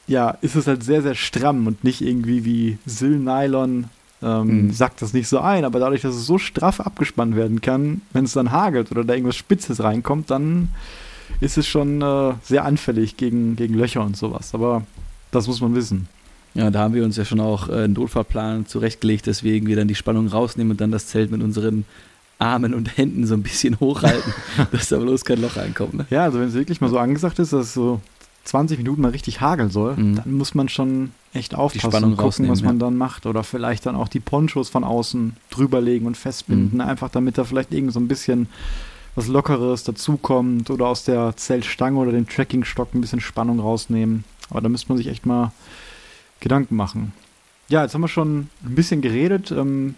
ja, 0.07 0.31
ist 0.41 0.55
es 0.55 0.67
halt 0.67 0.83
sehr, 0.83 1.01
sehr 1.01 1.15
stramm 1.15 1.67
und 1.67 1.83
nicht 1.83 2.01
irgendwie 2.01 2.45
wie 2.45 2.77
Silnylon 2.85 3.85
ähm, 4.21 4.65
mhm. 4.67 4.71
sagt 4.71 5.01
das 5.01 5.13
nicht 5.13 5.27
so 5.27 5.39
ein, 5.39 5.65
aber 5.65 5.79
dadurch, 5.79 6.01
dass 6.01 6.15
es 6.15 6.25
so 6.25 6.37
straff 6.37 6.79
abgespannt 6.79 7.35
werden 7.35 7.61
kann, 7.61 8.01
wenn 8.13 8.25
es 8.25 8.33
dann 8.33 8.51
hagelt 8.51 8.91
oder 8.91 9.03
da 9.03 9.13
irgendwas 9.13 9.35
Spitzes 9.35 9.83
reinkommt, 9.83 10.31
dann 10.31 10.69
ist 11.39 11.57
es 11.57 11.67
schon 11.67 12.01
äh, 12.01 12.33
sehr 12.41 12.65
anfällig 12.65 13.17
gegen, 13.17 13.55
gegen 13.55 13.75
Löcher 13.75 14.03
und 14.03 14.17
sowas. 14.17 14.53
Aber 14.53 14.83
das 15.31 15.47
muss 15.47 15.61
man 15.61 15.75
wissen. 15.75 16.07
Ja, 16.53 16.71
da 16.71 16.79
haben 16.79 16.95
wir 16.95 17.03
uns 17.03 17.17
ja 17.17 17.25
schon 17.25 17.39
auch 17.39 17.69
äh, 17.69 17.83
einen 17.83 17.93
Notfallplan 17.93 18.65
zurechtgelegt, 18.65 19.27
deswegen 19.27 19.67
wir 19.67 19.75
dann 19.75 19.87
die 19.87 19.95
Spannung 19.95 20.27
rausnehmen 20.27 20.71
und 20.71 20.81
dann 20.81 20.91
das 20.91 21.07
Zelt 21.07 21.29
mit 21.29 21.43
unseren 21.43 21.85
Armen 22.39 22.73
und 22.73 22.97
Händen 22.97 23.27
so 23.27 23.35
ein 23.35 23.43
bisschen 23.43 23.79
hochhalten, 23.79 24.33
dass 24.71 24.89
da 24.89 24.97
bloß 24.97 25.25
kein 25.25 25.41
Loch 25.41 25.57
reinkommt. 25.57 25.93
Ne? 25.93 26.07
Ja, 26.09 26.23
also 26.23 26.39
wenn 26.39 26.47
es 26.47 26.55
wirklich 26.55 26.81
mal 26.81 26.89
so 26.89 26.97
angesagt 26.97 27.37
ist, 27.37 27.53
dass 27.53 27.67
es 27.67 27.73
so 27.73 28.01
20 28.47 28.77
Minuten 28.77 29.01
mal 29.01 29.11
richtig 29.11 29.41
hageln 29.41 29.69
soll, 29.69 29.95
mhm. 29.95 30.15
dann 30.15 30.33
muss 30.33 30.55
man 30.55 30.69
schon 30.69 31.11
echt 31.33 31.53
aufpassen 31.53 32.03
und 32.03 32.17
gucken, 32.17 32.49
was 32.49 32.61
man 32.61 32.79
ja. 32.79 32.85
dann 32.85 32.95
macht. 32.95 33.25
Oder 33.25 33.43
vielleicht 33.43 33.85
dann 33.85 33.95
auch 33.95 34.07
die 34.07 34.19
Ponchos 34.19 34.69
von 34.69 34.83
außen 34.83 35.35
drüberlegen 35.49 36.07
und 36.07 36.15
festbinden, 36.15 36.75
mhm. 36.75 36.81
einfach 36.81 37.09
damit 37.09 37.37
da 37.37 37.43
vielleicht 37.43 37.73
irgend 37.73 37.93
so 37.93 37.99
ein 37.99 38.07
bisschen 38.07 38.47
was 39.15 39.27
Lockeres 39.27 39.83
dazukommt 39.83 40.69
oder 40.69 40.87
aus 40.87 41.03
der 41.03 41.35
Zeltstange 41.35 41.97
oder 41.97 42.11
dem 42.11 42.29
Trackingstock 42.29 42.93
ein 42.93 43.01
bisschen 43.01 43.19
Spannung 43.19 43.59
rausnehmen. 43.59 44.23
Aber 44.49 44.61
da 44.61 44.69
müsste 44.69 44.89
man 44.89 44.97
sich 44.97 45.07
echt 45.07 45.25
mal 45.25 45.51
Gedanken 46.39 46.75
machen. 46.75 47.13
Ja, 47.67 47.83
jetzt 47.83 47.93
haben 47.93 48.01
wir 48.01 48.07
schon 48.07 48.49
ein 48.63 48.75
bisschen 48.75 49.01
geredet. 49.01 49.51
Ähm, 49.51 49.95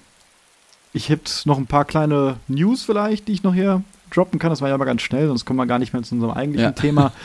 ich 0.93 1.09
hätte 1.09 1.31
noch 1.45 1.57
ein 1.57 1.67
paar 1.67 1.85
kleine 1.85 2.37
News 2.47 2.83
vielleicht, 2.83 3.27
die 3.27 3.33
ich 3.33 3.43
noch 3.43 3.53
hier 3.53 3.83
droppen 4.09 4.39
kann. 4.39 4.49
Das 4.49 4.61
war 4.61 4.69
ja 4.69 4.77
mal 4.77 4.85
ganz 4.85 5.01
schnell, 5.01 5.27
sonst 5.27 5.45
kommen 5.45 5.57
wir 5.57 5.67
gar 5.67 5.77
nicht 5.77 5.93
mehr 5.93 6.01
zu 6.01 6.15
unserem 6.15 6.33
eigentlichen 6.33 6.69
ja. 6.69 6.71
Thema. 6.71 7.11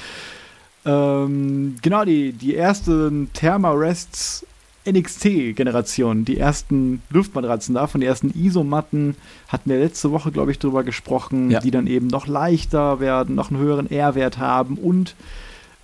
ähm, 0.84 1.76
genau, 1.82 2.04
die, 2.04 2.32
die 2.32 2.56
ersten 2.56 3.30
Thermarests 3.32 4.46
NXT-Generation, 4.86 6.24
die 6.24 6.38
ersten 6.38 7.02
Luftmatratzen 7.10 7.74
davon, 7.74 8.00
die 8.00 8.06
ersten 8.06 8.38
Isomatten, 8.38 9.16
hatten 9.48 9.70
wir 9.70 9.78
letzte 9.78 10.10
Woche, 10.10 10.30
glaube 10.30 10.50
ich, 10.50 10.58
drüber 10.58 10.84
gesprochen, 10.84 11.50
ja. 11.50 11.60
die 11.60 11.70
dann 11.70 11.86
eben 11.86 12.06
noch 12.06 12.26
leichter 12.26 13.00
werden, 13.00 13.34
noch 13.34 13.50
einen 13.50 13.60
höheren 13.60 13.90
R-Wert 13.90 14.38
haben 14.38 14.76
und 14.76 15.14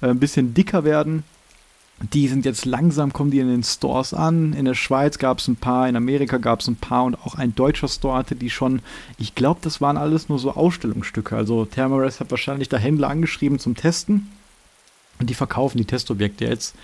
äh, 0.02 0.08
ein 0.08 0.18
bisschen 0.18 0.52
dicker 0.52 0.84
werden. 0.84 1.24
Die 2.14 2.28
sind 2.28 2.46
jetzt 2.46 2.64
langsam, 2.64 3.12
kommen 3.12 3.30
die 3.30 3.40
in 3.40 3.48
den 3.48 3.62
Stores 3.62 4.14
an. 4.14 4.54
In 4.54 4.64
der 4.64 4.74
Schweiz 4.74 5.18
gab 5.18 5.38
es 5.38 5.48
ein 5.48 5.56
paar, 5.56 5.86
in 5.86 5.96
Amerika 5.96 6.38
gab 6.38 6.60
es 6.60 6.68
ein 6.68 6.76
paar 6.76 7.04
und 7.04 7.14
auch 7.26 7.34
ein 7.34 7.54
deutscher 7.54 7.88
Store 7.88 8.16
hatte 8.16 8.36
die 8.36 8.48
schon. 8.48 8.80
Ich 9.18 9.34
glaube, 9.34 9.60
das 9.62 9.82
waren 9.82 9.98
alles 9.98 10.30
nur 10.30 10.38
so 10.38 10.52
Ausstellungsstücke. 10.52 11.36
Also 11.36 11.66
Thermarest 11.66 12.20
hat 12.20 12.30
wahrscheinlich 12.30 12.70
da 12.70 12.78
Händler 12.78 13.08
angeschrieben 13.08 13.58
zum 13.58 13.76
Testen. 13.76 14.30
Und 15.20 15.30
die 15.30 15.34
verkaufen 15.34 15.78
die 15.78 15.84
Testobjekte 15.84 16.46
jetzt. 16.46 16.74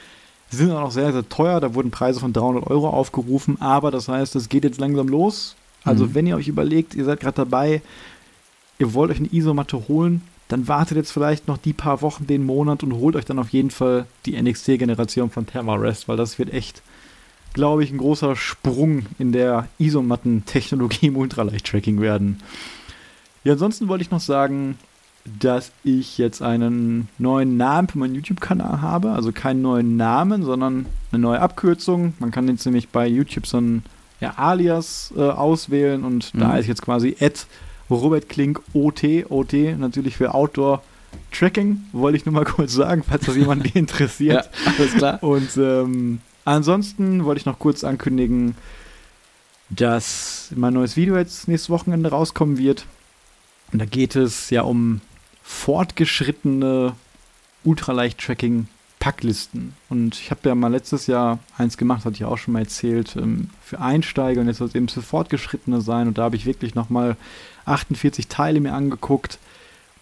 Die 0.52 0.56
sind 0.56 0.70
auch 0.70 0.80
noch 0.80 0.92
sehr, 0.92 1.12
sehr 1.12 1.28
teuer. 1.28 1.60
Da 1.60 1.74
wurden 1.74 1.90
Preise 1.90 2.20
von 2.20 2.32
300 2.32 2.66
Euro 2.68 2.88
aufgerufen. 2.88 3.60
Aber 3.60 3.90
das 3.90 4.08
heißt, 4.08 4.36
es 4.36 4.48
geht 4.48 4.64
jetzt 4.64 4.78
langsam 4.78 5.08
los. 5.08 5.56
Also 5.84 6.04
mhm. 6.04 6.14
wenn 6.14 6.26
ihr 6.26 6.36
euch 6.36 6.48
überlegt, 6.48 6.94
ihr 6.94 7.04
seid 7.04 7.20
gerade 7.20 7.36
dabei, 7.36 7.80
ihr 8.78 8.92
wollt 8.94 9.10
euch 9.10 9.18
eine 9.18 9.32
Isomatte 9.32 9.88
holen, 9.88 10.22
dann 10.48 10.68
wartet 10.68 10.96
jetzt 10.96 11.12
vielleicht 11.12 11.48
noch 11.48 11.58
die 11.58 11.72
paar 11.72 12.02
Wochen, 12.02 12.26
den 12.26 12.44
Monat 12.44 12.82
und 12.82 12.92
holt 12.94 13.16
euch 13.16 13.24
dann 13.24 13.38
auf 13.38 13.48
jeden 13.48 13.70
Fall 13.70 14.06
die 14.26 14.40
NXT-Generation 14.40 15.30
von 15.30 15.46
Thermarest, 15.46 16.08
weil 16.08 16.16
das 16.16 16.38
wird 16.38 16.52
echt, 16.52 16.82
glaube 17.52 17.82
ich, 17.82 17.90
ein 17.90 17.98
großer 17.98 18.36
Sprung 18.36 19.06
in 19.18 19.32
der 19.32 19.68
Isomatten-Technologie 19.78 21.06
im 21.06 21.16
Ultraleicht-Tracking 21.16 22.00
werden. 22.00 22.40
Ja, 23.42 23.54
ansonsten 23.54 23.88
wollte 23.88 24.02
ich 24.02 24.10
noch 24.10 24.20
sagen, 24.20 24.76
dass 25.40 25.72
ich 25.84 26.18
jetzt 26.18 26.42
einen 26.42 27.08
neuen 27.18 27.56
Namen 27.56 27.88
für 27.88 27.98
meinen 27.98 28.14
YouTube-Kanal 28.14 28.80
habe. 28.80 29.10
Also 29.10 29.32
keinen 29.32 29.62
neuen 29.62 29.96
Namen, 29.96 30.42
sondern 30.44 30.86
eine 31.12 31.20
neue 31.20 31.40
Abkürzung. 31.40 32.14
Man 32.18 32.30
kann 32.30 32.48
jetzt 32.48 32.64
nämlich 32.64 32.88
bei 32.88 33.06
YouTube 33.06 33.46
so 33.46 33.58
ein 33.58 33.82
ja, 34.20 34.34
Alias 34.36 35.12
äh, 35.16 35.20
auswählen 35.20 36.04
und 36.04 36.34
mhm. 36.34 36.40
da 36.40 36.56
ist 36.56 36.66
jetzt 36.66 36.82
quasi 36.82 37.16
Ed 37.18 37.46
Robert 37.90 38.28
Klink 38.28 38.60
OT, 38.72 39.30
OT 39.30 39.52
natürlich 39.78 40.16
für 40.16 40.34
Outdoor 40.34 40.82
Tracking, 41.32 41.84
wollte 41.92 42.16
ich 42.16 42.26
nur 42.26 42.34
mal 42.34 42.44
kurz 42.44 42.72
sagen, 42.72 43.02
falls 43.06 43.26
das 43.26 43.36
jemand 43.36 43.66
interessiert. 43.74 44.48
ja, 44.64 44.72
alles 44.78 44.94
klar. 44.94 45.22
Und 45.22 45.56
ähm, 45.56 46.20
ansonsten 46.44 47.24
wollte 47.24 47.40
ich 47.40 47.46
noch 47.46 47.58
kurz 47.58 47.84
ankündigen, 47.84 48.54
dass 49.68 50.52
mein 50.54 50.74
neues 50.74 50.96
Video 50.96 51.16
jetzt 51.16 51.48
nächstes 51.48 51.70
Wochenende 51.70 52.10
rauskommen 52.10 52.58
wird. 52.58 52.86
Und 53.72 53.80
da 53.80 53.84
geht 53.84 54.14
es 54.14 54.50
ja 54.50 54.62
um 54.62 55.00
fortgeschrittene 55.46 56.94
Ultraleicht-Tracking 57.64 58.66
Packlisten. 58.98 59.74
Und 59.88 60.16
ich 60.16 60.30
habe 60.30 60.48
ja 60.48 60.54
mal 60.54 60.72
letztes 60.72 61.06
Jahr 61.06 61.38
eins 61.56 61.76
gemacht, 61.76 62.04
hatte 62.04 62.16
ich 62.16 62.24
auch 62.24 62.38
schon 62.38 62.52
mal 62.54 62.60
erzählt, 62.60 63.14
ähm, 63.16 63.50
für 63.62 63.80
Einsteiger 63.80 64.40
und 64.40 64.48
jetzt 64.48 64.56
soll 64.56 64.66
es 64.66 64.74
eben 64.74 64.88
für 64.88 65.02
Fortgeschrittene 65.02 65.80
sein. 65.80 66.08
Und 66.08 66.18
da 66.18 66.24
habe 66.24 66.36
ich 66.36 66.46
wirklich 66.46 66.74
nochmal 66.74 67.16
48 67.64 68.26
Teile 68.26 68.60
mir 68.60 68.72
angeguckt 68.72 69.38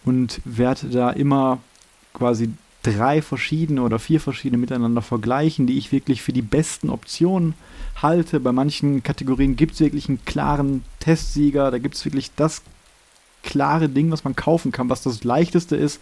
und 0.03 0.41
werde 0.45 0.87
da 0.87 1.11
immer 1.11 1.59
quasi 2.13 2.49
drei 2.81 3.21
verschiedene 3.21 3.81
oder 3.81 3.99
vier 3.99 4.19
verschiedene 4.19 4.59
miteinander 4.59 5.01
vergleichen, 5.01 5.67
die 5.67 5.77
ich 5.77 5.91
wirklich 5.91 6.21
für 6.23 6.33
die 6.33 6.41
besten 6.41 6.89
Optionen 6.89 7.53
halte. 8.01 8.39
Bei 8.39 8.51
manchen 8.51 9.03
Kategorien 9.03 9.55
gibt 9.55 9.75
es 9.75 9.79
wirklich 9.79 10.09
einen 10.09 10.23
klaren 10.25 10.83
Testsieger, 10.99 11.69
da 11.69 11.77
gibt 11.77 11.95
es 11.95 12.05
wirklich 12.05 12.31
das 12.35 12.63
klare 13.45 13.87
Ding, 13.87 14.11
was 14.11 14.25
man 14.25 14.35
kaufen 14.35 14.73
kann, 14.73 14.89
was 14.89 15.03
das 15.03 15.23
leichteste 15.23 15.77
ist. 15.77 16.01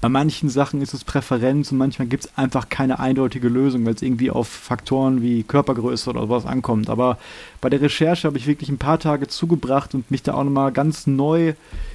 Bei 0.00 0.08
manchen 0.08 0.48
Sachen 0.48 0.80
ist 0.80 0.94
es 0.94 1.04
Präferenz 1.04 1.70
und 1.72 1.78
manchmal 1.78 2.08
gibt 2.08 2.24
es 2.24 2.38
einfach 2.38 2.70
keine 2.70 3.00
eindeutige 3.00 3.48
Lösung, 3.48 3.84
weil 3.84 3.92
es 3.92 4.00
irgendwie 4.00 4.30
auf 4.30 4.48
Faktoren 4.48 5.20
wie 5.20 5.42
Körpergröße 5.42 6.08
oder 6.08 6.22
sowas 6.22 6.46
ankommt. 6.46 6.88
Aber 6.88 7.18
bei 7.60 7.68
der 7.68 7.82
Recherche 7.82 8.26
habe 8.26 8.38
ich 8.38 8.46
wirklich 8.46 8.70
ein 8.70 8.78
paar 8.78 8.98
Tage 8.98 9.28
zugebracht 9.28 9.94
und 9.94 10.10
mich 10.10 10.22
da 10.22 10.32
auch 10.32 10.44
nochmal 10.44 10.72
ganz 10.72 11.06
neu 11.06 11.52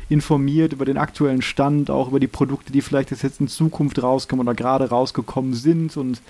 informiert 0.08 0.74
über 0.74 0.86
den 0.86 1.00
aktuellen 1.00 1.42
Stand, 1.42 1.90
auch 1.90 2.10
über 2.10 2.20
die 2.20 2.28
Produkte, 2.28 2.72
die 2.72 2.82
vielleicht 2.82 3.10
jetzt 3.10 3.42
in 3.42 3.48
Zukunft 3.48 4.02
rauskommen 4.04 4.48
oder 4.48 4.56
gerade 4.56 4.88
rausgekommen 4.88 5.56
sind 5.56 5.98
und 5.98 6.22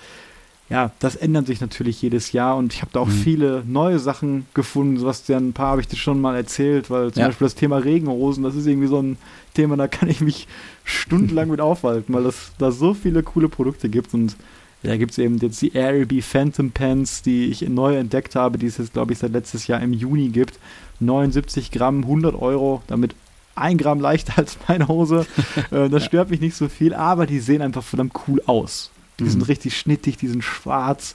ja, 0.68 0.90
das 0.98 1.14
ändert 1.14 1.46
sich 1.46 1.60
natürlich 1.60 2.02
jedes 2.02 2.32
Jahr 2.32 2.56
und 2.56 2.72
ich 2.72 2.82
habe 2.82 2.90
da 2.92 3.00
auch 3.00 3.06
mhm. 3.06 3.12
viele 3.12 3.62
neue 3.66 3.98
Sachen 4.00 4.46
gefunden. 4.52 4.98
Sebastian, 4.98 5.48
ein 5.48 5.52
paar 5.52 5.70
habe 5.70 5.80
ich 5.80 5.88
dir 5.88 5.96
schon 5.96 6.20
mal 6.20 6.34
erzählt, 6.34 6.90
weil 6.90 7.12
zum 7.12 7.20
ja. 7.20 7.28
Beispiel 7.28 7.44
das 7.44 7.54
Thema 7.54 7.76
Regenhosen, 7.76 8.42
das 8.42 8.56
ist 8.56 8.66
irgendwie 8.66 8.88
so 8.88 9.00
ein 9.00 9.16
Thema, 9.54 9.76
da 9.76 9.86
kann 9.86 10.08
ich 10.08 10.20
mich 10.20 10.48
stundenlang 10.84 11.50
mit 11.50 11.60
aufhalten, 11.60 12.12
weil 12.12 12.26
es 12.26 12.52
da 12.58 12.72
so 12.72 12.94
viele 12.94 13.22
coole 13.22 13.48
Produkte 13.48 13.88
gibt 13.88 14.12
und 14.12 14.36
da 14.82 14.96
gibt 14.96 15.12
es 15.12 15.18
eben 15.18 15.38
jetzt 15.38 15.60
die 15.62 15.72
Airbnb 15.72 16.22
Phantom 16.22 16.70
Pants, 16.70 17.22
die 17.22 17.46
ich 17.46 17.62
neu 17.62 17.96
entdeckt 17.96 18.36
habe, 18.36 18.58
die 18.58 18.66
es 18.66 18.78
jetzt, 18.78 18.92
glaube 18.92 19.12
ich, 19.12 19.18
seit 19.18 19.32
letztes 19.32 19.66
Jahr 19.66 19.80
im 19.80 19.92
Juni 19.92 20.28
gibt. 20.28 20.58
79 21.00 21.70
Gramm, 21.70 22.02
100 22.02 22.34
Euro, 22.34 22.82
damit 22.86 23.14
ein 23.54 23.78
Gramm 23.78 24.00
leichter 24.00 24.34
als 24.36 24.58
meine 24.68 24.88
Hose. 24.88 25.26
Äh, 25.70 25.88
das 25.88 26.04
stört 26.04 26.30
mich 26.30 26.40
nicht 26.40 26.56
so 26.56 26.68
viel, 26.68 26.94
aber 26.94 27.26
die 27.26 27.40
sehen 27.40 27.62
einfach 27.62 27.82
verdammt 27.82 28.12
cool 28.28 28.42
aus. 28.46 28.90
Die 29.18 29.24
mhm. 29.24 29.30
sind 29.30 29.48
richtig 29.48 29.76
schnittig, 29.78 30.16
die 30.16 30.28
sind 30.28 30.44
schwarz 30.44 31.14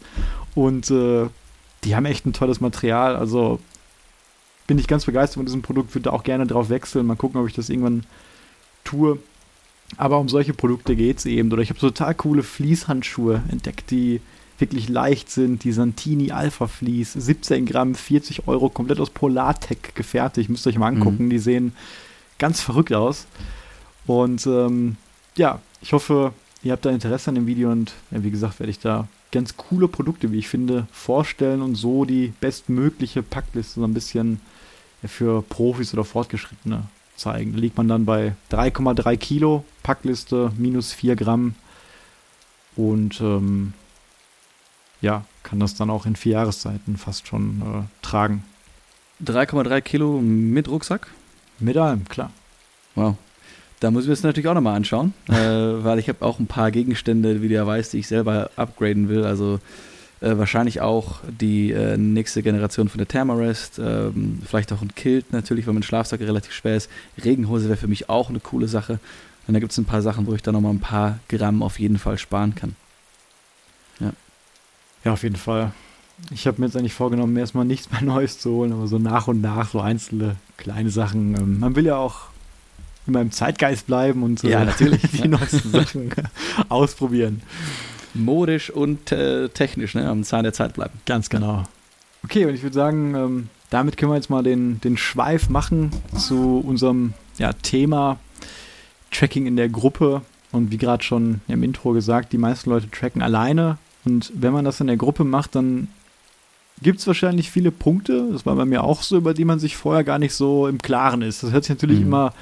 und 0.56 0.90
äh, 0.92 1.28
die 1.84 1.96
haben 1.96 2.06
echt 2.06 2.26
ein 2.26 2.34
tolles 2.34 2.62
Material. 2.62 3.16
Also 3.16 3.60
bin 4.68 4.78
ich 4.78 4.88
ganz 4.88 5.06
begeistert 5.06 5.36
von 5.36 5.46
diesem 5.46 5.62
Produkt, 5.62 5.94
würde 5.96 6.14
auch 6.14 6.24
gerne 6.24 6.48
drauf 6.48 6.70
wechseln. 6.70 7.06
Mal 7.06 7.16
gucken, 7.16 7.42
ob 7.42 7.48
ich 7.48 7.54
das 7.54 7.70
irgendwann 7.70 8.06
tue. 8.84 9.20
Aber 9.98 10.20
um 10.20 10.30
solche 10.30 10.54
Produkte 10.54 10.96
geht 10.96 11.18
es 11.18 11.26
eben. 11.26 11.52
Oder 11.52 11.62
ich 11.62 11.70
habe 11.70 11.80
total 11.80 12.16
coole 12.16 12.44
Fließhandschuhe 12.44 13.44
entdeckt, 13.50 13.92
die 13.92 14.22
wirklich 14.60 14.88
leicht 14.88 15.30
sind. 15.30 15.64
Die 15.64 15.74
Santini 15.74 16.32
Alpha 16.32 16.68
Fleece, 16.68 17.14
17 17.14 17.66
Gramm, 17.66 17.96
40 17.96 18.48
Euro, 18.48 18.70
komplett 18.70 19.00
aus 19.00 19.10
Polartec 19.10 19.96
gefertigt. 19.96 20.50
Müsst 20.50 20.66
ihr 20.66 20.70
euch 20.70 20.78
mal 20.78 20.88
angucken. 20.88 21.26
Mhm. 21.26 21.30
Die 21.32 21.40
sehen 21.40 21.74
ganz 22.38 22.62
verrückt 22.62 22.94
aus. 22.94 23.28
Und 24.08 24.46
ähm, 24.48 24.96
ja, 25.36 25.60
ich 25.82 25.94
hoffe, 25.94 26.34
ihr 26.64 26.72
habt 26.72 26.86
da 26.86 26.90
Interesse 26.90 27.30
an 27.30 27.36
dem 27.36 27.48
Video 27.48 27.72
und 27.72 27.94
ja, 28.12 28.24
wie 28.24 28.32
gesagt, 28.32 28.60
werde 28.60 28.72
ich 28.72 28.80
da 28.80 29.08
ganz 29.32 29.56
coole 29.58 29.88
Produkte, 29.88 30.32
wie 30.32 30.40
ich 30.40 30.48
finde, 30.48 30.88
vorstellen 30.92 31.62
und 31.62 31.76
so 31.76 32.06
die 32.06 32.34
bestmögliche 32.42 33.24
Packliste 33.24 33.80
so 33.80 33.86
ein 33.86 33.94
bisschen 33.94 34.42
für 35.06 35.42
Profis 35.42 35.94
oder 35.94 36.04
Fortgeschrittene 36.04 36.84
zeigen. 37.16 37.54
Da 37.54 37.60
liegt 37.60 37.78
man 37.78 37.88
dann 37.88 38.06
bei 38.06 38.36
3,3 38.52 39.18
Kilo, 39.18 39.64
Packliste 39.84 40.52
minus 40.58 40.92
4 40.92 41.16
Gramm 41.16 41.56
und 42.76 43.22
ähm, 43.22 43.74
ja, 45.02 45.26
kann 45.44 45.60
das 45.60 45.76
dann 45.76 45.90
auch 45.90 46.06
in 46.06 46.16
vier 46.16 46.34
Jahreszeiten 46.34 46.98
fast 46.98 47.28
schon 47.28 47.62
äh, 47.62 48.06
tragen. 48.06 48.44
3,3 49.24 49.82
Kilo 49.82 50.20
mit 50.22 50.68
Rucksack? 50.68 51.08
Mit 51.60 51.78
allem, 51.78 52.06
klar. 52.06 52.32
Wow, 52.96 53.16
da 53.82 53.90
muss 53.90 54.04
ich 54.04 54.08
mir 54.08 54.14
das 54.14 54.24
natürlich 54.24 54.48
auch 54.48 54.54
nochmal 54.54 54.76
anschauen, 54.76 55.14
äh, 55.28 55.34
weil 55.34 56.00
ich 56.00 56.08
habe 56.08 56.24
auch 56.24 56.40
ein 56.40 56.46
paar 56.46 56.72
Gegenstände, 56.72 57.42
wie 57.42 57.50
du 57.50 57.56
ja 57.56 57.66
weißt, 57.66 57.92
die 57.94 57.98
ich 57.98 58.08
selber 58.08 58.52
upgraden 58.56 59.10
will. 59.10 59.26
Also 59.26 59.60
äh, 60.22 60.38
wahrscheinlich 60.38 60.82
auch 60.82 61.20
die 61.28 61.72
äh, 61.72 61.98
nächste 61.98 62.44
Generation 62.44 62.90
von 62.90 63.00
der 63.00 63.08
Thermarest, 63.08 63.80
ähm, 63.80 64.40
vielleicht 64.46 64.72
auch 64.72 64.84
ein 64.84 64.94
Kilt 64.94 65.34
natürlich, 65.34 65.66
weil 65.66 65.74
mein 65.74 65.82
Schlafsack 65.82 66.22
relativ 66.22 66.54
schwer 66.54 66.78
ist. 66.78 66.92
Regenhose 67.24 67.70
wäre 67.70 67.78
für 67.78 67.88
mich 67.88 68.08
auch 68.08 68.30
eine 68.30 68.40
coole 68.40 68.68
Sache. 68.68 69.00
Und 69.48 69.56
da 69.56 69.60
gibt 69.60 69.72
es 69.72 69.80
ein 69.80 69.86
paar 69.86 70.04
Sachen, 70.04 70.28
wo 70.28 70.34
ich 70.36 70.44
dann 70.44 70.54
nochmal 70.54 70.74
ein 70.74 70.80
paar 70.80 71.18
Gramm 71.28 71.64
auf 71.64 71.80
jeden 71.80 71.98
Fall 71.98 72.20
sparen 72.20 72.54
kann. 72.54 72.76
Ja. 74.00 74.12
Ja, 75.04 75.14
auf 75.14 75.24
jeden 75.24 75.38
Fall. 75.38 75.74
Ich 76.30 76.46
habe 76.46 76.62
mir 76.62 76.68
jetzt 76.68 76.78
eigentlich 76.78 76.94
vorgenommen, 76.94 77.36
erstmal 77.36 77.66
nichts 77.66 77.92
mehr 77.92 78.04
Neues 78.04 78.38
zu 78.38 78.52
holen, 78.52 78.74
aber 78.74 78.86
so 78.86 79.00
nach 79.00 79.28
und 79.28 79.42
nach 79.42 79.72
so 79.72 79.82
einzelne 79.82 80.36
kleine 80.58 80.92
Sachen. 80.92 81.36
Ähm, 81.36 81.60
man 81.60 81.76
will 81.76 81.88
ja 81.88 81.98
auch 81.98 82.32
in 83.08 83.14
meinem 83.14 83.32
Zeitgeist 83.32 83.88
bleiben 83.88 84.24
und 84.24 84.44
ja, 84.44 84.66
natürlich. 84.66 85.02
die 85.12 85.28
neuesten 85.28 85.72
Sachen 85.72 86.12
ausprobieren. 86.70 87.42
Modisch 88.14 88.70
und 88.70 89.12
äh, 89.12 89.50
technisch, 89.50 89.96
ne? 89.96 90.08
Am 90.10 90.24
Zahn 90.24 90.44
der 90.44 90.54
Zeit 90.54 90.74
bleiben. 90.74 91.00
Ganz 91.06 91.30
genau. 91.30 91.64
Okay, 92.24 92.46
und 92.46 92.54
ich 92.54 92.62
würde 92.62 92.76
sagen, 92.76 93.16
ähm, 93.16 93.50
damit 93.70 93.98
können 93.98 94.12
wir 94.12 94.18
jetzt 94.18 94.30
mal 94.30 94.44
den, 94.44 94.82
den 94.82 94.98
Schweif 94.98 95.50
machen 95.50 95.92
zu 96.16 96.62
unserem 96.66 97.14
ja, 97.38 97.54
Thema 97.54 98.20
Tracking 99.12 99.46
in 99.48 99.56
der 99.56 99.70
Gruppe. 99.70 100.22
Und 100.52 100.72
wie 100.72 100.78
gerade 100.78 101.04
schon 101.04 101.40
im 101.48 101.64
Intro 101.64 101.94
gesagt, 101.94 102.34
die 102.34 102.38
meisten 102.38 102.70
Leute 102.70 102.92
tracken 102.92 103.22
alleine. 103.22 103.78
Und 104.04 104.32
wenn 104.36 104.52
man 104.52 104.66
das 104.66 104.82
in 104.82 104.88
der 104.88 104.98
Gruppe 104.98 105.24
macht, 105.24 105.56
dann 105.56 105.88
gibt 106.82 107.00
es 107.00 107.08
wahrscheinlich 107.08 107.52
viele 107.52 107.72
Punkte, 107.72 108.28
das 108.32 108.46
war 108.46 108.56
bei 108.56 108.66
mir 108.66 108.84
auch 108.84 109.04
so, 109.04 109.18
über 109.18 109.34
die 109.34 109.46
man 109.46 109.60
sich 109.60 109.78
vorher 109.78 110.04
gar 110.04 110.20
nicht 110.20 110.34
so 110.34 110.68
im 110.68 110.80
Klaren 110.80 111.22
ist. 111.22 111.44
Das 111.44 111.52
hört 111.52 111.64
sich 111.64 111.76
natürlich 111.76 112.00
mhm. 112.00 112.08
immer 112.08 112.34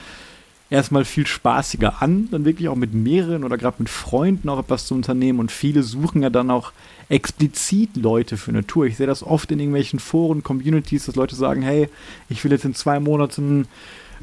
erstmal 0.69 1.05
viel 1.05 1.25
spaßiger 1.25 2.01
an, 2.01 2.27
dann 2.31 2.45
wirklich 2.45 2.69
auch 2.69 2.75
mit 2.75 2.93
mehreren 2.93 3.43
oder 3.43 3.57
gerade 3.57 3.77
mit 3.79 3.89
Freunden 3.89 4.49
auch 4.49 4.59
etwas 4.59 4.85
zu 4.85 4.93
unternehmen. 4.93 5.39
Und 5.39 5.51
viele 5.51 5.83
suchen 5.83 6.21
ja 6.21 6.29
dann 6.29 6.51
auch 6.51 6.71
explizit 7.09 7.97
Leute 7.97 8.37
für 8.37 8.51
eine 8.51 8.65
Tour. 8.65 8.85
Ich 8.85 8.97
sehe 8.97 9.07
das 9.07 9.23
oft 9.23 9.51
in 9.51 9.59
irgendwelchen 9.59 9.99
Foren, 9.99 10.43
Communities, 10.43 11.05
dass 11.05 11.15
Leute 11.15 11.35
sagen, 11.35 11.61
hey, 11.61 11.89
ich 12.29 12.43
will 12.43 12.51
jetzt 12.51 12.65
in 12.65 12.75
zwei 12.75 12.99
Monaten 12.99 13.67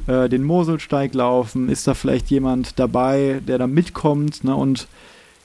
äh, 0.07 0.29
den 0.29 0.43
Moselsteig 0.43 1.13
laufen. 1.13 1.69
Ist 1.69 1.87
da 1.87 1.93
vielleicht 1.93 2.29
jemand 2.29 2.79
dabei, 2.79 3.41
der 3.45 3.57
da 3.57 3.67
mitkommt? 3.67 4.43
Ne? 4.43 4.55
Und 4.55 4.87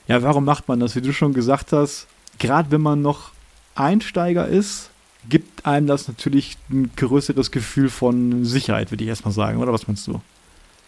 ja, 0.07 0.23
warum 0.23 0.45
macht 0.45 0.67
man 0.67 0.79
das? 0.79 0.95
Wie 0.95 1.01
du 1.01 1.11
schon 1.11 1.33
gesagt 1.33 1.73
hast, 1.73 2.07
gerade 2.39 2.71
wenn 2.71 2.81
man 2.81 3.01
noch 3.01 3.31
Einsteiger 3.75 4.47
ist, 4.47 4.89
gibt 5.29 5.65
einem 5.65 5.87
das 5.87 6.07
natürlich 6.07 6.57
ein 6.69 6.91
größeres 6.95 7.51
Gefühl 7.51 7.89
von 7.89 8.45
Sicherheit, 8.45 8.91
würde 8.91 9.03
ich 9.03 9.09
erstmal 9.09 9.33
sagen, 9.33 9.59
oder 9.59 9.71
was 9.71 9.87
meinst 9.87 10.07
du? 10.07 10.21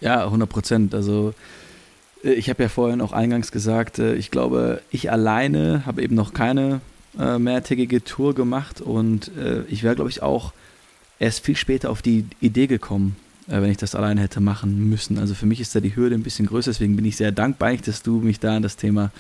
Ja, 0.02 0.26
100 0.26 0.50
Prozent. 0.50 0.96
Also 0.96 1.34
äh, 2.24 2.34
ich 2.34 2.50
habe 2.50 2.64
ja 2.64 2.70
vorhin 2.70 3.02
auch 3.02 3.14
eingangs 3.14 3.52
gesagt, 3.52 4.00
äh, 4.00 4.16
ich 4.16 4.32
glaube, 4.32 4.82
ich 4.92 5.12
alleine 5.12 5.86
habe 5.86 6.02
eben 6.02 6.16
noch 6.16 6.34
keine 6.34 6.82
äh, 7.20 7.40
mehrtägige 7.40 8.04
Tour 8.04 8.36
gemacht 8.36 8.82
und 8.82 9.32
äh, 9.38 9.64
ich 9.70 9.84
wäre, 9.84 9.96
glaube 9.96 10.10
ich, 10.10 10.22
auch 10.22 10.54
erst 11.20 11.46
viel 11.46 11.56
später 11.56 11.90
auf 11.90 12.02
die 12.02 12.26
Idee 12.42 12.68
gekommen, 12.68 13.16
äh, 13.48 13.62
wenn 13.62 13.72
ich 13.72 13.78
das 13.78 13.96
alleine 13.96 14.22
hätte 14.22 14.42
machen 14.42 14.90
müssen. 14.90 15.18
Also 15.18 15.34
für 15.34 15.46
mich 15.46 15.62
ist 15.62 15.76
da 15.76 15.80
die 15.80 15.96
Hürde 15.96 16.16
ein 16.16 16.24
bisschen 16.24 16.48
größer, 16.48 16.72
deswegen 16.72 16.96
bin 16.96 17.06
ich 17.06 17.18
sehr 17.18 17.32
dankbar, 17.32 17.76
dass 17.78 18.04
du 18.04 18.20
mich 18.20 18.40
da 18.40 18.58
an 18.58 18.64
das 18.64 18.76
Thema 18.76 19.12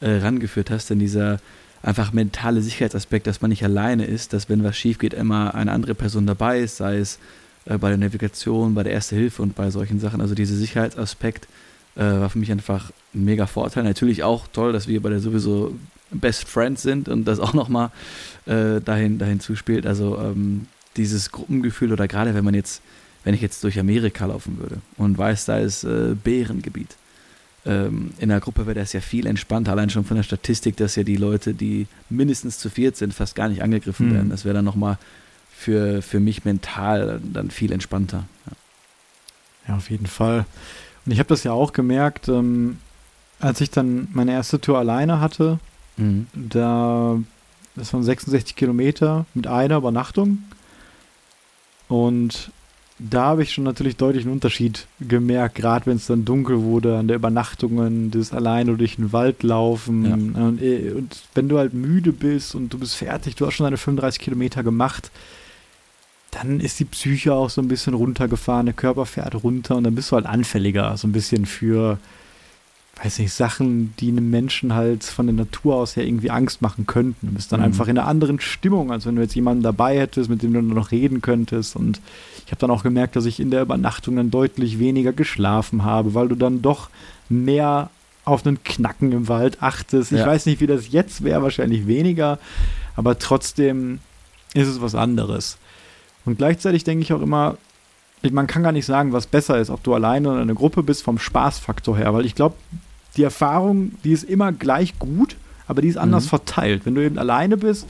äh, 0.00 0.10
rangeführt 0.10 0.70
hast, 0.70 0.90
denn 0.90 0.98
dieser 0.98 1.38
einfach 1.82 2.12
mentale 2.12 2.62
Sicherheitsaspekt, 2.62 3.26
dass 3.26 3.42
man 3.42 3.50
nicht 3.50 3.62
alleine 3.62 4.06
ist, 4.06 4.32
dass 4.32 4.48
wenn 4.48 4.64
was 4.64 4.76
schief 4.76 4.98
geht, 4.98 5.12
immer 5.12 5.54
eine 5.54 5.70
andere 5.70 5.94
Person 5.94 6.26
dabei 6.26 6.60
ist, 6.60 6.78
sei 6.78 6.96
es 6.96 7.18
äh, 7.66 7.78
bei 7.78 7.88
der 7.88 7.98
Navigation, 7.98 8.74
bei 8.74 8.82
der 8.82 8.92
Erste 8.92 9.16
Hilfe 9.16 9.42
und 9.42 9.54
bei 9.54 9.70
solchen 9.70 10.00
Sachen. 10.00 10.20
Also 10.20 10.34
dieser 10.34 10.54
Sicherheitsaspekt 10.54 11.48
äh, 11.96 12.00
war 12.00 12.30
für 12.30 12.38
mich 12.38 12.50
einfach 12.50 12.90
ein 13.14 13.24
mega 13.24 13.46
Vorteil. 13.46 13.84
Natürlich 13.84 14.22
auch 14.22 14.46
toll, 14.52 14.72
dass 14.72 14.88
wir 14.88 15.00
bei 15.00 15.10
der 15.10 15.20
sowieso 15.20 15.74
Best 16.10 16.48
Friends 16.48 16.82
sind 16.82 17.08
und 17.08 17.24
das 17.24 17.40
auch 17.40 17.54
nochmal 17.54 17.90
äh, 18.46 18.80
dahin, 18.80 19.18
dahin 19.18 19.40
zuspielt. 19.40 19.86
Also 19.86 20.18
ähm, 20.18 20.66
dieses 20.96 21.32
Gruppengefühl 21.32 21.92
oder 21.92 22.08
gerade 22.08 22.34
wenn 22.34 22.44
man 22.44 22.54
jetzt, 22.54 22.82
wenn 23.24 23.34
ich 23.34 23.40
jetzt 23.40 23.62
durch 23.64 23.78
Amerika 23.78 24.26
laufen 24.26 24.58
würde 24.58 24.78
und 24.96 25.16
weiß, 25.16 25.46
da 25.46 25.58
ist 25.58 25.84
äh, 25.84 26.14
Bärengebiet. 26.22 26.96
Ähm, 27.66 28.10
in 28.18 28.28
der 28.28 28.40
Gruppe 28.40 28.66
wäre 28.66 28.78
das 28.78 28.92
ja 28.92 29.00
viel 29.00 29.26
entspannter, 29.26 29.72
allein 29.72 29.88
schon 29.90 30.04
von 30.04 30.16
der 30.16 30.24
Statistik, 30.24 30.76
dass 30.76 30.96
ja 30.96 31.02
die 31.02 31.16
Leute, 31.16 31.54
die 31.54 31.86
mindestens 32.10 32.58
zu 32.58 32.68
viert 32.68 32.96
sind, 32.96 33.14
fast 33.14 33.34
gar 33.34 33.48
nicht 33.48 33.62
angegriffen 33.62 34.10
mhm. 34.10 34.14
werden. 34.14 34.30
Das 34.30 34.44
wäre 34.44 34.54
dann 34.54 34.64
nochmal 34.64 34.98
für, 35.56 36.02
für 36.02 36.20
mich 36.20 36.44
mental 36.44 37.20
dann 37.22 37.50
viel 37.50 37.72
entspannter. 37.72 38.24
Ja, 38.46 38.52
ja 39.68 39.76
auf 39.76 39.90
jeden 39.90 40.06
Fall. 40.06 40.46
Und 41.06 41.12
ich 41.12 41.18
habe 41.18 41.28
das 41.28 41.44
ja 41.44 41.52
auch 41.52 41.72
gemerkt, 41.72 42.28
ähm, 42.28 42.78
als 43.40 43.60
ich 43.60 43.70
dann 43.70 44.08
meine 44.12 44.32
erste 44.32 44.60
Tour 44.60 44.78
alleine 44.78 45.20
hatte, 45.20 45.58
mhm. 45.96 46.26
da, 46.34 47.18
das 47.76 47.92
waren 47.92 48.02
66 48.02 48.56
Kilometer 48.56 49.26
mit 49.34 49.46
einer 49.46 49.76
Übernachtung. 49.76 50.44
Und 51.88 52.50
da 52.98 53.24
habe 53.24 53.42
ich 53.42 53.52
schon 53.52 53.64
natürlich 53.64 53.96
deutlich 53.96 54.24
einen 54.24 54.32
Unterschied 54.32 54.86
gemerkt, 55.00 55.56
gerade 55.56 55.86
wenn 55.86 55.96
es 55.96 56.06
dann 56.06 56.24
dunkel 56.24 56.62
wurde 56.62 56.96
an 56.96 57.08
der 57.08 57.16
Übernachtungen, 57.16 58.10
das 58.10 58.32
alleine 58.32 58.76
durch 58.76 58.96
den 58.96 59.12
Wald 59.12 59.42
laufen. 59.42 60.04
Ja. 60.04 60.44
Und, 60.44 60.62
äh, 60.62 60.92
und, 60.92 61.22
wenn 61.34 61.48
du 61.48 61.58
halt 61.58 61.74
müde 61.74 62.12
bist 62.12 62.54
und 62.54 62.72
du 62.72 62.78
bist 62.78 62.94
fertig, 62.94 63.34
du 63.34 63.46
hast 63.46 63.54
schon 63.54 63.64
deine 63.64 63.76
35 63.76 64.20
Kilometer 64.20 64.62
gemacht, 64.62 65.10
dann 66.34 66.60
ist 66.60 66.80
die 66.80 66.84
Psyche 66.84 67.32
auch 67.32 67.50
so 67.50 67.60
ein 67.60 67.68
bisschen 67.68 67.94
runtergefahren, 67.94 68.66
der 68.66 68.74
Körper 68.74 69.06
fährt 69.06 69.42
runter 69.42 69.76
und 69.76 69.84
dann 69.84 69.94
bist 69.94 70.10
du 70.10 70.16
halt 70.16 70.26
anfälliger, 70.26 70.96
so 70.96 71.06
ein 71.06 71.12
bisschen 71.12 71.46
für, 71.46 71.98
weiß 73.02 73.20
nicht, 73.20 73.32
Sachen, 73.32 73.94
die 74.00 74.08
einem 74.08 74.30
Menschen 74.30 74.74
halt 74.74 75.04
von 75.04 75.26
der 75.26 75.34
Natur 75.34 75.76
aus 75.76 75.96
her 75.96 76.04
irgendwie 76.04 76.30
Angst 76.30 76.60
machen 76.60 76.86
könnten. 76.86 77.28
Du 77.28 77.34
bist 77.34 77.52
dann 77.52 77.60
mhm. 77.60 77.66
einfach 77.66 77.86
in 77.86 77.98
einer 77.98 78.08
anderen 78.08 78.40
Stimmung, 78.40 78.90
als 78.90 79.06
wenn 79.06 79.16
du 79.16 79.22
jetzt 79.22 79.34
jemanden 79.34 79.62
dabei 79.62 79.98
hättest, 79.98 80.28
mit 80.28 80.42
dem 80.42 80.52
du 80.52 80.60
noch 80.62 80.90
reden 80.90 81.20
könntest. 81.20 81.76
Und 81.76 82.00
ich 82.44 82.50
habe 82.50 82.60
dann 82.60 82.70
auch 82.70 82.82
gemerkt, 82.82 83.16
dass 83.16 83.26
ich 83.26 83.38
in 83.38 83.50
der 83.50 83.62
Übernachtung 83.62 84.16
dann 84.16 84.30
deutlich 84.30 84.78
weniger 84.78 85.12
geschlafen 85.12 85.84
habe, 85.84 86.14
weil 86.14 86.28
du 86.28 86.34
dann 86.34 86.62
doch 86.62 86.90
mehr 87.28 87.90
auf 88.24 88.46
einen 88.46 88.62
Knacken 88.64 89.12
im 89.12 89.28
Wald 89.28 89.62
achtest. 89.62 90.10
Ich 90.10 90.18
ja. 90.18 90.26
weiß 90.26 90.46
nicht, 90.46 90.60
wie 90.60 90.66
das 90.66 90.90
jetzt 90.90 91.22
wäre, 91.22 91.42
wahrscheinlich 91.42 91.86
weniger, 91.86 92.38
aber 92.96 93.18
trotzdem 93.18 94.00
ist 94.54 94.68
es 94.68 94.80
was 94.80 94.94
anderes. 94.94 95.58
Und 96.24 96.38
gleichzeitig 96.38 96.84
denke 96.84 97.02
ich 97.02 97.12
auch 97.12 97.22
immer, 97.22 97.56
man 98.32 98.46
kann 98.46 98.62
gar 98.62 98.72
nicht 98.72 98.86
sagen, 98.86 99.12
was 99.12 99.26
besser 99.26 99.58
ist, 99.58 99.70
ob 99.70 99.82
du 99.82 99.94
alleine 99.94 100.28
oder 100.28 100.38
in 100.38 100.44
einer 100.44 100.54
Gruppe 100.54 100.82
bist, 100.82 101.02
vom 101.02 101.18
Spaßfaktor 101.18 101.96
her, 101.96 102.14
weil 102.14 102.24
ich 102.24 102.34
glaube, 102.34 102.56
die 103.16 103.22
Erfahrung, 103.22 103.92
die 104.02 104.12
ist 104.12 104.24
immer 104.24 104.52
gleich 104.52 104.98
gut, 104.98 105.36
aber 105.66 105.82
die 105.82 105.88
ist 105.88 105.98
anders 105.98 106.24
mhm. 106.24 106.28
verteilt. 106.30 106.86
Wenn 106.86 106.94
du 106.94 107.04
eben 107.04 107.18
alleine 107.18 107.56
bist, 107.56 107.86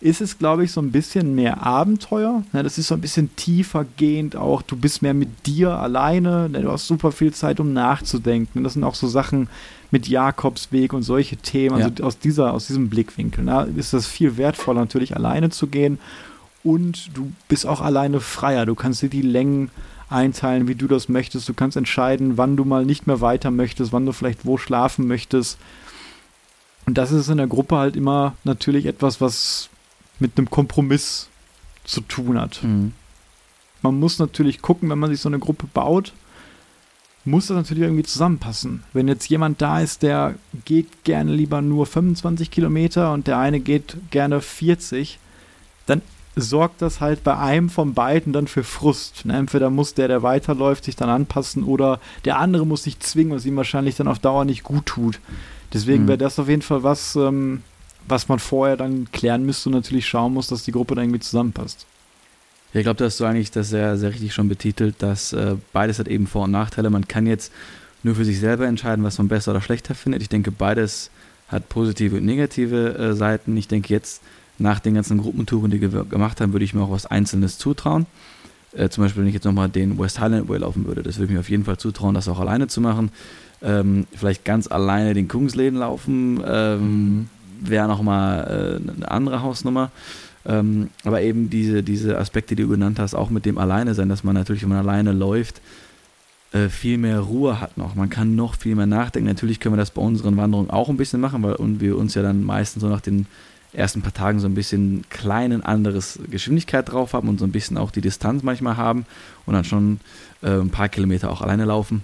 ist 0.00 0.20
es, 0.20 0.38
glaube 0.38 0.64
ich, 0.64 0.72
so 0.72 0.80
ein 0.80 0.90
bisschen 0.90 1.34
mehr 1.34 1.64
Abenteuer. 1.64 2.42
Ja, 2.52 2.62
das 2.62 2.76
ist 2.76 2.88
so 2.88 2.94
ein 2.94 3.00
bisschen 3.00 3.34
tiefer 3.36 3.86
gehend 3.96 4.34
auch. 4.34 4.60
Du 4.62 4.76
bist 4.76 5.00
mehr 5.00 5.14
mit 5.14 5.46
dir 5.46 5.70
alleine. 5.78 6.50
Du 6.50 6.70
hast 6.70 6.88
super 6.88 7.12
viel 7.12 7.32
Zeit, 7.32 7.60
um 7.60 7.72
nachzudenken. 7.72 8.64
Das 8.64 8.72
sind 8.72 8.82
auch 8.82 8.96
so 8.96 9.06
Sachen 9.06 9.48
mit 9.92 10.08
Jakobsweg 10.08 10.92
und 10.92 11.02
solche 11.02 11.36
Themen. 11.36 11.76
Also 11.76 11.90
ja. 11.98 12.04
aus, 12.04 12.18
dieser, 12.18 12.52
aus 12.52 12.66
diesem 12.66 12.88
Blickwinkel 12.88 13.44
na, 13.44 13.62
ist 13.62 13.92
das 13.92 14.06
viel 14.06 14.36
wertvoller, 14.36 14.80
natürlich 14.80 15.14
alleine 15.14 15.50
zu 15.50 15.68
gehen 15.68 15.98
und 16.64 17.16
du 17.16 17.32
bist 17.48 17.66
auch 17.66 17.80
alleine 17.80 18.20
freier. 18.20 18.66
Du 18.66 18.74
kannst 18.74 19.02
dir 19.02 19.08
die 19.08 19.22
Längen 19.22 19.70
einteilen, 20.08 20.68
wie 20.68 20.74
du 20.74 20.86
das 20.86 21.08
möchtest. 21.08 21.48
Du 21.48 21.54
kannst 21.54 21.76
entscheiden, 21.76 22.36
wann 22.36 22.56
du 22.56 22.64
mal 22.64 22.84
nicht 22.84 23.06
mehr 23.06 23.20
weiter 23.20 23.50
möchtest, 23.50 23.92
wann 23.92 24.06
du 24.06 24.12
vielleicht 24.12 24.44
wo 24.44 24.58
schlafen 24.58 25.06
möchtest. 25.06 25.58
Und 26.86 26.98
das 26.98 27.12
ist 27.12 27.28
in 27.28 27.38
der 27.38 27.46
Gruppe 27.46 27.76
halt 27.76 27.96
immer 27.96 28.34
natürlich 28.44 28.86
etwas, 28.86 29.20
was 29.20 29.70
mit 30.18 30.36
einem 30.36 30.50
Kompromiss 30.50 31.28
zu 31.84 32.00
tun 32.00 32.40
hat. 32.40 32.62
Mhm. 32.62 32.92
Man 33.82 33.98
muss 33.98 34.18
natürlich 34.18 34.62
gucken, 34.62 34.90
wenn 34.90 34.98
man 34.98 35.10
sich 35.10 35.20
so 35.20 35.28
eine 35.28 35.38
Gruppe 35.38 35.66
baut, 35.72 36.12
muss 37.24 37.46
das 37.46 37.56
natürlich 37.56 37.84
irgendwie 37.84 38.02
zusammenpassen. 38.02 38.82
Wenn 38.92 39.08
jetzt 39.08 39.28
jemand 39.28 39.62
da 39.62 39.80
ist, 39.80 40.02
der 40.02 40.34
geht 40.64 41.04
gerne 41.04 41.32
lieber 41.32 41.62
nur 41.62 41.86
25 41.86 42.50
Kilometer 42.50 43.12
und 43.12 43.26
der 43.26 43.38
eine 43.38 43.60
geht 43.60 43.96
gerne 44.10 44.40
40, 44.40 45.18
dann 45.86 46.02
sorgt 46.34 46.80
das 46.80 47.00
halt 47.00 47.24
bei 47.24 47.36
einem 47.36 47.68
von 47.68 47.94
beiden 47.94 48.32
dann 48.32 48.46
für 48.46 48.64
Frust. 48.64 49.26
Ne? 49.26 49.36
Entweder 49.36 49.70
muss 49.70 49.94
der, 49.94 50.08
der 50.08 50.22
weiterläuft, 50.22 50.84
sich 50.84 50.96
dann 50.96 51.10
anpassen 51.10 51.64
oder 51.64 52.00
der 52.24 52.38
andere 52.38 52.66
muss 52.66 52.84
sich 52.84 53.00
zwingen, 53.00 53.34
was 53.34 53.44
ihm 53.44 53.56
wahrscheinlich 53.56 53.96
dann 53.96 54.08
auf 54.08 54.18
Dauer 54.18 54.44
nicht 54.44 54.62
gut 54.62 54.86
tut. 54.86 55.20
Deswegen 55.72 56.04
mhm. 56.04 56.08
wäre 56.08 56.18
das 56.18 56.38
auf 56.38 56.48
jeden 56.48 56.62
Fall 56.62 56.82
was, 56.82 57.16
ähm, 57.16 57.62
was 58.08 58.28
man 58.28 58.38
vorher 58.38 58.76
dann 58.76 59.08
klären 59.12 59.44
müsste 59.44 59.68
und 59.68 59.74
natürlich 59.74 60.06
schauen 60.08 60.32
muss, 60.32 60.48
dass 60.48 60.64
die 60.64 60.72
Gruppe 60.72 60.94
dann 60.94 61.04
irgendwie 61.04 61.20
zusammenpasst. 61.20 61.86
Ja, 62.72 62.80
ich 62.80 62.84
glaube, 62.84 62.96
da 62.96 63.04
hast 63.04 63.20
du 63.20 63.24
eigentlich 63.24 63.50
das 63.50 63.68
sehr, 63.68 63.98
sehr 63.98 64.10
richtig 64.10 64.32
schon 64.32 64.48
betitelt, 64.48 64.96
dass 64.98 65.34
äh, 65.34 65.56
beides 65.72 65.98
hat 65.98 66.08
eben 66.08 66.26
Vor- 66.26 66.44
und 66.44 66.52
Nachteile. 66.52 66.88
Man 66.88 67.06
kann 67.06 67.26
jetzt 67.26 67.52
nur 68.02 68.14
für 68.14 68.24
sich 68.24 68.40
selber 68.40 68.66
entscheiden, 68.66 69.04
was 69.04 69.18
man 69.18 69.28
besser 69.28 69.50
oder 69.50 69.60
schlechter 69.60 69.94
findet. 69.94 70.22
Ich 70.22 70.30
denke, 70.30 70.50
beides 70.50 71.10
hat 71.48 71.68
positive 71.68 72.16
und 72.16 72.24
negative 72.24 72.94
äh, 72.96 73.12
Seiten. 73.14 73.56
Ich 73.58 73.68
denke 73.68 73.92
jetzt, 73.92 74.22
nach 74.62 74.80
den 74.80 74.94
ganzen 74.94 75.18
Gruppentouren, 75.18 75.70
die 75.70 75.80
wir 75.80 76.04
gemacht 76.04 76.40
haben, 76.40 76.52
würde 76.52 76.64
ich 76.64 76.74
mir 76.74 76.82
auch 76.82 76.90
was 76.90 77.06
Einzelnes 77.06 77.58
zutrauen. 77.58 78.06
Äh, 78.72 78.88
zum 78.88 79.04
Beispiel, 79.04 79.22
wenn 79.22 79.28
ich 79.28 79.34
jetzt 79.34 79.44
nochmal 79.44 79.68
den 79.68 79.98
West 79.98 80.20
Highland 80.20 80.48
Way 80.48 80.60
laufen 80.60 80.86
würde, 80.86 81.02
das 81.02 81.16
würde 81.16 81.26
ich 81.26 81.32
mir 81.32 81.40
auf 81.40 81.50
jeden 81.50 81.64
Fall 81.64 81.76
zutrauen, 81.76 82.14
das 82.14 82.28
auch 82.28 82.40
alleine 82.40 82.68
zu 82.68 82.80
machen. 82.80 83.10
Ähm, 83.62 84.06
vielleicht 84.16 84.44
ganz 84.44 84.66
alleine 84.66 85.14
den 85.14 85.28
Kungsleden 85.28 85.78
laufen, 85.78 86.42
ähm, 86.46 87.28
wäre 87.60 87.86
nochmal 87.86 88.80
äh, 88.86 88.90
eine 88.90 89.10
andere 89.10 89.42
Hausnummer. 89.42 89.90
Ähm, 90.44 90.90
aber 91.04 91.22
eben 91.22 91.50
diese, 91.50 91.82
diese 91.82 92.18
Aspekte, 92.18 92.56
die 92.56 92.62
du 92.62 92.68
genannt 92.68 92.98
hast, 92.98 93.14
auch 93.14 93.30
mit 93.30 93.46
dem 93.46 93.58
Alleine 93.58 93.94
sein, 93.94 94.08
dass 94.08 94.24
man 94.24 94.34
natürlich, 94.34 94.62
wenn 94.62 94.70
man 94.70 94.78
alleine 94.78 95.12
läuft, 95.12 95.60
äh, 96.52 96.68
viel 96.68 96.98
mehr 96.98 97.20
Ruhe 97.20 97.60
hat 97.60 97.78
noch. 97.78 97.94
Man 97.94 98.10
kann 98.10 98.34
noch 98.34 98.56
viel 98.56 98.74
mehr 98.74 98.86
nachdenken. 98.86 99.28
Natürlich 99.28 99.60
können 99.60 99.74
wir 99.74 99.78
das 99.78 99.92
bei 99.92 100.02
unseren 100.02 100.36
Wanderungen 100.36 100.70
auch 100.70 100.88
ein 100.88 100.96
bisschen 100.96 101.20
machen, 101.20 101.42
weil 101.42 101.54
und 101.54 101.80
wir 101.80 101.96
uns 101.96 102.14
ja 102.14 102.22
dann 102.22 102.42
meistens 102.42 102.82
so 102.82 102.88
nach 102.88 103.00
den 103.00 103.26
ersten 103.72 104.02
paar 104.02 104.12
Tagen 104.12 104.38
so 104.38 104.46
ein 104.46 104.54
bisschen 104.54 105.04
kleinen 105.08 105.62
anderes 105.62 106.18
Geschwindigkeit 106.30 106.90
drauf 106.90 107.14
haben 107.14 107.28
und 107.28 107.38
so 107.38 107.46
ein 107.46 107.52
bisschen 107.52 107.78
auch 107.78 107.90
die 107.90 108.00
Distanz 108.00 108.42
manchmal 108.42 108.76
haben 108.76 109.06
und 109.46 109.54
dann 109.54 109.64
schon 109.64 110.00
äh, 110.42 110.50
ein 110.50 110.70
paar 110.70 110.88
Kilometer 110.88 111.30
auch 111.30 111.40
alleine 111.40 111.64
laufen. 111.64 112.02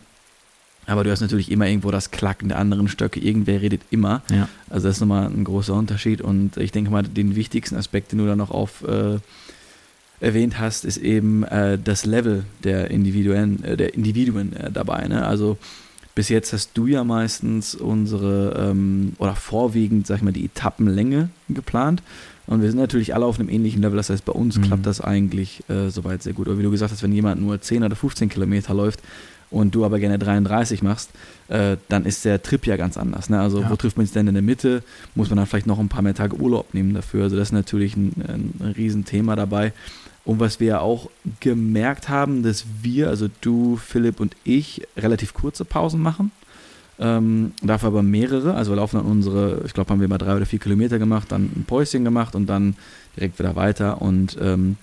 Aber 0.87 1.05
du 1.05 1.11
hast 1.11 1.21
natürlich 1.21 1.51
immer 1.51 1.67
irgendwo 1.69 1.91
das 1.91 2.11
Klacken 2.11 2.49
der 2.49 2.59
anderen 2.59 2.89
Stöcke. 2.89 3.21
Irgendwer 3.21 3.61
redet 3.61 3.83
immer. 3.91 4.23
Ja. 4.31 4.49
Also 4.71 4.89
das 4.89 4.97
ist 4.97 5.01
nochmal 5.01 5.27
ein 5.27 5.45
großer 5.45 5.75
Unterschied. 5.75 6.23
Und 6.23 6.57
ich 6.57 6.73
denke 6.73 6.91
mal, 6.91 7.03
den 7.03 7.37
wichtigsten 7.37 7.77
Aspekt, 7.77 8.11
den 8.11 8.21
du 8.21 8.27
da 8.27 8.35
noch 8.35 8.51
auf 8.51 8.83
äh, 8.85 9.19
erwähnt 10.21 10.59
hast, 10.59 10.87
ist 10.87 10.97
eben 10.97 11.45
äh, 11.45 11.79
das 11.79 12.07
Level 12.07 12.45
der 12.65 12.91
Individuen, 12.91 13.63
äh, 13.65 13.77
der 13.77 13.93
Individuen 13.93 14.55
äh, 14.55 14.73
dabei. 14.73 15.07
Ne? 15.09 15.27
Also 15.27 15.59
bis 16.19 16.31
jetzt 16.31 16.53
hast 16.53 16.73
du 16.75 16.89
ja 16.89 17.05
meistens 17.05 17.77
unsere, 17.77 18.71
ähm, 18.71 19.13
oder 19.19 19.37
vorwiegend, 19.37 20.09
sag 20.09 20.17
ich 20.17 20.23
mal, 20.25 20.33
die 20.33 20.47
Etappenlänge 20.47 21.29
geplant. 21.49 22.03
Und 22.49 22.61
wir 22.61 22.69
sind 22.69 22.81
natürlich 22.81 23.15
alle 23.15 23.25
auf 23.25 23.39
einem 23.39 23.49
ähnlichen 23.49 23.83
Level. 23.83 23.97
Das 23.97 24.11
heißt, 24.11 24.25
bei 24.25 24.33
uns 24.33 24.59
mhm. 24.59 24.63
klappt 24.63 24.87
das 24.87 25.01
eigentlich 25.01 25.63
äh, 25.69 25.91
soweit 25.91 26.25
sehr 26.25 26.33
gut. 26.33 26.49
Aber 26.49 26.59
wie 26.59 26.65
du 26.65 26.73
gesagt 26.73 26.91
hast, 26.91 27.05
wenn 27.05 27.13
jemand 27.13 27.41
nur 27.41 27.61
10 27.61 27.85
oder 27.85 27.95
15 27.95 28.31
Kilometer 28.31 28.75
läuft 28.75 29.01
und 29.53 29.77
du 29.77 29.85
aber 29.85 30.01
gerne 30.01 30.19
33 30.19 30.83
machst, 30.83 31.11
äh, 31.47 31.77
dann 31.89 32.05
ist 32.05 32.25
der 32.25 32.43
Trip 32.43 32.67
ja 32.67 32.77
ganz 32.77 32.97
anders. 32.97 33.31
Ne? 33.31 33.39
Also, 33.39 33.61
ja. 33.61 33.71
wo 33.71 33.77
trifft 33.77 33.97
man 33.97 34.05
sich 34.05 34.13
denn 34.13 34.27
in 34.27 34.35
der 34.35 34.43
Mitte? 34.43 34.83
Muss 35.15 35.31
man 35.31 35.37
dann 35.37 35.47
vielleicht 35.47 35.69
noch 35.69 35.79
ein 35.79 35.89
paar 35.89 36.03
mehr 36.03 36.17
Tage 36.17 36.35
Urlaub 36.35 36.75
nehmen 36.75 36.95
dafür? 36.95 37.23
Also, 37.23 37.37
das 37.37 37.51
ist 37.51 37.53
natürlich 37.53 37.97
ein, 37.97 38.13
ein 38.27 38.75
Riesenthema 38.77 39.37
dabei. 39.37 39.73
Und 40.29 40.41
was 40.41 40.61
wir 40.61 40.83
auch 40.83 41.09
gemerkt 41.41 42.11
haben, 42.11 42.43
dass 42.43 42.67
wir, 42.83 43.09
also 43.09 43.31
du, 43.41 43.79
Philipp 43.79 44.21
und 44.21 44.37
ich, 44.45 44.87
relativ 44.95 45.33
kurze 45.33 45.65
Pausen 45.65 46.03
machen. 46.03 46.33
Ähm, 46.99 47.53
dafür 47.63 47.87
aber 47.87 48.03
mehrere. 48.03 48.53
Also 48.53 48.73
wir 48.73 48.77
laufen 48.77 48.99
dann 48.99 49.07
unsere, 49.07 49.63
ich 49.65 49.73
glaube, 49.73 49.89
haben 49.89 50.03
wir 50.03 50.09
mal 50.09 50.19
drei 50.19 50.37
oder 50.37 50.45
vier 50.45 50.59
Kilometer 50.59 50.99
gemacht, 50.99 51.33
dann 51.33 51.45
ein 51.45 51.65
Päuschen 51.67 52.05
gemacht 52.05 52.35
und 52.35 52.47
dann 52.47 52.77
direkt 53.17 53.39
wieder 53.39 53.57
weiter. 53.57 54.03
Und 54.03 54.37
ähm, 54.39 54.77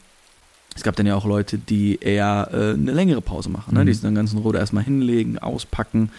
es 0.75 0.81
gab 0.81 0.95
dann 0.95 1.05
ja 1.05 1.13
auch 1.13 1.25
Leute, 1.25 1.59
die 1.59 1.99
eher 2.01 2.49
äh, 2.51 2.73
eine 2.73 2.93
längere 2.93 3.21
Pause 3.21 3.49
machen. 3.49 3.75
Ne? 3.75 3.81
Mhm. 3.81 3.85
Die 3.85 3.97
den 3.97 4.15
ganzen 4.15 4.39
Ruder 4.39 4.57
erstmal 4.57 4.83
hinlegen, 4.83 5.37
auspacken. 5.37 6.09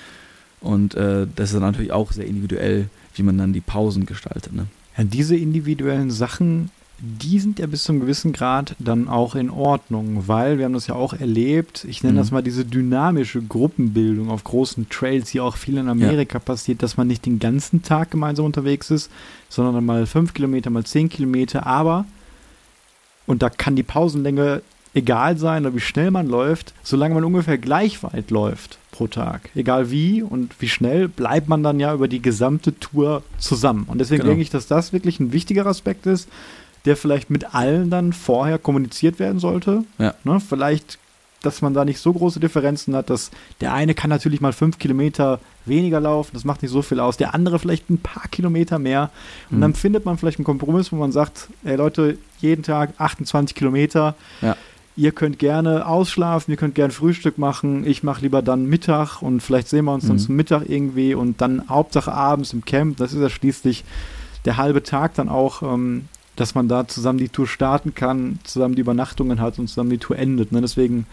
Und 0.61 0.95
äh, 0.95 1.27
das 1.35 1.49
ist 1.51 1.55
dann 1.55 1.63
natürlich 1.63 1.91
auch 1.91 2.13
sehr 2.13 2.29
individuell, 2.29 2.91
wie 3.17 3.25
man 3.25 3.39
dann 3.39 3.53
die 3.53 3.61
Pausen 3.61 4.07
gestaltet. 4.07 4.53
Ne? 4.53 4.67
Ja, 4.97 5.03
diese 5.03 5.35
individuellen 5.35 6.13
Sachen 6.13 6.71
die 6.99 7.39
sind 7.41 7.59
ja 7.59 7.67
bis 7.67 7.85
zu 7.85 7.93
einem 7.93 8.01
gewissen 8.01 8.33
Grad 8.33 8.75
dann 8.79 9.09
auch 9.09 9.35
in 9.35 9.51
Ordnung, 9.51 10.29
weil 10.29 10.57
wir 10.57 10.65
haben 10.65 10.73
das 10.73 10.87
ja 10.87 10.95
auch 10.95 11.13
erlebt, 11.13 11.85
ich 11.85 12.03
nenne 12.03 12.15
mhm. 12.15 12.19
das 12.19 12.31
mal 12.31 12.43
diese 12.43 12.65
dynamische 12.65 13.43
Gruppenbildung 13.43 14.31
auf 14.31 14.45
großen 14.45 14.89
Trails, 14.89 15.31
die 15.31 15.41
auch 15.41 15.57
viel 15.57 15.77
in 15.77 15.89
Amerika 15.89 16.39
ja. 16.39 16.45
passiert, 16.45 16.83
dass 16.83 16.97
man 16.97 17.07
nicht 17.07 17.27
den 17.27 17.39
ganzen 17.39 17.83
Tag 17.83 18.11
gemeinsam 18.11 18.47
unterwegs 18.47 18.91
ist, 18.91 19.11
sondern 19.51 19.85
mal 19.85 20.07
fünf 20.07 20.33
Kilometer, 20.33 20.71
mal 20.71 20.85
zehn 20.85 21.11
Kilometer, 21.11 21.67
aber, 21.67 22.07
und 23.27 23.43
da 23.43 23.51
kann 23.51 23.77
die 23.77 23.83
Pausenlänge 23.83 24.63
egal 24.95 25.37
sein 25.37 25.67
oder 25.67 25.75
wie 25.75 25.81
schnell 25.81 26.11
man 26.11 26.27
läuft, 26.27 26.73
solange 26.83 27.15
man 27.15 27.25
ungefähr 27.25 27.59
gleich 27.59 28.03
weit 28.03 28.31
läuft 28.31 28.79
pro 28.91 29.07
Tag. 29.07 29.51
Egal 29.55 29.91
wie 29.91 30.23
und 30.23 30.55
wie 30.61 30.69
schnell, 30.69 31.09
bleibt 31.09 31.49
man 31.49 31.63
dann 31.63 31.79
ja 31.79 31.93
über 31.93 32.09
die 32.09 32.23
gesamte 32.23 32.79
Tour 32.81 33.23
zusammen. 33.37 33.85
Und 33.89 33.99
deswegen 33.99 34.23
genau. 34.23 34.31
denke 34.31 34.43
ich, 34.43 34.51
dass 34.51 34.67
das 34.67 34.95
wirklich 34.95 35.21
ein 35.21 35.35
wichtiger 35.35 35.67
Aspekt 35.67 36.07
ist, 36.07 36.31
der 36.87 36.97
vielleicht 36.97 37.31
mit 37.31 37.55
allen 37.55 37.91
dann 37.91 38.13
vorher 38.13 38.59
kommuniziert 38.59 39.19
werden 39.19 39.39
sollte. 39.39 39.85
Ja. 39.99 40.15
Ne, 40.25 40.41
vielleicht, 40.41 40.99
dass 41.43 41.61
man 41.61 41.75
da 41.75 41.85
nicht 41.85 41.99
so 41.99 42.13
große 42.13 42.41
Differenzen 42.41 42.97
hat, 42.97 43.11
dass 43.11 43.31
der 43.61 43.75
eine 43.75 43.95
kann 43.95 44.11
natürlich 44.11 44.41
mal 44.41 44.53
fünf 44.53 44.79
Kilometer 44.79 45.41
weniger 45.65 46.01
laufen, 46.01 46.31
das 46.33 46.45
macht 46.45 46.63
nicht 46.63 46.71
so 46.71 46.83
viel 46.83 47.01
aus, 47.01 47.17
der 47.17 47.35
andere 47.35 47.59
vielleicht 47.59 47.91
ein 47.91 47.99
paar 47.99 48.29
Kilometer 48.29 48.79
mehr. 48.79 49.11
Und 49.51 49.59
mhm. 49.59 49.61
dann 49.63 49.75
findet 49.75 50.05
man 50.05 50.17
vielleicht 50.17 50.39
einen 50.39 50.45
Kompromiss, 50.45 50.93
wo 50.93 50.97
man 50.97 51.13
sagt, 51.13 51.49
ey 51.65 51.77
Leute, 51.77 52.19
jeden 52.41 52.63
Tag 52.63 52.95
28 52.99 53.55
Kilometer. 53.55 54.15
Ja 54.41 54.57
ihr 54.97 55.13
könnt 55.13 55.39
gerne 55.39 55.87
ausschlafen, 55.87 56.51
ihr 56.51 56.57
könnt 56.57 56.75
gerne 56.75 56.93
Frühstück 56.93 57.37
machen, 57.39 57.87
ich 57.87 58.03
mache 58.03 58.23
lieber 58.23 58.41
dann 58.43 58.67
Mittag 58.67 59.21
und 59.21 59.43
vielleicht 59.43 59.69
sehen 59.69 59.85
wir 59.85 59.93
uns 59.93 60.05
mhm. 60.05 60.09
dann 60.09 60.19
zum 60.19 60.37
Mittag 60.37 60.69
irgendwie 60.69 61.15
und 61.15 61.41
dann 61.41 61.69
Hauptsache 61.69 62.13
abends 62.13 62.53
im 62.53 62.65
Camp, 62.65 62.97
das 62.97 63.13
ist 63.13 63.21
ja 63.21 63.29
schließlich 63.29 63.85
der 64.47 64.57
halbe 64.57 64.83
Tag 64.83 65.15
dann 65.15 65.29
auch, 65.29 65.63
ähm, 65.63 66.09
dass 66.37 66.55
man 66.55 66.69
da 66.69 66.87
zusammen 66.87 67.19
die 67.19 67.29
Tour 67.29 67.47
starten 67.47 67.95
kann, 67.95 68.39
zusammen 68.45 68.75
die 68.75 68.83
Übernachtungen 68.83 69.41
hat 69.41 69.59
und 69.59 69.69
zusammen 69.69 69.91
die 69.91 69.99
Tour 69.99 70.19
endet. 70.19 70.53
Ne? 70.53 70.61
Deswegen 70.61 71.07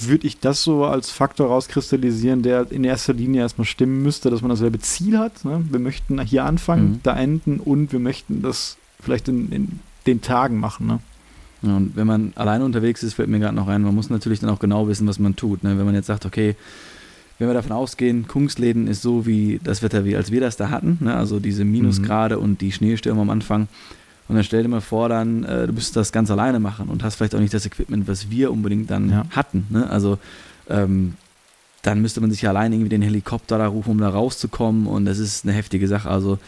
würde 0.00 0.26
ich 0.26 0.40
das 0.40 0.62
so 0.62 0.84
als 0.84 1.10
Faktor 1.10 1.48
rauskristallisieren, 1.48 2.42
der 2.42 2.70
in 2.70 2.84
erster 2.84 3.12
Linie 3.12 3.42
erstmal 3.42 3.66
stimmen 3.66 4.02
müsste, 4.02 4.30
dass 4.30 4.42
man 4.42 4.50
dasselbe 4.50 4.78
Ziel 4.78 5.18
hat. 5.18 5.44
Ne? 5.44 5.64
Wir 5.70 5.80
möchten 5.80 6.20
hier 6.20 6.44
anfangen, 6.44 6.90
mhm. 6.90 7.00
da 7.02 7.16
enden 7.16 7.60
und 7.60 7.92
wir 7.92 7.98
möchten 7.98 8.42
das 8.42 8.76
vielleicht 9.00 9.28
in, 9.28 9.50
in 9.52 9.80
den 10.06 10.20
Tagen 10.20 10.58
machen. 10.58 10.86
Ne? 10.86 11.00
und 11.60 11.96
wenn 11.96 12.06
man 12.06 12.32
alleine 12.36 12.64
unterwegs 12.64 13.02
ist, 13.02 13.14
fällt 13.14 13.28
mir 13.28 13.40
gerade 13.40 13.56
noch 13.56 13.66
ein, 13.66 13.82
man 13.82 13.94
muss 13.94 14.10
natürlich 14.10 14.38
dann 14.38 14.50
auch 14.50 14.60
genau 14.60 14.86
wissen, 14.86 15.08
was 15.08 15.18
man 15.18 15.34
tut. 15.34 15.64
Ne? 15.64 15.76
Wenn 15.76 15.86
man 15.86 15.94
jetzt 15.94 16.06
sagt, 16.06 16.24
okay, 16.24 16.54
wenn 17.38 17.48
wir 17.48 17.54
davon 17.54 17.72
ausgehen, 17.72 18.26
Kungsläden 18.28 18.86
ist 18.86 19.02
so 19.02 19.26
wie 19.26 19.60
das 19.62 19.82
Wetter, 19.82 20.04
wie 20.04 20.16
als 20.16 20.30
wir 20.30 20.40
das 20.40 20.56
da 20.56 20.70
hatten, 20.70 20.98
ne? 21.00 21.14
also 21.14 21.40
diese 21.40 21.64
Minusgrade 21.64 22.36
mhm. 22.36 22.42
und 22.42 22.60
die 22.60 22.72
Schneestürme 22.72 23.20
am 23.20 23.30
Anfang. 23.30 23.68
Und 24.28 24.34
dann 24.34 24.44
stell 24.44 24.62
dir 24.62 24.68
mal 24.68 24.80
vor, 24.80 25.08
dann, 25.08 25.44
äh, 25.44 25.66
du 25.66 25.72
müsstest 25.72 25.96
das 25.96 26.12
ganz 26.12 26.30
alleine 26.30 26.60
machen 26.60 26.88
und 26.88 27.02
hast 27.02 27.16
vielleicht 27.16 27.34
auch 27.34 27.40
nicht 27.40 27.54
das 27.54 27.64
Equipment, 27.64 28.06
was 28.08 28.30
wir 28.30 28.52
unbedingt 28.52 28.90
dann 28.90 29.10
ja. 29.10 29.26
hatten. 29.30 29.66
Ne? 29.70 29.88
Also 29.88 30.18
ähm, 30.68 31.14
dann 31.82 32.02
müsste 32.02 32.20
man 32.20 32.30
sich 32.30 32.42
ja 32.42 32.50
allein 32.50 32.72
irgendwie 32.72 32.90
den 32.90 33.02
Helikopter 33.02 33.56
da 33.56 33.66
rufen, 33.66 33.92
um 33.92 33.98
da 33.98 34.10
rauszukommen 34.10 34.86
und 34.86 35.06
das 35.06 35.18
ist 35.18 35.44
eine 35.44 35.54
heftige 35.54 35.88
Sache. 35.88 36.10
Also 36.10 36.38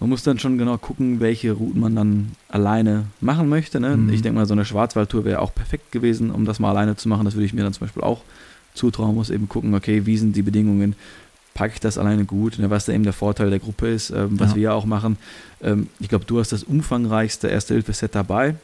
man 0.00 0.10
muss 0.10 0.24
dann 0.24 0.40
schon 0.40 0.58
genau 0.58 0.78
gucken, 0.78 1.20
welche 1.20 1.52
Routen 1.52 1.80
man 1.80 1.94
dann 1.94 2.32
alleine 2.48 3.04
machen 3.20 3.48
möchte. 3.48 3.78
Ne? 3.78 3.96
Mhm. 3.96 4.12
Ich 4.12 4.22
denke 4.22 4.40
mal, 4.40 4.46
so 4.46 4.54
eine 4.54 4.64
Schwarzwaldtour 4.64 5.24
wäre 5.24 5.38
auch 5.40 5.54
perfekt 5.54 5.92
gewesen, 5.92 6.32
um 6.32 6.44
das 6.44 6.58
mal 6.58 6.70
alleine 6.70 6.96
zu 6.96 7.08
machen. 7.08 7.24
Das 7.24 7.34
würde 7.34 7.46
ich 7.46 7.52
mir 7.52 7.62
dann 7.62 7.72
zum 7.72 7.86
Beispiel 7.86 8.02
auch 8.02 8.22
zutrauen. 8.74 9.14
Muss 9.14 9.30
eben 9.30 9.48
gucken, 9.48 9.72
okay, 9.74 10.04
wie 10.04 10.18
sind 10.18 10.34
die 10.34 10.42
Bedingungen? 10.42 10.96
Packe 11.54 11.74
ich 11.74 11.80
das 11.80 11.98
alleine 11.98 12.24
gut? 12.24 12.58
Ne? 12.58 12.70
Was 12.70 12.86
da 12.86 12.92
eben 12.92 13.04
der 13.04 13.12
Vorteil 13.12 13.50
der 13.50 13.58
Gruppe 13.58 13.88
ist, 13.88 14.10
ähm, 14.10 14.40
was 14.40 14.50
ja. 14.50 14.56
wir 14.56 14.62
ja 14.62 14.72
auch 14.72 14.86
machen. 14.86 15.18
Ähm, 15.62 15.88
ich 16.00 16.08
glaube, 16.08 16.24
du 16.24 16.40
hast 16.40 16.52
das 16.52 16.64
umfangreichste 16.64 17.48
Erste-Hilfe-Set 17.48 18.14
dabei. 18.14 18.56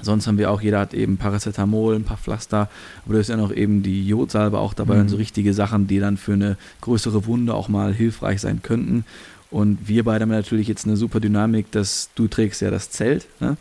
Sonst 0.00 0.28
haben 0.28 0.38
wir 0.38 0.50
auch, 0.50 0.60
jeder 0.60 0.78
hat 0.78 0.94
eben 0.94 1.16
Paracetamol, 1.16 1.96
ein 1.96 2.04
paar 2.04 2.18
Pflaster, 2.18 2.68
aber 3.04 3.14
da 3.14 3.20
ist 3.20 3.30
ja 3.30 3.36
noch 3.36 3.52
eben 3.52 3.82
die 3.82 4.06
Jodsalbe 4.06 4.58
auch 4.58 4.74
dabei 4.74 4.94
mhm. 4.94 5.00
und 5.00 5.08
so 5.08 5.16
richtige 5.16 5.52
Sachen, 5.54 5.88
die 5.88 5.98
dann 5.98 6.16
für 6.16 6.34
eine 6.34 6.56
größere 6.82 7.26
Wunde 7.26 7.54
auch 7.54 7.68
mal 7.68 7.92
hilfreich 7.92 8.40
sein 8.40 8.62
könnten. 8.62 9.04
Und 9.50 9.88
wir 9.88 10.04
beide 10.04 10.22
haben 10.22 10.30
natürlich 10.30 10.68
jetzt 10.68 10.86
eine 10.86 10.96
super 10.96 11.20
Dynamik, 11.20 11.72
dass 11.72 12.10
du 12.14 12.28
trägst 12.28 12.60
ja 12.60 12.70
das 12.70 12.90
Zelt 12.90 13.26
ne? 13.40 13.56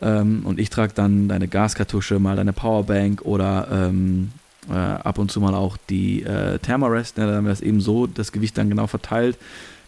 ähm, 0.00 0.42
und 0.44 0.58
ich 0.58 0.70
trage 0.70 0.92
dann 0.94 1.28
deine 1.28 1.48
Gaskartusche, 1.48 2.18
mal 2.18 2.36
deine 2.36 2.52
Powerbank 2.52 3.22
oder 3.22 3.68
ähm, 3.70 4.30
äh, 4.70 4.74
ab 4.74 5.18
und 5.18 5.30
zu 5.30 5.40
mal 5.40 5.54
auch 5.54 5.76
die 5.88 6.22
äh, 6.22 6.58
Thermarest. 6.58 7.18
Ne? 7.18 7.26
Da 7.26 7.34
haben 7.36 7.44
wir 7.44 7.50
das 7.50 7.60
eben 7.60 7.80
so, 7.80 8.06
das 8.06 8.32
Gewicht 8.32 8.56
dann 8.58 8.68
genau 8.70 8.86
verteilt. 8.86 9.36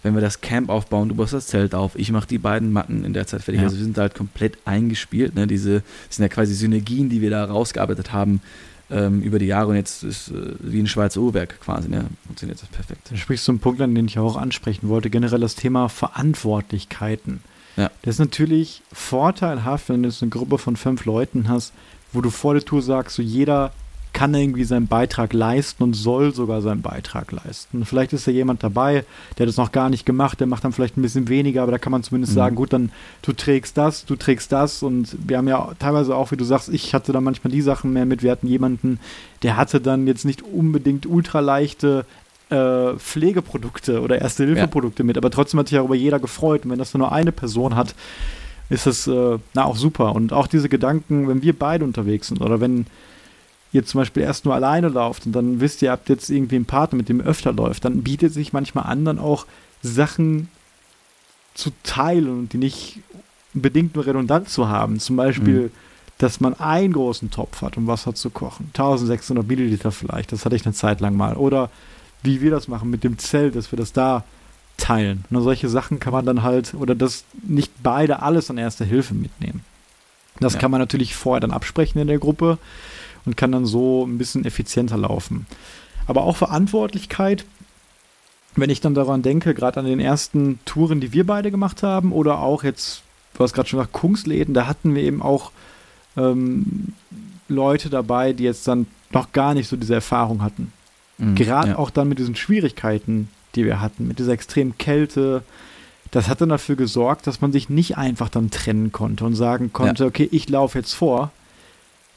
Wenn 0.02 0.14
wir 0.14 0.20
das 0.20 0.40
Camp 0.40 0.68
aufbauen, 0.68 1.08
du 1.08 1.14
baust 1.16 1.32
das 1.32 1.48
Zelt 1.48 1.74
auf, 1.74 1.96
ich 1.96 2.12
mache 2.12 2.28
die 2.28 2.38
beiden 2.38 2.72
Matten 2.72 3.04
in 3.04 3.12
der 3.12 3.26
Zeit 3.26 3.42
fertig. 3.42 3.60
Ja. 3.60 3.66
Also 3.66 3.78
wir 3.78 3.84
sind 3.84 3.98
halt 3.98 4.14
komplett 4.14 4.58
eingespielt. 4.64 5.34
Ne? 5.34 5.46
Diese 5.46 5.82
das 6.06 6.16
sind 6.16 6.22
ja 6.22 6.28
quasi 6.28 6.54
Synergien, 6.54 7.08
die 7.08 7.20
wir 7.20 7.30
da 7.30 7.44
rausgearbeitet 7.44 8.12
haben 8.12 8.40
ähm, 8.90 9.20
über 9.22 9.38
die 9.38 9.46
Jahre 9.46 9.68
und 9.68 9.76
jetzt 9.76 10.04
ist 10.04 10.28
äh, 10.28 10.54
wie 10.60 10.80
ein 10.80 10.86
Schweizer 10.86 11.20
Uhrwerk 11.20 11.60
quasi, 11.60 11.88
ne? 11.88 12.06
Funktioniert 12.26 12.62
das 12.62 12.68
perfekt. 12.68 13.10
Du 13.10 13.16
sprichst 13.16 13.44
so 13.44 13.52
einen 13.52 13.58
Punkt 13.58 13.80
an, 13.80 13.94
den 13.94 14.06
ich 14.06 14.18
auch 14.18 14.36
ansprechen 14.36 14.88
wollte, 14.88 15.10
generell 15.10 15.40
das 15.40 15.56
Thema 15.56 15.88
Verantwortlichkeiten. 15.88 17.40
Ja. 17.76 17.90
Das 18.02 18.14
ist 18.14 18.18
natürlich 18.20 18.82
vorteilhaft, 18.92 19.88
wenn 19.88 20.02
du 20.02 20.08
jetzt 20.08 20.22
eine 20.22 20.30
Gruppe 20.30 20.58
von 20.58 20.76
fünf 20.76 21.04
Leuten 21.04 21.48
hast, 21.48 21.72
wo 22.12 22.20
du 22.20 22.30
vor 22.30 22.54
der 22.54 22.64
Tour 22.64 22.80
sagst, 22.80 23.16
so 23.16 23.22
jeder 23.22 23.72
kann 24.16 24.32
irgendwie 24.32 24.64
seinen 24.64 24.86
Beitrag 24.86 25.34
leisten 25.34 25.82
und 25.82 25.92
soll 25.92 26.34
sogar 26.34 26.62
seinen 26.62 26.80
Beitrag 26.80 27.32
leisten. 27.32 27.84
Vielleicht 27.84 28.14
ist 28.14 28.26
ja 28.26 28.32
jemand 28.32 28.62
dabei, 28.62 29.04
der 29.36 29.44
das 29.44 29.58
noch 29.58 29.72
gar 29.72 29.90
nicht 29.90 30.06
gemacht, 30.06 30.40
der 30.40 30.46
macht 30.46 30.64
dann 30.64 30.72
vielleicht 30.72 30.96
ein 30.96 31.02
bisschen 31.02 31.28
weniger, 31.28 31.62
aber 31.62 31.72
da 31.72 31.76
kann 31.76 31.92
man 31.92 32.02
zumindest 32.02 32.32
mhm. 32.32 32.36
sagen, 32.36 32.56
gut, 32.56 32.72
dann 32.72 32.92
du 33.20 33.34
trägst 33.34 33.76
das, 33.76 34.06
du 34.06 34.16
trägst 34.16 34.50
das 34.52 34.82
und 34.82 35.14
wir 35.28 35.36
haben 35.36 35.48
ja 35.48 35.70
teilweise 35.78 36.16
auch, 36.16 36.30
wie 36.30 36.38
du 36.38 36.44
sagst, 36.44 36.70
ich 36.70 36.94
hatte 36.94 37.12
da 37.12 37.20
manchmal 37.20 37.52
die 37.52 37.60
Sachen 37.60 37.92
mehr 37.92 38.06
mit. 38.06 38.22
Wir 38.22 38.30
hatten 38.30 38.48
jemanden, 38.48 39.00
der 39.42 39.58
hatte 39.58 39.82
dann 39.82 40.06
jetzt 40.06 40.24
nicht 40.24 40.40
unbedingt 40.40 41.04
ultraleichte 41.04 42.06
äh, 42.48 42.94
Pflegeprodukte 42.94 44.00
oder 44.00 44.22
Erste-Hilfe-Produkte 44.22 45.02
ja. 45.02 45.06
mit, 45.08 45.18
aber 45.18 45.30
trotzdem 45.30 45.60
hat 45.60 45.68
sich 45.68 45.76
darüber 45.76 45.94
jeder 45.94 46.20
gefreut. 46.20 46.64
Und 46.64 46.70
wenn 46.70 46.78
das 46.78 46.94
nur 46.94 47.12
eine 47.12 47.32
Person 47.32 47.76
hat, 47.76 47.94
ist 48.70 48.86
das 48.86 49.06
äh, 49.06 49.36
na 49.52 49.64
auch 49.66 49.76
super. 49.76 50.14
Und 50.14 50.32
auch 50.32 50.46
diese 50.46 50.70
Gedanken, 50.70 51.28
wenn 51.28 51.42
wir 51.42 51.52
beide 51.52 51.84
unterwegs 51.84 52.28
sind 52.28 52.40
oder 52.40 52.62
wenn 52.62 52.86
ihr 53.76 53.86
zum 53.86 54.00
Beispiel 54.00 54.22
erst 54.22 54.44
nur 54.44 54.54
alleine 54.54 54.88
lauft 54.88 55.26
und 55.26 55.32
dann 55.32 55.60
wisst 55.60 55.82
ihr, 55.82 55.88
ihr 55.88 55.92
habt 55.92 56.08
jetzt 56.08 56.30
irgendwie 56.30 56.56
einen 56.56 56.64
Partner, 56.64 56.96
mit 56.96 57.08
dem 57.08 57.20
öfter 57.20 57.52
läuft, 57.52 57.84
dann 57.84 58.02
bietet 58.02 58.32
sich 58.32 58.52
manchmal 58.52 58.86
an, 58.86 59.04
dann 59.04 59.18
auch 59.18 59.46
Sachen 59.82 60.48
zu 61.54 61.70
teilen 61.82 62.28
und 62.28 62.52
die 62.52 62.58
nicht 62.58 63.00
bedingt 63.54 63.94
nur 63.94 64.06
redundant 64.06 64.48
zu 64.48 64.68
haben. 64.68 64.98
Zum 64.98 65.16
Beispiel, 65.16 65.62
mhm. 65.62 65.70
dass 66.18 66.40
man 66.40 66.54
einen 66.54 66.92
großen 66.92 67.30
Topf 67.30 67.62
hat, 67.62 67.76
um 67.76 67.86
Wasser 67.86 68.14
zu 68.14 68.30
kochen. 68.30 68.70
1600 68.74 69.46
Milliliter 69.46 69.92
vielleicht, 69.92 70.32
das 70.32 70.44
hatte 70.44 70.56
ich 70.56 70.66
eine 70.66 70.74
Zeit 70.74 71.00
lang 71.00 71.16
mal. 71.16 71.36
Oder 71.36 71.70
wie 72.22 72.40
wir 72.40 72.50
das 72.50 72.68
machen 72.68 72.90
mit 72.90 73.04
dem 73.04 73.18
Zelt, 73.18 73.56
dass 73.56 73.72
wir 73.72 73.78
das 73.78 73.92
da 73.92 74.24
teilen. 74.76 75.24
Und 75.30 75.42
solche 75.42 75.68
Sachen 75.68 76.00
kann 76.00 76.12
man 76.12 76.26
dann 76.26 76.42
halt, 76.42 76.74
oder 76.74 76.94
dass 76.94 77.24
nicht 77.46 77.72
beide 77.82 78.20
alles 78.22 78.50
an 78.50 78.58
erster 78.58 78.84
Hilfe 78.84 79.14
mitnehmen. 79.14 79.64
Das 80.40 80.54
ja. 80.54 80.60
kann 80.60 80.70
man 80.70 80.80
natürlich 80.80 81.16
vorher 81.16 81.40
dann 81.40 81.50
absprechen 81.50 81.98
in 82.00 82.08
der 82.08 82.18
Gruppe 82.18 82.58
und 83.26 83.36
kann 83.36 83.52
dann 83.52 83.66
so 83.66 84.04
ein 84.06 84.18
bisschen 84.18 84.44
effizienter 84.44 84.96
laufen. 84.96 85.46
Aber 86.06 86.22
auch 86.22 86.36
Verantwortlichkeit, 86.36 87.44
wenn 88.54 88.70
ich 88.70 88.80
dann 88.80 88.94
daran 88.94 89.22
denke, 89.22 89.52
gerade 89.52 89.80
an 89.80 89.86
den 89.86 90.00
ersten 90.00 90.60
Touren, 90.64 91.00
die 91.00 91.12
wir 91.12 91.26
beide 91.26 91.50
gemacht 91.50 91.82
haben, 91.82 92.12
oder 92.12 92.40
auch 92.40 92.64
jetzt, 92.64 93.02
du 93.34 93.44
hast 93.44 93.52
gerade 93.52 93.68
schon 93.68 93.78
gesagt, 93.78 93.92
Kungsläden, 93.92 94.54
da 94.54 94.66
hatten 94.66 94.94
wir 94.94 95.02
eben 95.02 95.20
auch 95.20 95.50
ähm, 96.16 96.94
Leute 97.48 97.90
dabei, 97.90 98.32
die 98.32 98.44
jetzt 98.44 98.66
dann 98.66 98.86
noch 99.10 99.32
gar 99.32 99.54
nicht 99.54 99.68
so 99.68 99.76
diese 99.76 99.94
Erfahrung 99.94 100.42
hatten. 100.42 100.72
Mhm, 101.18 101.34
gerade 101.34 101.70
ja. 101.70 101.78
auch 101.78 101.90
dann 101.90 102.08
mit 102.08 102.18
diesen 102.18 102.36
Schwierigkeiten, 102.36 103.28
die 103.54 103.64
wir 103.64 103.80
hatten, 103.80 104.06
mit 104.08 104.18
dieser 104.18 104.32
extremen 104.32 104.78
Kälte, 104.78 105.42
das 106.10 106.28
hat 106.28 106.40
dann 106.40 106.48
dafür 106.48 106.76
gesorgt, 106.76 107.26
dass 107.26 107.40
man 107.40 107.52
sich 107.52 107.68
nicht 107.68 107.96
einfach 107.98 108.28
dann 108.28 108.50
trennen 108.50 108.92
konnte 108.92 109.24
und 109.24 109.34
sagen 109.34 109.72
konnte, 109.72 110.04
ja. 110.04 110.08
okay, 110.08 110.28
ich 110.30 110.48
laufe 110.48 110.78
jetzt 110.78 110.94
vor, 110.94 111.30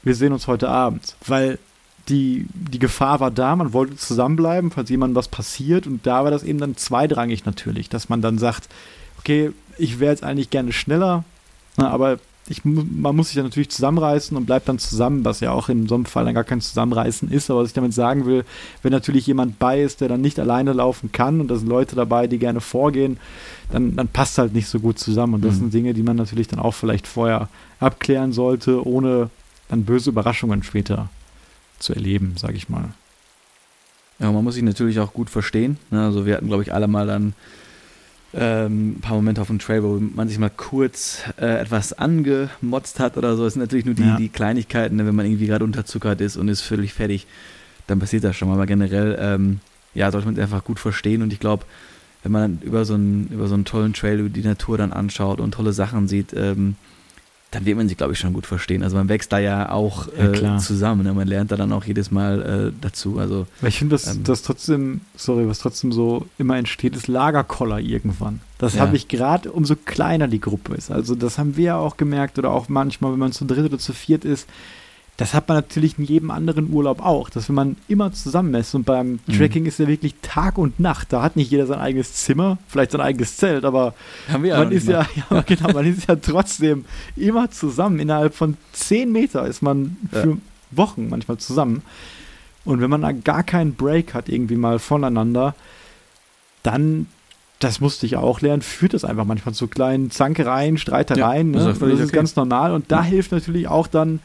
wir 0.02 0.14
sehen 0.14 0.32
uns 0.32 0.46
heute 0.46 0.68
Abend. 0.68 1.14
Weil 1.26 1.58
die, 2.08 2.46
die 2.52 2.78
Gefahr 2.78 3.20
war 3.20 3.30
da, 3.30 3.54
man 3.56 3.72
wollte 3.72 3.96
zusammenbleiben, 3.96 4.70
falls 4.70 4.90
jemandem 4.90 5.16
was 5.16 5.28
passiert. 5.28 5.86
Und 5.86 6.06
da 6.06 6.24
war 6.24 6.30
das 6.30 6.42
eben 6.42 6.58
dann 6.58 6.76
zweitrangig 6.76 7.44
natürlich, 7.44 7.88
dass 7.88 8.08
man 8.08 8.22
dann 8.22 8.38
sagt, 8.38 8.68
okay, 9.18 9.52
ich 9.78 10.00
wäre 10.00 10.12
jetzt 10.12 10.24
eigentlich 10.24 10.50
gerne 10.50 10.72
schneller, 10.72 11.24
aber 11.76 12.18
ich, 12.48 12.64
man 12.64 13.14
muss 13.14 13.28
sich 13.28 13.36
ja 13.36 13.44
natürlich 13.44 13.70
zusammenreißen 13.70 14.36
und 14.36 14.46
bleibt 14.46 14.68
dann 14.68 14.78
zusammen, 14.78 15.24
was 15.24 15.38
ja 15.40 15.52
auch 15.52 15.68
in 15.68 15.86
so 15.86 15.94
einem 15.94 16.04
Fall 16.04 16.24
dann 16.24 16.34
gar 16.34 16.42
kein 16.42 16.60
Zusammenreißen 16.60 17.30
ist. 17.30 17.48
Aber 17.48 17.60
was 17.60 17.68
ich 17.68 17.74
damit 17.74 17.94
sagen 17.94 18.26
will, 18.26 18.44
wenn 18.82 18.90
natürlich 18.90 19.26
jemand 19.26 19.60
bei 19.60 19.80
ist, 19.80 20.00
der 20.00 20.08
dann 20.08 20.20
nicht 20.20 20.40
alleine 20.40 20.72
laufen 20.72 21.12
kann 21.12 21.40
und 21.40 21.48
da 21.48 21.56
sind 21.56 21.68
Leute 21.68 21.94
dabei, 21.94 22.26
die 22.26 22.38
gerne 22.38 22.60
vorgehen, 22.60 23.18
dann, 23.70 23.94
dann 23.94 24.08
passt 24.08 24.38
halt 24.38 24.52
nicht 24.52 24.66
so 24.66 24.80
gut 24.80 24.98
zusammen. 24.98 25.34
Und 25.34 25.44
das 25.44 25.54
mhm. 25.54 25.58
sind 25.58 25.74
Dinge, 25.74 25.94
die 25.94 26.02
man 26.02 26.16
natürlich 26.16 26.48
dann 26.48 26.58
auch 26.58 26.74
vielleicht 26.74 27.06
vorher 27.06 27.48
abklären 27.78 28.32
sollte, 28.32 28.84
ohne 28.84 29.30
dann 29.70 29.84
böse 29.84 30.10
Überraschungen 30.10 30.62
später 30.62 31.08
zu 31.78 31.94
erleben, 31.94 32.34
sage 32.36 32.54
ich 32.54 32.68
mal. 32.68 32.90
Ja, 34.18 34.30
man 34.32 34.44
muss 34.44 34.54
sich 34.54 34.64
natürlich 34.64 34.98
auch 34.98 35.14
gut 35.14 35.30
verstehen. 35.30 35.78
Ne? 35.90 36.04
Also 36.04 36.26
wir 36.26 36.36
hatten, 36.36 36.48
glaube 36.48 36.62
ich, 36.62 36.74
alle 36.74 36.88
mal 36.88 37.06
dann 37.06 37.32
ähm, 38.34 38.90
ein 38.90 39.00
paar 39.00 39.14
Momente 39.14 39.40
auf 39.40 39.46
dem 39.46 39.60
Trail, 39.60 39.82
wo 39.82 39.98
man 39.98 40.28
sich 40.28 40.38
mal 40.38 40.50
kurz 40.50 41.22
äh, 41.40 41.60
etwas 41.60 41.92
angemotzt 41.92 43.00
hat 43.00 43.16
oder 43.16 43.36
so. 43.36 43.46
Es 43.46 43.54
sind 43.54 43.62
natürlich 43.62 43.86
nur 43.86 43.94
die, 43.94 44.02
ja. 44.02 44.16
die 44.16 44.28
Kleinigkeiten, 44.28 44.96
ne? 44.96 45.06
wenn 45.06 45.14
man 45.14 45.24
irgendwie 45.24 45.46
gerade 45.46 45.64
unterzuckert 45.64 46.20
ist 46.20 46.36
und 46.36 46.48
ist 46.48 46.60
völlig 46.60 46.92
fertig, 46.92 47.26
dann 47.86 48.00
passiert 48.00 48.24
das 48.24 48.36
schon 48.36 48.48
mal. 48.48 48.54
Aber 48.54 48.66
generell, 48.66 49.16
ähm, 49.20 49.60
ja, 49.94 50.10
sollte 50.10 50.26
man 50.26 50.34
es 50.34 50.42
einfach 50.42 50.64
gut 50.64 50.80
verstehen 50.80 51.22
und 51.22 51.32
ich 51.32 51.40
glaube, 51.40 51.64
wenn 52.22 52.32
man 52.32 52.58
über 52.60 52.84
so 52.84 52.94
einen, 52.94 53.28
über 53.28 53.46
so 53.46 53.54
einen 53.54 53.64
tollen 53.64 53.94
Trail, 53.94 54.18
über 54.18 54.28
die 54.28 54.42
Natur 54.42 54.76
dann 54.76 54.92
anschaut 54.92 55.40
und 55.40 55.52
tolle 55.52 55.72
Sachen 55.72 56.08
sieht, 56.08 56.34
ähm, 56.34 56.76
dann 57.50 57.64
wird 57.66 57.76
man 57.76 57.88
sich, 57.88 57.96
glaube 57.96 58.12
ich, 58.12 58.18
schon 58.18 58.32
gut 58.32 58.46
verstehen. 58.46 58.82
Also 58.82 58.96
man 58.96 59.08
wächst 59.08 59.32
da 59.32 59.38
ja 59.38 59.72
auch 59.72 60.06
äh, 60.16 60.40
ja, 60.40 60.58
zusammen. 60.58 61.02
Ne? 61.02 61.12
Man 61.12 61.26
lernt 61.26 61.50
da 61.50 61.56
dann 61.56 61.72
auch 61.72 61.84
jedes 61.84 62.10
Mal 62.10 62.70
äh, 62.70 62.72
dazu. 62.80 63.18
Also, 63.18 63.46
ich 63.62 63.78
finde, 63.78 63.94
dass 63.94 64.14
ähm, 64.14 64.22
das 64.22 64.42
trotzdem, 64.42 65.00
sorry, 65.16 65.48
was 65.48 65.58
trotzdem 65.58 65.90
so 65.90 66.26
immer 66.38 66.56
entsteht, 66.56 66.94
ist 66.94 67.08
Lagerkoller 67.08 67.80
irgendwann. 67.80 68.40
Das 68.58 68.74
ja. 68.74 68.82
habe 68.82 68.94
ich 68.94 69.08
gerade, 69.08 69.50
umso 69.50 69.74
kleiner 69.74 70.28
die 70.28 70.40
Gruppe 70.40 70.74
ist. 70.74 70.90
Also 70.90 71.14
das 71.14 71.38
haben 71.38 71.56
wir 71.56 71.64
ja 71.64 71.76
auch 71.76 71.96
gemerkt 71.96 72.38
oder 72.38 72.50
auch 72.50 72.68
manchmal, 72.68 73.12
wenn 73.12 73.18
man 73.18 73.32
zu 73.32 73.44
dritt 73.44 73.64
oder 73.64 73.78
zu 73.78 73.92
viert 73.94 74.24
ist, 74.24 74.48
das 75.20 75.34
hat 75.34 75.48
man 75.48 75.58
natürlich 75.58 75.98
in 75.98 76.06
jedem 76.06 76.30
anderen 76.30 76.72
Urlaub 76.72 77.04
auch, 77.04 77.28
dass 77.28 77.50
wenn 77.50 77.54
man 77.54 77.76
immer 77.88 78.10
zusammen 78.10 78.54
ist 78.54 78.74
und 78.74 78.84
beim 78.84 79.20
mhm. 79.26 79.36
Trekking 79.36 79.66
ist 79.66 79.78
ja 79.78 79.86
wirklich 79.86 80.14
Tag 80.22 80.56
und 80.56 80.80
Nacht. 80.80 81.12
Da 81.12 81.20
hat 81.20 81.36
nicht 81.36 81.50
jeder 81.50 81.66
sein 81.66 81.78
eigenes 81.78 82.14
Zimmer, 82.14 82.56
vielleicht 82.68 82.92
sein 82.92 83.02
eigenes 83.02 83.36
Zelt, 83.36 83.66
aber 83.66 83.92
man 84.32 84.72
ist 84.72 84.88
ja, 84.88 85.06
ja, 85.30 85.42
genau, 85.42 85.74
man 85.74 85.84
ist 85.84 86.08
ja 86.08 86.16
trotzdem 86.16 86.86
immer 87.16 87.50
zusammen. 87.50 88.00
Innerhalb 88.00 88.34
von 88.34 88.56
zehn 88.72 89.12
Meter 89.12 89.46
ist 89.46 89.60
man 89.60 89.98
für 90.10 90.30
ja. 90.30 90.36
Wochen 90.70 91.10
manchmal 91.10 91.36
zusammen. 91.36 91.82
Und 92.64 92.80
wenn 92.80 92.88
man 92.88 93.02
da 93.02 93.12
gar 93.12 93.42
keinen 93.42 93.74
Break 93.74 94.14
hat, 94.14 94.30
irgendwie 94.30 94.56
mal 94.56 94.78
voneinander, 94.78 95.54
dann, 96.62 97.08
das 97.58 97.78
musste 97.78 98.06
ich 98.06 98.16
auch 98.16 98.40
lernen, 98.40 98.62
führt 98.62 98.94
das 98.94 99.04
einfach 99.04 99.26
manchmal 99.26 99.52
zu 99.54 99.66
kleinen 99.66 100.10
Zankereien, 100.10 100.78
Streitereien. 100.78 101.52
Ja, 101.52 101.60
ne? 101.60 101.66
Das 101.66 101.76
ist 101.76 102.04
okay. 102.04 102.16
ganz 102.16 102.36
normal. 102.36 102.72
Und 102.72 102.90
da 102.90 103.02
hilft 103.02 103.32
natürlich 103.32 103.68
auch 103.68 103.86
dann 103.86 104.20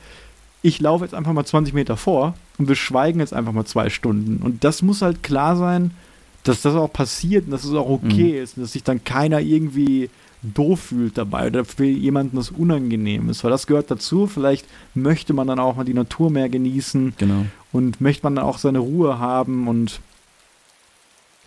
ich 0.65 0.81
laufe 0.81 1.03
jetzt 1.03 1.13
einfach 1.13 1.31
mal 1.31 1.45
20 1.45 1.75
Meter 1.75 1.95
vor 1.95 2.33
und 2.57 2.67
wir 2.67 2.75
schweigen 2.75 3.19
jetzt 3.19 3.35
einfach 3.35 3.53
mal 3.53 3.65
zwei 3.65 3.91
Stunden. 3.91 4.41
Und 4.43 4.63
das 4.63 4.81
muss 4.81 5.03
halt 5.03 5.21
klar 5.21 5.55
sein, 5.55 5.91
dass 6.43 6.63
das 6.63 6.73
auch 6.73 6.91
passiert 6.91 7.45
und 7.45 7.51
dass 7.51 7.63
es 7.63 7.73
auch 7.75 7.87
okay 7.87 8.31
mhm. 8.31 8.43
ist 8.43 8.57
und 8.57 8.63
dass 8.63 8.71
sich 8.71 8.83
dann 8.83 9.03
keiner 9.03 9.41
irgendwie 9.41 10.09
doof 10.41 10.79
fühlt 10.79 11.19
dabei 11.19 11.47
oder 11.47 11.65
für 11.65 11.85
jemanden 11.85 12.37
das 12.37 12.49
unangenehm 12.49 13.29
ist, 13.29 13.43
weil 13.43 13.51
das 13.51 13.67
gehört 13.67 13.91
dazu. 13.91 14.25
Vielleicht 14.25 14.65
möchte 14.95 15.33
man 15.33 15.45
dann 15.45 15.59
auch 15.59 15.75
mal 15.75 15.83
die 15.83 15.93
Natur 15.93 16.31
mehr 16.31 16.49
genießen 16.49 17.13
genau. 17.15 17.45
und 17.71 18.01
möchte 18.01 18.23
man 18.23 18.35
dann 18.35 18.45
auch 18.45 18.57
seine 18.57 18.79
Ruhe 18.79 19.19
haben 19.19 19.67
und 19.67 19.99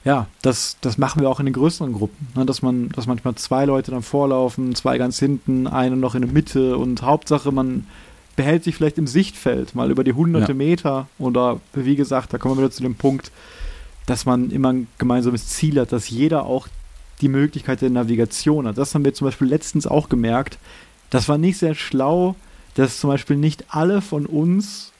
ja, 0.05 0.29
das, 0.43 0.77
das 0.81 0.97
machen 0.97 1.21
wir 1.21 1.29
auch 1.29 1.41
in 1.41 1.47
den 1.47 1.55
größeren 1.55 1.93
Gruppen, 1.93 2.29
ne, 2.37 2.47
dass 2.47 2.63
man, 2.63 2.89
dass 2.91 3.09
manchmal 3.09 3.35
zwei 3.35 3.65
Leute 3.65 3.91
dann 3.91 4.03
vorlaufen, 4.03 4.77
zwei 4.77 4.97
ganz 4.97 5.19
hinten, 5.19 5.67
eine 5.67 5.97
noch 5.97 6.15
in 6.15 6.23
der 6.23 6.31
Mitte 6.31 6.79
und 6.79 7.03
Hauptsache 7.03 7.51
man 7.51 7.85
behält 8.39 8.63
sich 8.63 8.77
vielleicht 8.77 8.99
im 8.99 9.09
Sichtfeld, 9.09 9.75
mal 9.75 9.91
über 9.91 10.05
die 10.05 10.13
hunderte 10.13 10.53
ja. 10.53 10.57
Meter. 10.57 11.09
Oder 11.19 11.61
wie 11.73 11.97
gesagt, 11.97 12.33
da 12.33 12.39
kommen 12.39 12.55
wir 12.55 12.63
wieder 12.63 12.71
zu 12.71 12.85
dem 12.85 12.95
Punkt, 12.95 13.33
dass 14.07 14.27
man 14.27 14.53
immer 14.53 14.73
ein 14.73 14.87
gemeinsames 14.97 15.49
Ziel 15.49 15.81
hat, 15.81 15.91
dass 15.91 16.09
jeder 16.09 16.47
auch 16.47 16.69
die 17.21 17.27
Möglichkeit 17.27 17.81
der 17.81 17.91
Navigation 17.91 18.69
hat. 18.69 18.79
Das 18.79 18.95
haben 18.95 19.05
wir 19.05 19.13
zum 19.13 19.27
Beispiel 19.27 19.49
letztens 19.49 19.89
auch 19.89 20.09
gemerkt. 20.09 20.57
Das 21.11 21.29
war 21.29 21.37
nicht 21.37 21.59
sehr 21.59 21.75
schlau, 21.75 22.37
dass 22.77 23.01
zum 23.01 23.11
Beispiel 23.11 23.35
nicht 23.35 23.65
alle 23.75 24.01
von 24.01 24.25
uns 24.25 24.93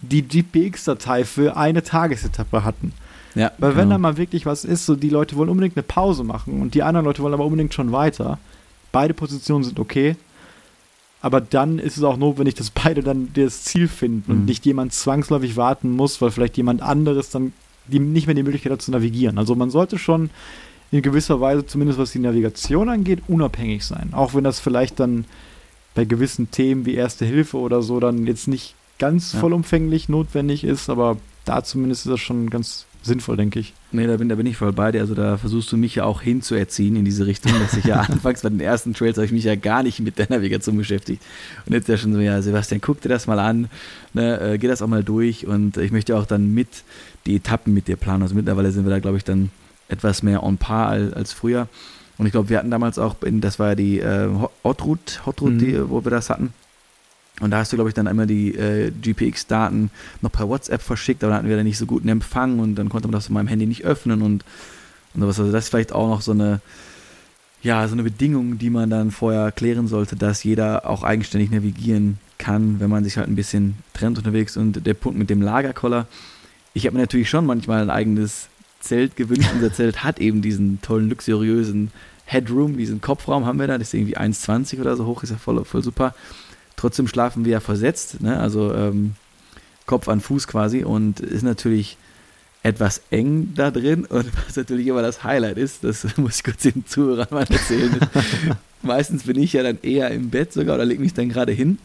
die 0.00 0.22
GPX-Datei 0.22 1.24
für 1.24 1.56
eine 1.56 1.84
Tagesetappe 1.84 2.64
hatten. 2.64 2.92
Ja, 3.36 3.52
Weil 3.58 3.70
genau. 3.70 3.82
wenn 3.82 3.90
da 3.90 3.98
mal 3.98 4.16
wirklich 4.16 4.46
was 4.46 4.64
ist, 4.64 4.84
so 4.84 4.96
die 4.96 5.10
Leute 5.10 5.36
wollen 5.36 5.48
unbedingt 5.48 5.76
eine 5.76 5.84
Pause 5.84 6.24
machen 6.24 6.60
und 6.60 6.74
die 6.74 6.82
anderen 6.82 7.04
Leute 7.04 7.22
wollen 7.22 7.34
aber 7.34 7.44
unbedingt 7.44 7.72
schon 7.72 7.92
weiter. 7.92 8.40
Beide 8.90 9.14
Positionen 9.14 9.62
sind 9.62 9.78
okay 9.78 10.16
aber 11.20 11.40
dann 11.40 11.78
ist 11.78 11.96
es 11.96 12.04
auch 12.04 12.16
notwendig, 12.16 12.54
dass 12.54 12.70
beide 12.70 13.02
dann 13.02 13.28
das 13.34 13.64
Ziel 13.64 13.88
finden 13.88 14.32
mhm. 14.32 14.38
und 14.38 14.44
nicht 14.46 14.64
jemand 14.66 14.92
zwangsläufig 14.92 15.56
warten 15.56 15.90
muss, 15.90 16.20
weil 16.20 16.30
vielleicht 16.30 16.56
jemand 16.56 16.82
anderes 16.82 17.30
dann 17.30 17.52
die 17.86 17.98
nicht 17.98 18.26
mehr 18.26 18.34
die 18.34 18.42
Möglichkeit 18.42 18.72
hat 18.72 18.82
zu 18.82 18.90
navigieren. 18.90 19.38
Also 19.38 19.54
man 19.54 19.70
sollte 19.70 19.98
schon 19.98 20.30
in 20.90 21.02
gewisser 21.02 21.40
Weise, 21.40 21.66
zumindest 21.66 21.98
was 21.98 22.12
die 22.12 22.18
Navigation 22.18 22.88
angeht, 22.88 23.22
unabhängig 23.28 23.84
sein. 23.84 24.10
Auch 24.12 24.34
wenn 24.34 24.44
das 24.44 24.60
vielleicht 24.60 25.00
dann 25.00 25.24
bei 25.94 26.04
gewissen 26.04 26.50
Themen 26.50 26.86
wie 26.86 26.94
Erste 26.94 27.24
Hilfe 27.24 27.58
oder 27.58 27.82
so 27.82 27.98
dann 28.00 28.26
jetzt 28.26 28.48
nicht 28.48 28.74
ganz 28.98 29.32
ja. 29.32 29.40
vollumfänglich 29.40 30.08
notwendig 30.08 30.64
ist, 30.64 30.90
aber 30.90 31.16
da 31.44 31.62
zumindest 31.64 32.06
ist 32.06 32.12
das 32.12 32.20
schon 32.20 32.50
ganz 32.50 32.86
sinnvoll, 33.08 33.36
denke 33.36 33.58
ich. 33.58 33.74
Nee, 33.90 34.06
da 34.06 34.16
bin, 34.16 34.28
da 34.28 34.36
bin 34.36 34.46
ich 34.46 34.56
voll 34.56 34.72
bei 34.72 34.92
dir. 34.92 35.00
Also 35.00 35.14
da 35.14 35.36
versuchst 35.36 35.72
du 35.72 35.76
mich 35.76 35.96
ja 35.96 36.04
auch 36.04 36.22
hinzuerziehen 36.22 36.94
in 36.94 37.04
diese 37.04 37.26
Richtung, 37.26 37.52
dass 37.58 37.74
ich 37.74 37.84
ja 37.84 38.00
anfangs 38.08 38.42
bei 38.42 38.48
den 38.48 38.60
ersten 38.60 38.94
Trails 38.94 39.16
habe 39.16 39.26
ich 39.26 39.32
mich 39.32 39.44
ja 39.44 39.56
gar 39.56 39.82
nicht 39.82 39.98
mit 40.00 40.18
der 40.18 40.26
Navigation 40.30 40.76
beschäftigt. 40.76 41.22
Und 41.66 41.72
jetzt 41.72 41.88
ja 41.88 41.96
schon 41.96 42.12
so, 42.12 42.20
ja, 42.20 42.40
Sebastian, 42.40 42.80
guck 42.80 43.00
dir 43.00 43.08
das 43.08 43.26
mal 43.26 43.40
an, 43.40 43.68
ne, 44.14 44.40
äh, 44.40 44.58
geh 44.58 44.68
das 44.68 44.82
auch 44.82 44.86
mal 44.86 45.02
durch 45.02 45.46
und 45.46 45.76
ich 45.76 45.90
möchte 45.90 46.16
auch 46.16 46.26
dann 46.26 46.54
mit 46.54 46.68
die 47.26 47.36
Etappen 47.36 47.74
mit 47.74 47.88
dir 47.88 47.96
planen. 47.96 48.22
Also 48.22 48.34
mittlerweile 48.34 48.70
sind 48.70 48.84
wir 48.84 48.90
da, 48.90 49.00
glaube 49.00 49.16
ich, 49.16 49.24
dann 49.24 49.50
etwas 49.88 50.22
mehr 50.22 50.42
on 50.42 50.58
par 50.58 50.88
als, 50.88 51.12
als 51.12 51.32
früher. 51.32 51.68
Und 52.18 52.26
ich 52.26 52.32
glaube, 52.32 52.48
wir 52.48 52.58
hatten 52.58 52.70
damals 52.70 52.98
auch, 52.98 53.16
in, 53.22 53.40
das 53.40 53.58
war 53.58 53.68
ja 53.70 53.74
die 53.74 54.00
äh, 54.00 54.28
Hotroute, 54.64 55.24
Hotroute 55.24 55.54
mhm. 55.54 55.58
die, 55.58 55.90
wo 55.90 56.04
wir 56.04 56.10
das 56.10 56.30
hatten. 56.30 56.52
Und 57.40 57.50
da 57.50 57.58
hast 57.58 57.72
du, 57.72 57.76
glaube 57.76 57.90
ich, 57.90 57.94
dann 57.94 58.08
einmal 58.08 58.26
die 58.26 58.54
äh, 58.54 58.90
GPX-Daten 58.90 59.90
noch 60.22 60.32
per 60.32 60.48
WhatsApp 60.48 60.82
verschickt, 60.82 61.22
aber 61.22 61.32
da 61.32 61.38
hatten 61.38 61.48
wir 61.48 61.56
dann 61.56 61.66
nicht 61.66 61.78
so 61.78 61.86
guten 61.86 62.08
Empfang 62.08 62.58
und 62.58 62.74
dann 62.74 62.88
konnte 62.88 63.08
man 63.08 63.12
das 63.12 63.26
von 63.26 63.34
meinem 63.34 63.46
Handy 63.46 63.66
nicht 63.66 63.84
öffnen 63.84 64.22
und, 64.22 64.44
und 65.14 65.20
sowas. 65.20 65.38
Also 65.38 65.52
das 65.52 65.64
ist 65.64 65.70
vielleicht 65.70 65.92
auch 65.92 66.08
noch 66.08 66.20
so 66.20 66.32
eine, 66.32 66.60
ja, 67.62 67.86
so 67.86 67.94
eine 67.94 68.02
Bedingung, 68.02 68.58
die 68.58 68.70
man 68.70 68.90
dann 68.90 69.10
vorher 69.10 69.52
klären 69.52 69.86
sollte, 69.86 70.16
dass 70.16 70.42
jeder 70.42 70.88
auch 70.88 71.04
eigenständig 71.04 71.50
navigieren 71.50 72.18
kann, 72.38 72.80
wenn 72.80 72.90
man 72.90 73.04
sich 73.04 73.16
halt 73.16 73.28
ein 73.28 73.36
bisschen 73.36 73.76
trennt 73.94 74.18
unterwegs. 74.18 74.56
Und 74.56 74.86
der 74.86 74.94
Punkt 74.94 75.18
mit 75.18 75.30
dem 75.30 75.42
Lagerkoller, 75.42 76.06
ich 76.74 76.86
habe 76.86 76.94
mir 76.94 77.02
natürlich 77.02 77.30
schon 77.30 77.46
manchmal 77.46 77.82
ein 77.82 77.90
eigenes 77.90 78.48
Zelt 78.80 79.16
gewünscht. 79.16 79.50
Unser 79.54 79.72
Zelt 79.72 80.02
hat 80.02 80.20
eben 80.20 80.42
diesen 80.42 80.80
tollen, 80.82 81.08
luxuriösen 81.08 81.90
Headroom, 82.24 82.76
diesen 82.76 83.00
Kopfraum 83.00 83.46
haben 83.46 83.58
wir 83.58 83.66
da, 83.66 83.78
das 83.78 83.88
ist 83.88 83.94
irgendwie 83.94 84.16
1,20 84.16 84.80
oder 84.80 84.96
so 84.96 85.06
hoch, 85.06 85.22
ist 85.22 85.30
ja 85.30 85.36
voll, 85.36 85.64
voll 85.64 85.82
super. 85.82 86.14
Trotzdem 86.78 87.08
schlafen 87.08 87.44
wir 87.44 87.52
ja 87.52 87.60
versetzt, 87.60 88.20
ne? 88.20 88.38
also 88.38 88.72
ähm, 88.72 89.16
Kopf 89.84 90.08
an 90.08 90.20
Fuß 90.20 90.46
quasi 90.46 90.84
und 90.84 91.18
ist 91.18 91.42
natürlich 91.42 91.96
etwas 92.62 93.02
eng 93.10 93.52
da 93.56 93.72
drin 93.72 94.04
und 94.04 94.26
was 94.46 94.54
natürlich 94.54 94.86
immer 94.86 95.02
das 95.02 95.24
Highlight 95.24 95.58
ist, 95.58 95.82
das 95.82 96.06
muss 96.16 96.36
ich 96.36 96.44
kurz 96.44 96.62
den 96.62 96.86
Zuhörern 96.86 97.26
mal 97.32 97.46
erzählen. 97.50 97.98
meistens 98.82 99.24
bin 99.24 99.40
ich 99.40 99.54
ja 99.54 99.64
dann 99.64 99.78
eher 99.82 100.12
im 100.12 100.30
Bett 100.30 100.52
sogar 100.52 100.76
oder 100.76 100.84
lege 100.84 101.02
mich 101.02 101.14
dann 101.14 101.28
gerade 101.28 101.50
hin 101.50 101.78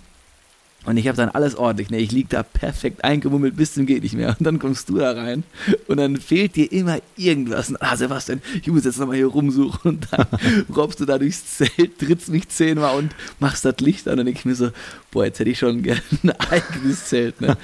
und 0.86 0.98
ich 0.98 1.08
habe 1.08 1.16
dann 1.16 1.30
alles 1.30 1.56
ordentlich. 1.56 1.90
Ne? 1.90 2.00
Ich 2.00 2.12
liege 2.12 2.28
da 2.30 2.44
perfekt 2.44 3.04
eingemummelt 3.04 3.56
bis 3.56 3.74
zum 3.74 3.86
geht 3.86 4.04
nicht 4.04 4.16
mehr. 4.16 4.36
Und 4.38 4.46
dann 4.46 4.60
kommst 4.60 4.90
du 4.90 4.98
da 4.98 5.12
rein 5.12 5.44
und 5.88 5.98
dann 5.98 6.18
fehlt 6.18 6.56
dir 6.56 6.70
immer 6.72 6.98
irgendwas. 7.16 7.70
Und, 7.70 7.82
ah, 7.82 7.96
Sebastian, 7.96 8.42
ich 8.62 8.68
muss 8.68 8.84
jetzt 8.84 9.00
nochmal 9.00 9.16
hier 9.16 9.28
rumsuchen. 9.28 9.80
Und 9.84 10.08
dann 10.12 10.28
robbst 10.76 11.00
du 11.00 11.06
da 11.06 11.18
durchs 11.18 11.58
Zelt, 11.58 12.00
trittst 12.00 12.30
mich 12.30 12.50
zehnmal 12.50 12.98
und 12.98 13.16
machst 13.40 13.64
das 13.64 13.78
Licht 13.80 14.08
an. 14.08 14.14
Und 14.14 14.18
dann 14.18 14.26
denke 14.26 14.40
ich 14.40 14.46
mir 14.46 14.56
so, 14.56 14.70
boah, 15.12 15.26
jetzt 15.26 15.40
hätte 15.40 15.50
ich 15.50 15.60
schon 15.60 15.84
gerne 15.84 16.02
ein 16.24 16.32
eigenes 16.32 17.06
Zelt. 17.06 17.40
Ne? 17.40 17.56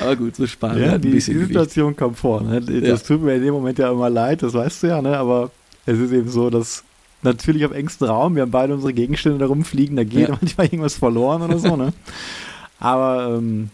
Aber 0.00 0.16
gut, 0.16 0.36
so 0.36 0.46
spannend. 0.46 0.84
Ja, 0.84 0.98
die, 0.98 1.12
die 1.12 1.20
Situation 1.20 1.96
kommt 1.96 2.18
vor. 2.18 2.42
Ne? 2.42 2.60
Das 2.60 2.82
ja. 2.82 2.96
tut 2.98 3.22
mir 3.22 3.34
in 3.34 3.42
dem 3.42 3.54
Moment 3.54 3.78
ja 3.78 3.90
immer 3.90 4.10
leid, 4.10 4.42
das 4.42 4.52
weißt 4.52 4.82
du 4.82 4.86
ja. 4.88 5.00
Ne? 5.00 5.16
Aber 5.16 5.50
es 5.86 5.98
ist 5.98 6.12
eben 6.12 6.28
so, 6.28 6.50
dass 6.50 6.84
natürlich 7.22 7.64
auf 7.64 7.72
engstem 7.72 8.08
Raum, 8.08 8.34
wir 8.34 8.42
haben 8.42 8.50
beide 8.50 8.74
unsere 8.74 8.92
Gegenstände 8.92 9.38
da 9.38 9.46
rumfliegen, 9.46 9.96
da 9.96 10.04
geht 10.04 10.28
ja. 10.28 10.38
manchmal 10.40 10.66
irgendwas 10.66 10.96
verloren 10.96 11.40
oder 11.40 11.58
so. 11.58 11.76
Ne? 11.76 11.94
Aber 12.80 13.36
ähm, 13.36 13.70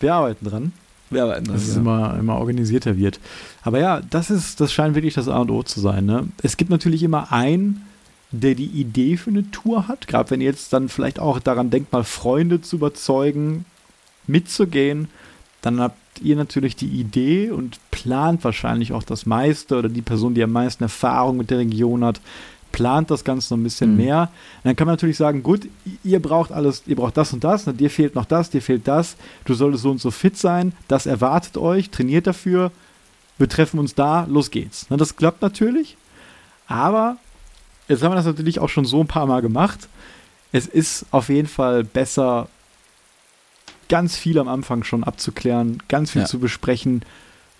wir 0.00 0.14
arbeiten 0.14 0.44
dran. 0.44 0.72
Wir 1.10 1.24
arbeiten 1.24 1.46
dran. 1.46 1.54
Dass 1.54 1.68
es 1.68 1.76
immer, 1.76 2.16
immer 2.18 2.36
organisierter 2.36 2.96
wird. 2.96 3.20
Aber 3.62 3.78
ja, 3.78 4.00
das 4.10 4.30
ist, 4.30 4.60
das 4.60 4.72
scheint 4.72 4.94
wirklich 4.94 5.14
das 5.14 5.28
A 5.28 5.38
und 5.38 5.50
O 5.50 5.62
zu 5.62 5.80
sein. 5.80 6.04
Ne? 6.04 6.28
Es 6.42 6.56
gibt 6.56 6.70
natürlich 6.70 7.02
immer 7.02 7.32
einen, 7.32 7.86
der 8.30 8.54
die 8.54 8.66
Idee 8.66 9.16
für 9.16 9.30
eine 9.30 9.50
Tour 9.50 9.88
hat. 9.88 10.06
Gerade 10.08 10.30
wenn 10.30 10.40
ihr 10.40 10.48
jetzt 10.48 10.72
dann 10.72 10.88
vielleicht 10.88 11.18
auch 11.18 11.38
daran 11.38 11.70
denkt, 11.70 11.92
mal 11.92 12.04
Freunde 12.04 12.60
zu 12.60 12.76
überzeugen, 12.76 13.64
mitzugehen, 14.26 15.08
dann 15.60 15.80
habt 15.80 15.96
ihr 16.20 16.36
natürlich 16.36 16.76
die 16.76 16.88
Idee 16.88 17.50
und 17.50 17.78
plant 17.90 18.42
wahrscheinlich 18.44 18.92
auch 18.92 19.02
das 19.02 19.26
meiste 19.26 19.76
oder 19.78 19.88
die 19.88 20.02
Person, 20.02 20.34
die 20.34 20.42
am 20.42 20.52
meisten 20.52 20.82
Erfahrung 20.82 21.36
mit 21.36 21.50
der 21.50 21.58
Region 21.58 22.04
hat, 22.04 22.20
plant 22.72 23.10
das 23.10 23.22
Ganze 23.22 23.52
noch 23.52 23.60
ein 23.60 23.64
bisschen 23.64 23.92
mhm. 23.92 23.96
mehr. 23.98 24.20
Und 24.22 24.64
dann 24.64 24.76
kann 24.76 24.86
man 24.86 24.94
natürlich 24.94 25.16
sagen, 25.16 25.42
gut, 25.42 25.68
ihr 26.02 26.20
braucht 26.20 26.50
alles, 26.50 26.82
ihr 26.86 26.96
braucht 26.96 27.16
das 27.16 27.32
und 27.32 27.44
das, 27.44 27.66
ne, 27.66 27.74
dir 27.74 27.90
fehlt 27.90 28.14
noch 28.14 28.24
das, 28.24 28.50
dir 28.50 28.62
fehlt 28.62 28.88
das, 28.88 29.16
du 29.44 29.54
solltest 29.54 29.82
so 29.82 29.90
und 29.90 30.00
so 30.00 30.10
fit 30.10 30.36
sein, 30.36 30.72
das 30.88 31.06
erwartet 31.06 31.56
euch, 31.56 31.90
trainiert 31.90 32.26
dafür, 32.26 32.72
wir 33.38 33.48
treffen 33.48 33.78
uns 33.78 33.94
da, 33.94 34.24
los 34.28 34.50
geht's. 34.50 34.90
Ne, 34.90 34.96
das 34.96 35.16
klappt 35.16 35.42
natürlich, 35.42 35.96
aber 36.66 37.18
jetzt 37.88 38.02
haben 38.02 38.12
wir 38.12 38.16
das 38.16 38.26
natürlich 38.26 38.58
auch 38.58 38.68
schon 38.68 38.84
so 38.84 39.00
ein 39.00 39.06
paar 39.06 39.26
Mal 39.26 39.42
gemacht. 39.42 39.88
Es 40.50 40.66
ist 40.66 41.06
auf 41.10 41.28
jeden 41.28 41.48
Fall 41.48 41.84
besser, 41.84 42.48
ganz 43.88 44.16
viel 44.16 44.38
am 44.38 44.48
Anfang 44.48 44.84
schon 44.84 45.04
abzuklären, 45.04 45.82
ganz 45.88 46.12
viel 46.12 46.22
ja. 46.22 46.26
zu 46.26 46.38
besprechen, 46.38 47.02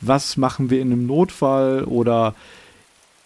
was 0.01 0.37
machen 0.37 0.71
wir 0.71 0.81
in 0.81 0.93
einem 0.93 1.07
Notfall 1.07 1.85
oder 1.85 2.35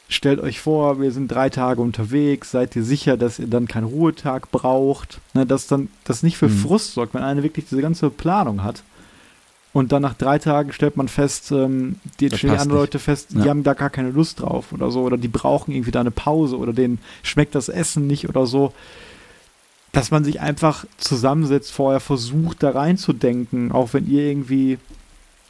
stellt 0.08 0.40
euch 0.40 0.60
vor, 0.60 1.00
wir 1.00 1.10
sind 1.10 1.28
drei 1.28 1.50
Tage 1.50 1.80
unterwegs, 1.80 2.50
seid 2.50 2.76
ihr 2.76 2.84
sicher, 2.84 3.16
dass 3.16 3.38
ihr 3.38 3.48
dann 3.48 3.66
keinen 3.66 3.84
Ruhetag 3.84 4.50
braucht, 4.50 5.20
ne, 5.34 5.46
dass 5.46 5.66
dann 5.66 5.88
das 6.04 6.22
nicht 6.22 6.36
für 6.36 6.48
mhm. 6.48 6.58
Frust 6.58 6.94
sorgt, 6.94 7.14
wenn 7.14 7.22
einer 7.22 7.42
wirklich 7.42 7.66
diese 7.68 7.82
ganze 7.82 8.10
Planung 8.10 8.62
hat. 8.62 8.82
Und 9.72 9.92
dann 9.92 10.00
nach 10.00 10.14
drei 10.14 10.38
Tagen 10.38 10.72
stellt 10.72 10.96
man 10.96 11.08
fest, 11.08 11.52
ähm, 11.52 11.96
die 12.18 12.30
die 12.30 12.48
anderen 12.48 12.70
Leute 12.70 12.98
fest, 12.98 13.32
ja. 13.32 13.42
die 13.42 13.50
haben 13.50 13.62
da 13.62 13.74
gar 13.74 13.90
keine 13.90 14.10
Lust 14.10 14.40
drauf 14.40 14.72
oder 14.72 14.90
so, 14.90 15.02
oder 15.02 15.18
die 15.18 15.28
brauchen 15.28 15.74
irgendwie 15.74 15.90
da 15.90 16.00
eine 16.00 16.10
Pause 16.10 16.56
oder 16.56 16.72
denen 16.72 16.98
schmeckt 17.22 17.54
das 17.54 17.68
Essen 17.68 18.06
nicht 18.06 18.28
oder 18.28 18.46
so. 18.46 18.72
Dass 19.92 20.10
man 20.10 20.24
sich 20.24 20.40
einfach 20.40 20.86
zusammensetzt, 20.96 21.72
vorher 21.72 22.00
versucht, 22.00 22.62
da 22.62 22.70
reinzudenken, 22.70 23.72
auch 23.72 23.92
wenn 23.92 24.08
ihr 24.08 24.22
irgendwie 24.22 24.78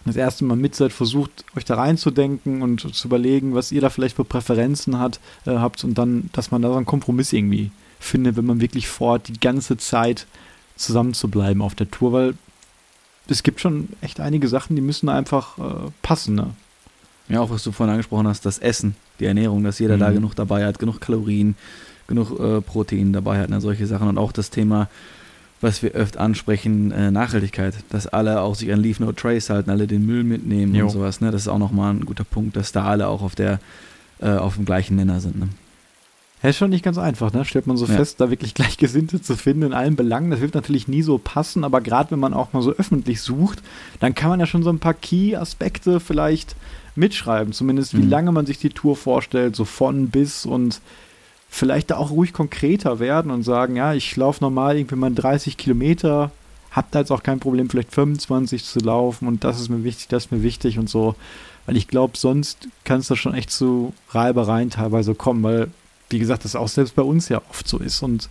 das 0.06 0.16
erste 0.16 0.44
Mal 0.44 0.56
mit 0.56 0.74
seid, 0.74 0.92
versucht, 0.92 1.44
euch 1.56 1.64
da 1.64 1.74
reinzudenken 1.74 2.62
und 2.62 2.94
zu 2.94 3.08
überlegen, 3.08 3.54
was 3.54 3.72
ihr 3.72 3.80
da 3.80 3.90
vielleicht 3.90 4.16
für 4.16 4.24
Präferenzen 4.24 4.98
hat, 4.98 5.20
äh, 5.44 5.56
habt 5.56 5.84
und 5.84 5.98
dann, 5.98 6.30
dass 6.32 6.50
man 6.50 6.62
da 6.62 6.68
so 6.68 6.76
einen 6.76 6.86
Kompromiss 6.86 7.32
irgendwie 7.32 7.70
findet, 7.98 8.36
wenn 8.36 8.46
man 8.46 8.60
wirklich 8.60 8.88
vorhat, 8.88 9.28
die 9.28 9.40
ganze 9.40 9.76
Zeit 9.76 10.26
zusammen 10.76 11.14
zu 11.14 11.28
bleiben 11.28 11.62
auf 11.62 11.74
der 11.74 11.90
Tour, 11.90 12.12
weil 12.12 12.34
es 13.28 13.42
gibt 13.42 13.60
schon 13.60 13.88
echt 14.00 14.20
einige 14.20 14.48
Sachen, 14.48 14.76
die 14.76 14.82
müssen 14.82 15.08
einfach 15.08 15.58
äh, 15.58 15.90
passen. 16.02 16.36
Ne? 16.36 16.50
Ja, 17.28 17.40
auch 17.40 17.50
was 17.50 17.64
du 17.64 17.72
vorhin 17.72 17.92
angesprochen 17.92 18.28
hast, 18.28 18.46
das 18.46 18.58
Essen, 18.58 18.94
die 19.18 19.24
Ernährung, 19.24 19.64
dass 19.64 19.78
jeder 19.78 19.96
mhm. 19.96 20.00
da 20.00 20.10
genug 20.12 20.34
dabei 20.34 20.64
hat, 20.64 20.78
genug 20.78 21.00
Kalorien, 21.00 21.56
genug 22.06 22.38
äh, 22.38 22.60
Protein 22.60 23.12
dabei 23.12 23.40
hat, 23.40 23.50
ne, 23.50 23.60
solche 23.60 23.86
Sachen 23.86 24.08
und 24.08 24.18
auch 24.18 24.32
das 24.32 24.50
Thema 24.50 24.88
was 25.60 25.82
wir 25.82 25.92
öfter 25.92 26.20
ansprechen, 26.20 26.92
äh, 26.92 27.10
Nachhaltigkeit, 27.10 27.74
dass 27.90 28.06
alle 28.06 28.40
auch 28.40 28.54
sich 28.54 28.72
an 28.72 28.80
Leave 28.80 29.02
No 29.02 29.12
Trace 29.12 29.50
halten, 29.50 29.70
alle 29.70 29.86
den 29.86 30.04
Müll 30.04 30.24
mitnehmen 30.24 30.74
jo. 30.74 30.84
und 30.84 30.90
sowas. 30.90 31.20
Ne? 31.20 31.30
Das 31.30 31.42
ist 31.42 31.48
auch 31.48 31.58
nochmal 31.58 31.94
ein 31.94 32.04
guter 32.04 32.24
Punkt, 32.24 32.56
dass 32.56 32.72
da 32.72 32.84
alle 32.84 33.08
auch 33.08 33.22
auf 33.22 33.34
der 33.34 33.58
äh, 34.20 34.30
auf 34.30 34.56
dem 34.56 34.64
gleichen 34.64 34.96
Nenner 34.96 35.20
sind. 35.20 35.38
Ne? 35.38 35.48
Ja, 36.42 36.50
ist 36.50 36.58
schon 36.58 36.70
nicht 36.70 36.84
ganz 36.84 36.98
einfach, 36.98 37.32
ne? 37.32 37.44
Stellt 37.44 37.66
man 37.66 37.76
so 37.76 37.86
ja. 37.86 37.94
fest, 37.94 38.20
da 38.20 38.30
wirklich 38.30 38.54
Gleichgesinnte 38.54 39.22
zu 39.22 39.36
finden 39.36 39.62
in 39.62 39.72
allen 39.72 39.96
Belangen. 39.96 40.30
Das 40.30 40.40
wird 40.40 40.54
natürlich 40.54 40.88
nie 40.88 41.02
so 41.02 41.18
passen, 41.18 41.64
aber 41.64 41.80
gerade 41.80 42.10
wenn 42.10 42.18
man 42.18 42.34
auch 42.34 42.52
mal 42.52 42.62
so 42.62 42.72
öffentlich 42.72 43.20
sucht, 43.20 43.62
dann 44.00 44.14
kann 44.14 44.30
man 44.30 44.40
ja 44.40 44.46
schon 44.46 44.62
so 44.62 44.70
ein 44.70 44.78
paar 44.78 44.94
Key-Aspekte 44.94 46.00
vielleicht 46.00 46.54
mitschreiben. 46.94 47.52
Zumindest 47.52 47.94
wie 47.94 48.02
mhm. 48.02 48.10
lange 48.10 48.32
man 48.32 48.46
sich 48.46 48.58
die 48.58 48.70
Tour 48.70 48.96
vorstellt, 48.96 49.56
so 49.56 49.64
von 49.64 50.08
bis 50.08 50.46
und 50.46 50.80
vielleicht 51.48 51.90
da 51.90 51.96
auch 51.96 52.10
ruhig 52.10 52.32
konkreter 52.32 52.98
werden 52.98 53.30
und 53.30 53.42
sagen, 53.42 53.76
ja, 53.76 53.94
ich 53.94 54.14
laufe 54.16 54.42
normal 54.42 54.76
irgendwie 54.76 54.96
mal 54.96 55.12
30 55.12 55.56
Kilometer, 55.56 56.30
hab 56.70 56.90
da 56.90 57.00
jetzt 57.00 57.10
auch 57.10 57.22
kein 57.22 57.40
Problem, 57.40 57.70
vielleicht 57.70 57.94
25 57.94 58.64
zu 58.64 58.80
laufen 58.80 59.26
und 59.26 59.44
das 59.44 59.60
ist 59.60 59.68
mir 59.68 59.82
wichtig, 59.84 60.08
das 60.08 60.26
ist 60.26 60.32
mir 60.32 60.42
wichtig 60.42 60.78
und 60.78 60.90
so. 60.90 61.14
Weil 61.64 61.76
ich 61.76 61.88
glaube, 61.88 62.16
sonst 62.16 62.68
kann 62.84 63.00
es 63.00 63.08
da 63.08 63.16
schon 63.16 63.34
echt 63.34 63.50
zu 63.50 63.92
Reibereien 64.10 64.70
teilweise 64.70 65.14
kommen, 65.14 65.42
weil, 65.42 65.68
wie 66.10 66.18
gesagt, 66.18 66.44
das 66.44 66.54
auch 66.54 66.68
selbst 66.68 66.94
bei 66.94 67.02
uns 67.02 67.28
ja 67.28 67.40
oft 67.50 67.66
so 67.66 67.78
ist 67.78 68.02
und 68.02 68.28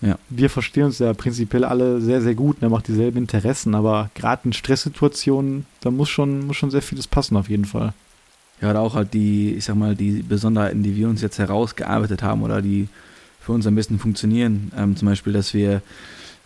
ja. 0.00 0.18
wir 0.30 0.50
verstehen 0.50 0.84
uns 0.84 0.98
ja 0.98 1.12
prinzipiell 1.12 1.64
alle 1.64 2.00
sehr, 2.00 2.22
sehr 2.22 2.34
gut, 2.34 2.60
ne, 2.60 2.68
macht 2.68 2.88
dieselben 2.88 3.18
Interessen, 3.18 3.74
aber 3.76 4.10
gerade 4.14 4.46
in 4.46 4.52
Stresssituationen, 4.52 5.66
da 5.80 5.92
muss 5.92 6.08
schon, 6.08 6.46
muss 6.46 6.56
schon 6.56 6.72
sehr 6.72 6.82
vieles 6.82 7.06
passen 7.06 7.36
auf 7.36 7.48
jeden 7.48 7.66
Fall 7.66 7.94
ja, 8.62 8.78
auch 8.78 8.94
halt 8.94 9.12
die, 9.12 9.54
ich 9.54 9.64
sag 9.64 9.74
mal, 9.74 9.96
die 9.96 10.22
Besonderheiten, 10.22 10.84
die 10.84 10.94
wir 10.94 11.08
uns 11.08 11.20
jetzt 11.20 11.38
herausgearbeitet 11.38 12.22
haben 12.22 12.42
oder 12.42 12.62
die 12.62 12.88
für 13.40 13.52
uns 13.52 13.66
am 13.66 13.74
besten 13.74 13.98
funktionieren. 13.98 14.70
Ähm, 14.76 14.96
zum 14.96 15.08
Beispiel, 15.08 15.32
dass 15.32 15.52
wir 15.52 15.82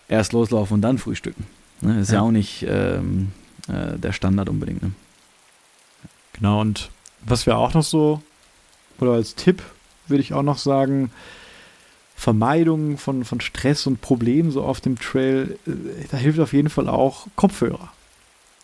erst 0.08 0.32
loslaufen 0.32 0.76
und 0.76 0.80
dann 0.80 0.96
frühstücken. 0.96 1.46
Ne? 1.82 2.00
Ist 2.00 2.08
ja. 2.08 2.16
ja 2.16 2.20
auch 2.22 2.30
nicht 2.30 2.64
ähm, 2.66 3.32
äh, 3.68 3.98
der 3.98 4.12
Standard 4.12 4.48
unbedingt. 4.48 4.82
Ne? 4.82 4.92
Genau, 6.32 6.62
und 6.62 6.88
was 7.24 7.44
wir 7.44 7.58
auch 7.58 7.74
noch 7.74 7.82
so, 7.82 8.22
oder 8.98 9.12
als 9.12 9.34
Tipp 9.34 9.62
würde 10.08 10.22
ich 10.22 10.32
auch 10.32 10.42
noch 10.42 10.58
sagen, 10.58 11.10
Vermeidung 12.14 12.96
von, 12.96 13.26
von 13.26 13.42
Stress 13.42 13.86
und 13.86 14.00
Problemen 14.00 14.50
so 14.50 14.62
auf 14.62 14.80
dem 14.80 14.98
Trail, 14.98 15.58
äh, 15.66 15.72
da 16.10 16.16
hilft 16.16 16.40
auf 16.40 16.54
jeden 16.54 16.70
Fall 16.70 16.88
auch 16.88 17.26
Kopfhörer. 17.36 17.92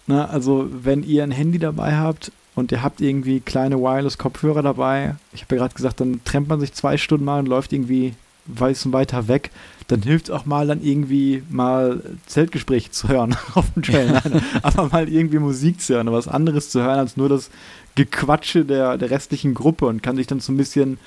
Na, 0.07 0.25
also 0.25 0.71
wenn 0.71 1.03
ihr 1.03 1.23
ein 1.23 1.31
Handy 1.31 1.59
dabei 1.59 1.97
habt, 1.97 2.33
und 2.55 2.73
ihr 2.73 2.83
habt 2.83 3.01
irgendwie 3.01 3.41
kleine 3.41 3.79
Wireless-Kopfhörer 3.81 4.63
dabei, 4.63 5.17
ich 5.33 5.43
habe 5.43 5.57
ja 5.57 5.63
gerade 5.63 5.75
gesagt, 5.75 6.01
dann 6.01 6.21
trennt 6.25 6.49
man 6.49 6.61
sich 6.61 6.73
zwei 6.73 6.97
Stunden 6.97 7.25
mal 7.25 7.41
und 7.41 7.47
läuft 7.47 7.73
irgendwie 7.73 8.15
weiß 8.47 8.87
und 8.87 8.93
weiter 8.93 9.29
weg, 9.29 9.51
dann 9.89 10.03
hilft 10.03 10.31
auch 10.31 10.47
mal 10.47 10.67
dann 10.67 10.83
irgendwie 10.83 11.43
mal 11.51 12.03
Zeltgespräche 12.27 12.91
zu 12.91 13.09
hören 13.09 13.37
auf 13.55 13.71
dem 13.73 13.83
Trail. 13.83 14.13
Nein, 14.13 14.43
aber 14.63 14.89
mal 14.89 15.09
irgendwie 15.09 15.39
Musik 15.39 15.81
zu 15.81 15.95
hören, 15.95 16.11
was 16.13 16.29
anderes 16.29 16.71
zu 16.71 16.83
hören 16.83 16.99
als 16.99 17.17
nur 17.17 17.29
das 17.29 17.51
Gequatsche 17.95 18.65
der, 18.65 18.99
der 18.99 19.11
restlichen 19.11 19.55
Gruppe 19.55 19.87
und 19.87 20.03
kann 20.03 20.17
sich 20.17 20.27
dann 20.27 20.41
so 20.41 20.53
ein 20.53 20.57
bisschen, 20.57 20.99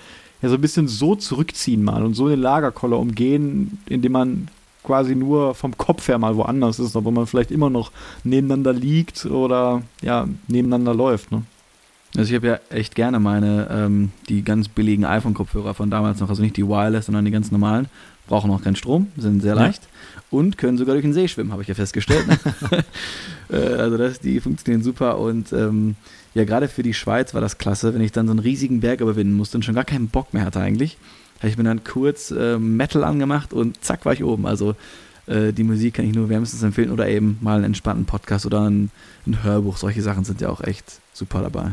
ja, 0.42 0.50
so 0.50 0.56
ein 0.56 0.62
bisschen 0.62 0.88
so 0.88 1.16
zurückziehen 1.16 1.84
mal 1.84 2.04
und 2.04 2.14
so 2.14 2.28
eine 2.28 2.36
Lagerkolle 2.36 2.96
umgehen, 2.96 3.80
indem 3.88 4.12
man 4.14 4.48
quasi 4.86 5.16
nur 5.16 5.56
vom 5.56 5.78
Kopf 5.78 6.08
her 6.08 6.18
mal 6.18 6.36
woanders 6.36 6.80
ist, 6.80 6.96
aber 6.96 7.12
man 7.12 7.28
vielleicht 7.28 7.52
immer 7.52 7.70
noch 7.70 7.92
nebeneinander 8.24 8.74
liegt 8.74 9.26
oder 9.26 9.82
ja, 10.02 10.28
nebeneinander 10.48 10.94
läuft. 10.94 11.32
Ne? 11.32 11.44
Also 12.16 12.30
ich 12.30 12.36
habe 12.36 12.48
ja 12.48 12.60
echt 12.70 12.96
gerne 12.96 13.20
meine, 13.20 13.68
ähm, 13.70 14.12
die 14.30 14.44
ganz 14.44 14.70
billigen 14.70 15.06
iPhone-Kopfhörer 15.06 15.74
von 15.74 15.90
damals 15.90 16.20
noch, 16.20 16.30
also 16.30 16.42
nicht 16.42 16.56
die 16.56 16.68
Wireless, 16.68 17.08
sondern 17.08 17.26
die 17.26 17.32
ganz 17.32 17.52
normalen, 17.52 17.88
brauchen 18.28 18.50
auch 18.52 18.62
keinen 18.62 18.76
Strom, 18.76 19.08
sind 19.18 19.42
sehr 19.42 19.56
leicht 19.56 19.84
ja. 19.84 20.22
und 20.32 20.58
können 20.58 20.78
sogar 20.78 20.96
durch 20.96 21.04
den 21.04 21.14
See 21.14 21.28
schwimmen, 21.28 21.52
habe 21.52 21.62
ich 21.62 21.68
ja 21.68 21.76
festgestellt. 21.76 22.26
äh, 23.50 23.56
also 23.56 23.98
das, 23.98 24.20
die 24.20 24.40
funktionieren 24.40 24.84
super 24.84 25.20
und 25.20 25.52
ähm, 25.52 25.96
ja, 26.34 26.44
gerade 26.44 26.68
für 26.68 26.84
die 26.84 26.94
Schweiz 26.94 27.34
war 27.34 27.42
das 27.42 27.58
klasse, 27.58 27.94
wenn 27.94 28.02
ich 28.02 28.12
dann 28.12 28.28
so 28.28 28.32
einen 28.32 28.40
riesigen 28.40 28.80
Berg 28.80 29.02
überwinden 29.02 29.36
musste 29.36 29.58
und 29.58 29.64
schon 29.64 29.76
gar 29.76 29.86
keinen 29.86 30.08
Bock 30.08 30.34
mehr 30.34 30.46
hatte 30.46 30.60
eigentlich 30.60 30.98
habe 31.40 31.50
ich 31.50 31.58
mir 31.58 31.64
dann 31.64 31.84
kurz 31.84 32.32
äh, 32.32 32.58
Metal 32.58 33.04
angemacht 33.04 33.54
und 33.54 33.84
zack 33.84 34.06
war 34.06 34.14
ich 34.14 34.24
oben. 34.24 34.46
Also 34.46 34.76
äh, 35.28 35.52
die 35.54 35.64
Musik 35.64 35.96
kann 35.96 36.06
ich 36.06 36.16
nur 36.16 36.30
wärmstens 36.30 36.64
empfehlen 36.64 36.92
oder 36.92 37.08
eben 37.08 37.38
mal 37.42 37.56
einen 37.56 37.66
entspannten 37.66 38.06
Podcast 38.06 38.46
oder 38.46 38.62
ein, 38.70 38.92
ein 39.28 39.44
Hörbuch. 39.44 39.78
Solche 39.78 40.02
Sachen 40.02 40.24
sind 40.24 40.42
ja 40.42 40.50
auch 40.50 40.62
echt 40.62 41.00
super 41.14 41.42
dabei. 41.42 41.72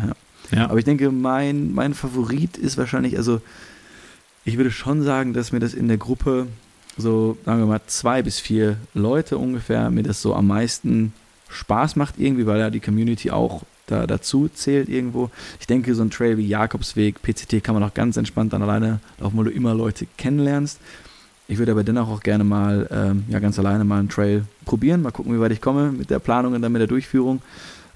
Ja. 0.51 0.59
ja. 0.59 0.65
Aber 0.69 0.79
ich 0.79 0.85
denke, 0.85 1.11
mein, 1.11 1.73
mein 1.73 1.95
Favorit 1.95 2.57
ist 2.57 2.77
wahrscheinlich, 2.77 3.17
also 3.17 3.41
ich 4.45 4.57
würde 4.57 4.71
schon 4.71 5.03
sagen, 5.03 5.33
dass 5.33 5.53
mir 5.53 5.61
das 5.61 5.75
in 5.75 5.89
der 5.89 5.99
Gruppe 5.99 6.49
so, 6.97 7.39
sagen 7.45 7.61
wir 7.61 7.67
mal, 7.67 7.81
zwei 7.87 8.23
bis 8.23 8.39
vier 8.39 8.77
Leute 8.95 9.39
ungefähr, 9.39 9.91
mir 9.91 10.03
das 10.03 10.21
so 10.21 10.35
am 10.35 10.47
meisten 10.47 11.13
Spaß 11.49 11.97
macht 11.97 12.15
irgendwie, 12.19 12.47
weil 12.47 12.59
ja 12.59 12.71
die 12.71 12.81
Community 12.81 13.31
auch 13.31 13.63
da 13.87 14.07
dazu 14.07 14.49
zählt 14.49 14.89
irgendwo. 14.89 15.31
Ich 15.61 15.67
denke, 15.67 15.95
so 15.95 16.03
ein 16.03 16.11
Trail 16.11 16.39
wie 16.39 16.47
Jakobsweg, 16.47 17.23
PCT 17.23 17.63
kann 17.63 17.75
man 17.75 17.83
auch 17.83 17.95
ganz 17.95 18.17
entspannt 18.17 18.53
dann 18.53 18.63
alleine 18.63 19.01
laufen, 19.19 19.37
weil 19.37 19.45
du 19.45 19.51
immer 19.51 19.75
Leute 19.75 20.07
kennenlernst. 20.17 20.79
Ich 21.49 21.59
würde 21.59 21.73
aber 21.73 21.85
dennoch 21.85 22.09
auch 22.09 22.21
gerne 22.21 22.45
mal 22.45 22.89
ähm, 22.91 23.25
ja, 23.29 23.39
ganz 23.39 23.59
alleine 23.59 23.85
mal 23.85 23.99
einen 23.99 24.09
Trail 24.09 24.45
probieren, 24.65 25.03
mal 25.03 25.11
gucken, 25.11 25.35
wie 25.35 25.41
weit 25.41 25.53
ich 25.53 25.61
komme 25.61 25.93
mit 25.93 26.11
der 26.11 26.19
Planung 26.19 26.55
und 26.55 26.63
dann 26.63 26.73
mit 26.73 26.81
der 26.81 26.87
Durchführung. 26.87 27.43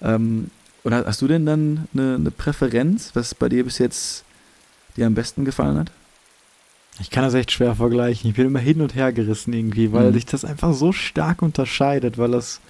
Ähm, 0.03 0.51
oder 0.85 1.05
hast 1.07 1.23
du 1.23 1.29
denn 1.29 1.47
dann 1.47 1.89
eine, 1.95 2.17
eine 2.17 2.31
Präferenz, 2.31 3.13
was 3.15 3.35
bei 3.35 3.49
dir 3.49 3.65
bis 3.65 3.79
jetzt 3.79 4.25
dir 4.97 5.07
am 5.07 5.15
besten 5.15 5.45
gefallen 5.45 5.79
hat? 5.79 5.91
Ich 7.01 7.11
kann 7.11 7.25
das 7.25 7.35
echt 7.35 7.53
schwer 7.53 7.75
vergleichen. 7.75 8.31
Ich 8.31 8.37
bin 8.37 8.47
immer 8.47 8.59
hin 8.59 8.81
und 8.81 8.95
her 8.95 9.13
gerissen 9.13 9.53
irgendwie, 9.53 9.93
weil 9.93 10.11
mhm. 10.11 10.15
sich 10.15 10.27
das 10.27 10.45
einfach 10.45 10.73
so 10.73 10.93
stark 10.93 11.43
unterscheidet, 11.43 12.19
weil 12.19 12.31
das 12.31 12.61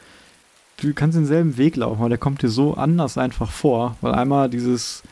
du 0.78 0.92
kannst 0.94 1.16
denselben 1.16 1.56
Weg 1.56 1.76
laufen, 1.76 2.00
aber 2.00 2.08
der 2.08 2.18
kommt 2.18 2.42
dir 2.42 2.48
so 2.48 2.74
anders 2.74 3.18
einfach 3.18 3.50
vor, 3.50 3.96
weil 4.00 4.14
einmal 4.14 4.50
dieses 4.50 5.02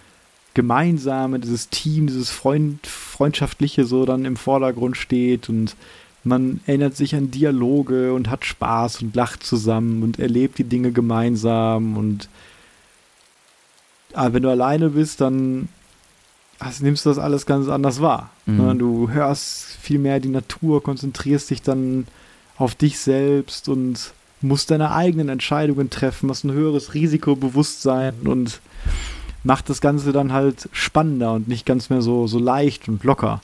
gemeinsame, 0.54 1.40
dieses 1.40 1.68
Team, 1.68 2.06
dieses 2.06 2.30
Freund, 2.30 2.86
freundschaftliche 2.86 3.84
so 3.84 4.04
dann 4.04 4.24
im 4.24 4.36
Vordergrund 4.36 4.96
steht 4.96 5.48
und 5.48 5.74
man 6.22 6.60
erinnert 6.66 6.96
sich 6.96 7.14
an 7.14 7.30
Dialoge 7.30 8.14
und 8.14 8.30
hat 8.30 8.44
Spaß 8.44 9.02
und 9.02 9.14
lacht 9.14 9.42
zusammen 9.42 10.02
und 10.02 10.18
erlebt 10.18 10.58
die 10.58 10.64
Dinge 10.64 10.92
gemeinsam 10.92 11.96
und 11.96 12.28
aber 14.14 14.26
ah, 14.26 14.32
wenn 14.32 14.44
du 14.44 14.50
alleine 14.50 14.90
bist, 14.90 15.20
dann 15.20 15.68
also 16.60 16.84
nimmst 16.84 17.04
du 17.04 17.10
das 17.10 17.18
alles 17.18 17.46
ganz 17.46 17.68
anders 17.68 18.00
wahr. 18.00 18.30
Mhm. 18.46 18.78
Du 18.78 19.10
hörst 19.10 19.76
viel 19.80 19.98
mehr 19.98 20.20
die 20.20 20.28
Natur, 20.28 20.84
konzentrierst 20.84 21.50
dich 21.50 21.62
dann 21.62 22.06
auf 22.56 22.76
dich 22.76 23.00
selbst 23.00 23.68
und 23.68 24.12
musst 24.44 24.70
deine 24.70 24.92
eigenen 24.92 25.28
Entscheidungen 25.28 25.90
treffen, 25.90 26.30
hast 26.30 26.44
ein 26.44 26.52
höheres 26.52 26.94
Risikobewusstsein 26.94 28.14
und 28.24 28.60
macht 29.42 29.68
das 29.68 29.80
Ganze 29.80 30.12
dann 30.12 30.32
halt 30.32 30.68
spannender 30.72 31.32
und 31.32 31.48
nicht 31.48 31.66
ganz 31.66 31.90
mehr 31.90 32.02
so, 32.02 32.26
so 32.26 32.38
leicht 32.38 32.88
und 32.88 33.04
locker. 33.04 33.40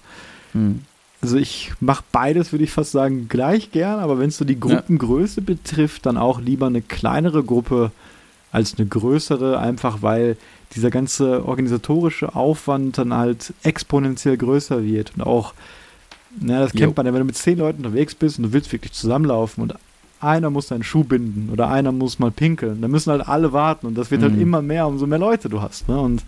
Mhm. 0.55 0.81
Also 1.23 1.37
ich 1.37 1.73
mache 1.81 2.03
beides, 2.13 2.53
würde 2.53 2.65
ich 2.65 2.71
fast 2.71 2.93
sagen, 2.93 3.29
gleich 3.29 3.73
gern, 3.73 4.01
aber 4.01 4.19
wenn 4.19 4.31
es 4.31 4.39
so 4.39 4.47
die 4.47 4.59
Gruppengröße 4.59 5.41
ja. 5.41 5.47
betrifft, 5.47 6.07
dann 6.07 6.17
auch 6.17 6.41
lieber 6.41 6.67
eine 6.67 6.81
kleinere 6.81 7.45
Gruppe 7.45 7.93
als 8.53 8.79
eine 8.79 8.87
größere, 8.87 9.59
einfach 9.59 10.01
weil 10.01 10.37
dieser 10.75 10.91
ganze 10.91 11.45
organisatorische 11.47 12.35
Aufwand 12.35 12.97
dann 12.97 13.13
halt 13.15 13.53
exponentiell 13.63 14.37
größer 14.37 14.83
wird 14.83 15.13
und 15.17 15.23
auch, 15.23 15.53
na, 16.41 16.61
das 16.61 16.73
kennt 16.73 16.83
jo. 16.83 16.93
man 16.97 17.07
ja, 17.07 17.13
wenn 17.13 17.21
du 17.21 17.27
mit 17.27 17.37
zehn 17.37 17.59
Leuten 17.59 17.85
unterwegs 17.85 18.15
bist 18.15 18.39
und 18.39 18.45
du 18.45 18.53
willst 18.53 18.73
wirklich 18.73 18.93
zusammenlaufen 18.93 19.63
und 19.63 19.75
einer 20.21 20.51
muss 20.51 20.69
seinen 20.69 20.83
Schuh 20.83 21.05
binden 21.05 21.51
oder 21.51 21.69
einer 21.69 21.93
muss 21.93 22.19
mal 22.19 22.31
pinkeln. 22.31 22.81
Da 22.83 22.89
müssen 22.89 23.11
halt 23.11 23.27
alle 23.27 23.53
warten 23.53 23.87
und 23.87 23.97
das 23.97 24.11
wird 24.11 24.23
halt 24.23 24.33
mhm. 24.33 24.37
halt 24.37 24.43
immer 24.43 24.63
mehr, 24.63 24.87
umso 24.87 25.07
mehr 25.07 25.19
Leute 25.19 25.49
du 25.49 25.61
hast. 25.63 25.89
Ne? 25.89 25.99
Und 25.99 26.25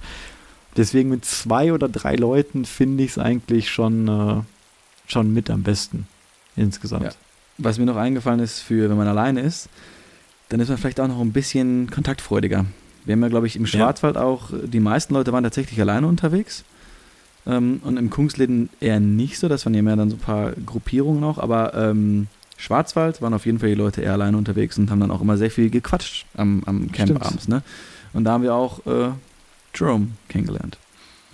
deswegen 0.77 1.11
mit 1.11 1.25
zwei 1.25 1.73
oder 1.73 1.89
drei 1.89 2.17
Leuten 2.17 2.65
finde 2.65 3.05
ich 3.05 3.13
es 3.13 3.19
eigentlich 3.19 3.71
schon, 3.71 4.09
äh, 4.09 4.43
schon 5.07 5.33
mit 5.33 5.51
am 5.51 5.63
besten 5.63 6.07
insgesamt. 6.57 7.05
Ja. 7.05 7.11
Was 7.59 7.79
mir 7.79 7.87
noch 7.87 7.97
eingefallen 7.97 8.41
ist, 8.41 8.61
für 8.61 8.89
wenn 8.89 8.97
man 8.97 9.09
alleine 9.09 9.41
ist, 9.41 9.69
dann 10.49 10.61
ist 10.61 10.69
man 10.69 10.79
vielleicht 10.79 11.01
auch 11.01 11.09
noch 11.09 11.21
ein 11.21 11.33
bisschen 11.33 11.91
kontaktfreudiger. 11.91 12.65
Wir 13.05 13.13
haben 13.13 13.23
ja, 13.23 13.29
glaube 13.29 13.47
ich, 13.47 13.57
im 13.57 13.67
Schwarzwald 13.67 14.17
ja. 14.17 14.23
auch, 14.23 14.51
die 14.65 14.81
meisten 14.81 15.15
Leute 15.15 15.33
waren 15.33 15.45
tatsächlich 15.45 15.81
alleine 15.81 16.07
unterwegs. 16.07 16.65
Ähm, 17.47 17.81
und 17.85 17.97
im 17.97 18.11
Kungsläden 18.11 18.71
eher 18.81 19.01
nicht 19.01 19.39
so, 19.39 19.49
das 19.49 19.67
waren 19.67 19.75
ja 19.75 19.83
mehr 19.83 19.97
dann 19.97 20.11
so 20.11 20.17
ein 20.17 20.21
paar 20.21 20.53
Gruppierungen 20.53 21.25
auch, 21.25 21.39
aber 21.39 21.75
ähm, 21.75 22.29
Schwarzwald 22.57 23.21
waren 23.23 23.35
auf 23.35 23.47
jeden 23.47 23.59
Fall 23.59 23.71
die 23.71 23.75
Leute 23.75 24.03
eher 24.03 24.13
alleine 24.13 24.37
unterwegs 24.37 24.79
und 24.79 24.91
haben 24.91 25.01
dann 25.01 25.11
auch 25.11 25.21
immer 25.21 25.37
sehr 25.37 25.51
viel 25.51 25.71
gequatscht 25.71 26.27
am, 26.37 26.63
am 26.67 26.93
Camp 26.93 27.09
Stimmt. 27.09 27.27
abends. 27.27 27.49
Ne? 27.49 27.63
Und 28.13 28.25
da 28.25 28.33
haben 28.33 28.43
wir 28.43 28.55
auch 28.55 28.85
äh, 28.87 29.11
Jerome 29.75 30.09
kennengelernt. 30.29 30.79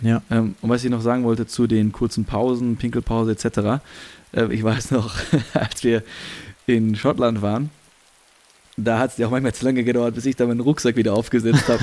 Ja. 0.01 0.23
Ähm, 0.31 0.55
und 0.61 0.71
was 0.71 0.85
ich 0.85 0.91
noch 0.91 1.01
sagen 1.01 1.25
wollte 1.25 1.47
zu 1.47 1.66
den 1.66 1.93
kurzen 1.93 2.25
Pausen, 2.25 2.77
Pinkelpause 2.77 3.33
etc. 3.33 3.83
Äh, 4.33 4.53
ich 4.53 4.62
weiß 4.62 4.93
noch, 4.93 5.14
als 5.55 5.83
wir 5.85 6.03
in 6.66 6.95
Schottland 6.95 7.43
waren, 7.43 7.71
da 8.79 8.99
hat 8.99 9.12
es 9.12 9.18
ja 9.18 9.26
auch 9.26 9.31
manchmal 9.31 9.55
zu 9.55 9.64
lange 9.64 9.83
gedauert, 9.83 10.14
bis 10.14 10.24
ich 10.24 10.37
da 10.37 10.47
meinen 10.47 10.61
Rucksack 10.61 10.97
wieder 10.97 11.14
aufgesetzt 11.14 11.68
habe. 11.68 11.83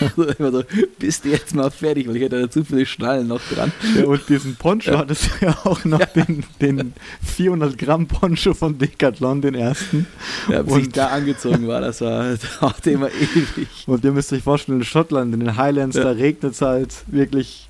also 0.00 0.22
immer 0.38 0.52
so, 0.52 0.62
bist 0.98 1.24
du 1.24 1.28
jetzt 1.28 1.54
mal 1.54 1.70
fertig, 1.70 2.08
weil 2.08 2.16
ich 2.16 2.22
hätte 2.22 2.40
da 2.40 2.50
zu 2.50 2.64
viele 2.64 2.86
Schnallen 2.86 3.28
noch 3.28 3.40
dran. 3.52 3.72
Ja, 3.96 4.06
und 4.06 4.28
diesen 4.28 4.56
Poncho 4.56 4.92
ja. 4.92 4.98
hattest 4.98 5.30
du 5.40 5.46
ja 5.46 5.58
auch 5.64 5.84
noch, 5.84 6.00
ja. 6.00 6.06
den, 6.06 6.44
den 6.60 6.94
400 7.22 7.76
Gramm 7.78 8.06
Poncho 8.06 8.54
von 8.54 8.78
Decathlon, 8.78 9.42
den 9.42 9.54
ersten. 9.54 10.06
Ja, 10.48 10.62
bis 10.62 10.72
und 10.72 10.80
ich 10.80 10.88
da 10.90 11.08
angezogen 11.08 11.68
war, 11.68 11.80
das 11.80 12.00
war 12.00 12.36
auch 12.60 12.74
immer 12.84 13.08
ewig. 13.20 13.68
Und 13.86 14.04
ihr 14.04 14.12
müsst 14.12 14.32
euch 14.32 14.42
vorstellen, 14.42 14.78
in 14.78 14.84
Schottland, 14.84 15.34
in 15.34 15.40
den 15.40 15.56
Highlands, 15.56 15.96
ja. 15.96 16.04
da 16.04 16.10
regnet 16.10 16.54
es 16.54 16.62
halt 16.62 16.94
wirklich, 17.06 17.69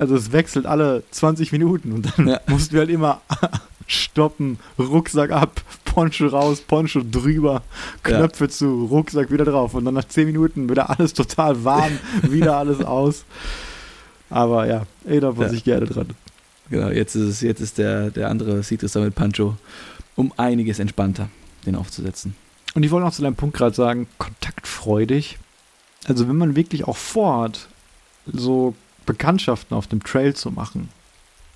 also 0.00 0.16
es 0.16 0.32
wechselt 0.32 0.64
alle 0.66 1.02
20 1.10 1.52
Minuten 1.52 1.92
und 1.92 2.08
dann 2.16 2.38
mussten 2.48 2.72
wir 2.72 2.80
halt 2.80 2.90
immer 2.90 3.20
stoppen, 3.86 4.58
Rucksack 4.78 5.30
ab, 5.30 5.60
Poncho 5.84 6.26
raus, 6.26 6.62
Poncho 6.62 7.02
drüber, 7.08 7.62
Knöpfe 8.02 8.44
ja. 8.44 8.50
zu, 8.50 8.86
Rucksack 8.86 9.30
wieder 9.30 9.44
drauf 9.44 9.74
und 9.74 9.84
dann 9.84 9.94
nach 9.94 10.06
10 10.08 10.26
Minuten 10.26 10.70
wieder 10.70 10.88
alles 10.88 11.12
total 11.12 11.64
warm, 11.64 11.98
wieder 12.22 12.56
alles 12.56 12.80
aus. 12.82 13.24
Aber 14.30 14.66
ja, 14.66 14.86
erinnert 15.04 15.36
man 15.36 15.46
ja. 15.46 15.52
sich 15.52 15.64
gerne 15.64 15.86
dran. 15.86 16.08
Genau, 16.70 16.88
jetzt 16.88 17.14
ist 17.16 17.28
es, 17.28 17.40
jetzt 17.42 17.60
ist 17.60 17.78
der, 17.78 18.10
der 18.10 18.30
andere 18.30 18.62
Citrus 18.62 18.94
mit 18.94 19.14
Pancho 19.14 19.56
um 20.16 20.32
einiges 20.36 20.78
entspannter, 20.78 21.28
den 21.66 21.76
aufzusetzen. 21.76 22.34
Und 22.74 22.84
ich 22.84 22.90
wollte 22.90 23.06
noch 23.06 23.12
zu 23.12 23.22
deinem 23.22 23.34
Punkt 23.34 23.56
gerade 23.56 23.74
sagen, 23.74 24.06
kontaktfreudig. 24.18 25.38
Also 26.06 26.28
wenn 26.28 26.36
man 26.36 26.56
wirklich 26.56 26.86
auch 26.86 26.96
vorhat, 26.96 27.68
so 28.26 28.74
Bekanntschaften 29.12 29.76
auf 29.76 29.86
dem 29.86 30.02
Trail 30.02 30.34
zu 30.34 30.50
machen, 30.50 30.88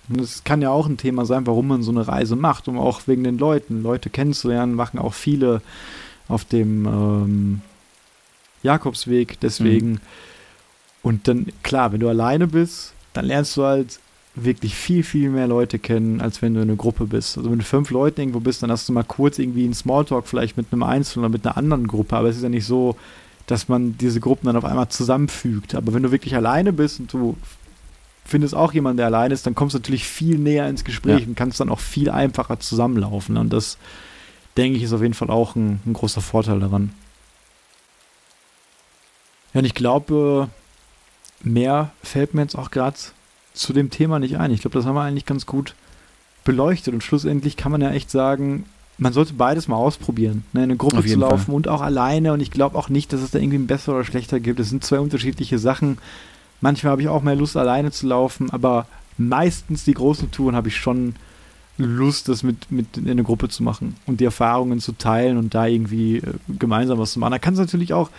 und 0.09 0.21
das 0.21 0.45
kann 0.45 0.61
ja 0.61 0.71
auch 0.71 0.87
ein 0.87 0.97
Thema 0.97 1.25
sein, 1.25 1.47
warum 1.47 1.69
man 1.69 1.83
so 1.83 1.91
eine 1.91 2.07
Reise 2.07 2.37
macht, 2.37 2.69
um 2.69 2.79
auch 2.79 3.03
wegen 3.07 3.25
den 3.25 3.39
Leuten, 3.39 3.83
Leute 3.83 4.11
kennenzulernen, 4.11 4.75
machen 4.75 4.99
auch 4.99 5.15
viele 5.15 5.63
auf 6.29 6.45
dem 6.45 6.87
ähm, 6.87 7.61
Jakobsweg 8.63 9.41
deswegen. 9.41 9.93
Mhm. 9.93 10.01
Und 11.03 11.29
dann, 11.29 11.47
klar, 11.63 11.93
wenn 11.93 12.01
du 12.01 12.09
alleine 12.09 12.47
bist, 12.47 12.93
dann 13.13 13.27
lernst 13.27 13.57
du 13.57 13.65
halt 13.65 13.99
wirklich 14.35 14.75
viel, 14.75 15.05
viel 15.05 15.31
mehr 15.31 15.47
Leute 15.47 15.79
kennen, 15.79 16.21
als 16.21 16.43
wenn 16.43 16.55
du 16.55 16.61
in 16.61 16.69
einer 16.69 16.77
Gruppe 16.77 17.07
bist. 17.07 17.39
Also 17.39 17.51
wenn 17.51 17.59
du 17.59 17.65
fünf 17.65 17.91
Leuten 17.91 18.21
irgendwo 18.21 18.41
bist, 18.41 18.63
dann 18.63 18.71
hast 18.71 18.89
du 18.89 18.93
mal 18.93 19.05
kurz 19.05 19.39
irgendwie 19.39 19.65
einen 19.65 19.75
Smalltalk 19.75 20.27
vielleicht 20.27 20.57
mit 20.57 20.67
einem 20.73 20.83
Einzelnen 20.83 21.27
oder 21.27 21.33
mit 21.33 21.47
einer 21.47 21.57
anderen 21.57 21.87
Gruppe, 21.87 22.17
aber 22.17 22.29
es 22.29 22.37
ist 22.37 22.43
ja 22.43 22.49
nicht 22.49 22.67
so, 22.67 22.97
dass 23.47 23.69
man 23.69 23.99
diese 23.99 24.21
Gruppen 24.21 24.47
dann 24.47 24.57
auf 24.57 24.65
einmal 24.65 24.89
zusammenfügt. 24.89 25.75
Aber 25.75 25.93
wenn 25.93 26.03
du 26.03 26.11
wirklich 26.11 26.35
alleine 26.35 26.73
bist 26.73 27.01
und 27.01 27.13
du 27.13 27.37
findest 28.25 28.55
auch 28.55 28.73
jemanden, 28.73 28.99
der 28.99 29.07
allein 29.07 29.31
ist, 29.31 29.47
dann 29.47 29.55
kommst 29.55 29.75
du 29.75 29.79
natürlich 29.79 30.05
viel 30.05 30.39
näher 30.39 30.69
ins 30.69 30.85
Gespräch 30.85 31.21
ja. 31.21 31.27
und 31.27 31.37
kannst 31.37 31.61
dann 31.61 31.69
auch 31.69 31.81
viel 31.81 32.11
einfacher 32.11 32.59
zusammenlaufen. 32.59 33.37
Und 33.37 33.53
das, 33.53 33.77
denke 34.57 34.79
ich, 34.79 34.85
ist 34.85 34.93
auf 34.93 35.03
jeden 35.03 35.15
Fall 35.15 35.31
auch 35.31 35.57
ein, 35.57 35.81
ein 35.85 35.93
großer 35.93 36.23
Vorteil 36.23 36.61
daran. 36.61 36.93
Ja, 39.53 39.61
und 39.61 39.67
ich 39.67 39.75
glaube, 39.75 40.49
mehr 41.43 41.93
fällt 42.03 42.35
mir 42.35 42.43
jetzt 42.43 42.57
auch 42.57 42.71
gerade 42.71 42.97
zu 43.53 43.73
dem 43.73 43.91
Thema 43.91 44.19
nicht 44.19 44.39
ein. 44.39 44.51
Ich 44.51 44.63
glaube, 44.63 44.77
das 44.77 44.87
haben 44.87 44.97
wir 44.97 45.03
eigentlich 45.03 45.27
ganz 45.27 45.45
gut 45.45 45.75
beleuchtet. 46.45 46.95
Und 46.95 47.03
schlussendlich 47.03 47.57
kann 47.57 47.73
man 47.73 47.83
ja 47.83 47.91
echt 47.91 48.11
sagen, 48.11 48.65
man 48.99 49.13
sollte 49.13 49.35
beides 49.35 49.69
mal 49.69 49.77
ausprobieren, 49.77 50.45
ne, 50.53 50.61
in 50.61 50.71
eine 50.71 50.77
Gruppe 50.77 51.05
zu 51.05 51.19
laufen 51.19 51.47
Fall. 51.47 51.55
und 51.55 51.69
auch 51.69 51.81
alleine. 51.81 52.33
Und 52.33 52.41
ich 52.41 52.51
glaube 52.51 52.79
auch 52.79 52.89
nicht, 52.89 53.13
dass 53.13 53.21
es 53.21 53.31
da 53.31 53.39
irgendwie 53.39 53.59
ein 53.59 53.67
besser 53.67 53.93
oder 53.93 54.05
schlechter 54.05 54.41
gibt. 54.41 54.61
Es 54.61 54.71
sind 54.71 54.85
zwei 54.85 55.01
unterschiedliche 55.01 55.59
Sachen. 55.59 55.99
Manchmal 56.61 56.93
habe 56.93 57.03
ich 57.03 57.09
auch 57.09 57.23
mehr 57.23 57.37
Lust, 57.37 57.57
alleine 57.57 57.91
zu 57.91 58.07
laufen, 58.07 58.51
aber 58.51 58.87
meistens 59.19 59.85
die 59.85 59.95
großen 59.95 60.31
Touren 60.31 60.57
habe 60.57 60.69
ich 60.69 60.77
schon 60.77 61.15
Lust, 61.77 62.29
das 62.29 62.43
mit, 62.45 62.71
mit 62.71 62.97
in 62.97 63.11
einer 63.11 63.25
Gruppe 63.25 63.49
zu 63.49 63.63
machen 63.65 63.97
und 64.07 64.21
die 64.21 64.25
Erfahrungen 64.25 64.79
zu 64.79 64.93
teilen 64.93 65.39
und 65.39 65.55
da 65.55 65.67
irgendwie 65.67 66.19
äh, 66.19 66.23
gemeinsam 66.49 66.99
was 66.99 67.13
zu 67.13 67.19
machen. 67.19 67.33
Da 67.33 67.39
kannst 67.39 67.59
du 67.59 67.65
natürlich 67.65 67.93
auch 67.93 68.11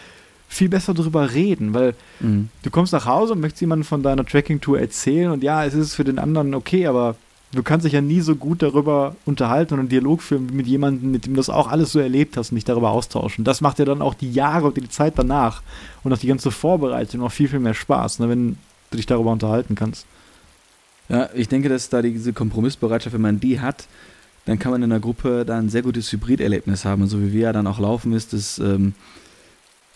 viel 0.48 0.70
besser 0.70 0.94
darüber 0.94 1.34
reden, 1.34 1.74
weil 1.74 1.96
mhm. 2.20 2.50
du 2.64 2.70
kommst 2.70 2.92
nach 2.92 3.06
Hause 3.06 3.34
und 3.34 3.40
möchtest 3.40 3.62
jemandem 3.62 3.86
von 3.86 4.04
deiner 4.04 4.26
Tracking-Tour 4.26 4.80
erzählen 4.80 5.32
und 5.32 5.42
ja, 5.42 5.66
es 5.66 5.74
ist 5.74 5.96
für 5.96 6.04
den 6.04 6.20
anderen 6.20 6.54
okay, 6.54 6.86
aber 6.86 7.16
du 7.56 7.64
kannst 7.64 7.86
dich 7.86 7.94
ja 7.94 8.02
nie 8.02 8.22
so 8.22 8.36
gut 8.36 8.62
darüber 8.62 9.16
unterhalten 9.26 9.74
und 9.74 9.80
einen 9.82 9.90
Dialog 9.90 10.22
führen 10.22 10.50
mit 10.54 10.68
jemandem, 10.68 11.12
mit 11.12 11.26
dem 11.26 11.34
du 11.34 11.38
das 11.38 11.50
auch 11.50 11.68
alles 11.68 11.92
so 11.92 12.00
erlebt 12.00 12.38
hast 12.38 12.52
und 12.52 12.56
dich 12.56 12.66
darüber 12.66 12.92
austauschen. 12.92 13.44
Das 13.44 13.62
macht 13.62 13.80
ja 13.80 13.86
dann 13.86 14.02
auch 14.02 14.14
die 14.14 14.32
Jahre 14.32 14.68
und 14.68 14.78
die 14.78 14.90
Zeit 14.90 15.14
danach 15.18 15.64
und 16.04 16.14
auch 16.14 16.18
die 16.18 16.28
ganze 16.28 16.52
Vorbereitung 16.52 17.22
noch 17.22 17.32
viel, 17.32 17.48
viel 17.48 17.60
mehr 17.60 17.74
Spaß, 17.74 18.20
ne, 18.20 18.30
wenn 18.30 18.58
du 18.92 18.98
dich 18.98 19.06
darüber 19.06 19.32
unterhalten 19.32 19.76
kannst. 19.76 20.06
Ja, 21.10 21.30
ich 21.34 21.48
denke, 21.48 21.70
dass 21.70 21.90
da 21.90 22.02
diese 22.02 22.34
Kompromissbereitschaft, 22.34 23.14
wenn 23.14 23.22
man 23.22 23.40
die 23.40 23.60
hat, 23.60 23.88
dann 24.46 24.60
kann 24.60 24.72
man 24.72 24.84
in 24.84 24.92
einer 24.92 25.00
Gruppe 25.00 25.44
da 25.46 25.58
ein 25.58 25.70
sehr 25.70 25.82
gutes 25.82 26.12
Hybriderlebnis 26.12 26.86
haben. 26.86 27.04
Und 27.04 27.08
so 27.08 27.22
wie 27.22 27.34
wir 27.34 27.42
ja 27.42 27.54
dann 27.54 27.68
auch 27.68 27.80
laufen, 27.80 28.14
ist 28.14 28.34
es 28.34 28.60
ähm, 28.60 28.94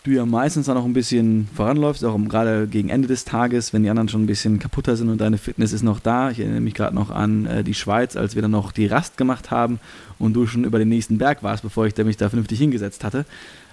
du 0.04 0.12
ja 0.12 0.24
meistens 0.24 0.66
dann 0.66 0.76
auch 0.76 0.84
ein 0.84 0.92
bisschen 0.92 1.48
voranläufst, 1.54 2.04
auch 2.04 2.18
gerade 2.28 2.66
gegen 2.66 2.88
Ende 2.88 3.08
des 3.08 3.24
Tages, 3.24 3.72
wenn 3.72 3.82
die 3.82 3.90
anderen 3.90 4.08
schon 4.08 4.22
ein 4.22 4.26
bisschen 4.26 4.58
kaputter 4.58 4.96
sind 4.96 5.08
und 5.10 5.20
deine 5.20 5.38
Fitness 5.38 5.72
ist 5.72 5.82
noch 5.82 6.00
da. 6.00 6.30
Ich 6.30 6.40
erinnere 6.40 6.60
mich 6.60 6.74
gerade 6.74 6.94
noch 6.94 7.10
an 7.10 7.46
äh, 7.46 7.64
die 7.64 7.74
Schweiz, 7.74 8.16
als 8.16 8.34
wir 8.34 8.42
dann 8.42 8.50
noch 8.50 8.72
die 8.72 8.86
Rast 8.86 9.16
gemacht 9.16 9.50
haben 9.50 9.78
und 10.18 10.32
du 10.34 10.46
schon 10.46 10.64
über 10.64 10.78
den 10.78 10.88
nächsten 10.88 11.18
Berg 11.18 11.42
warst, 11.42 11.62
bevor 11.62 11.86
ich 11.86 11.96
mich 11.98 12.16
da 12.16 12.28
vernünftig 12.28 12.58
hingesetzt 12.58 13.04
hatte. 13.04 13.26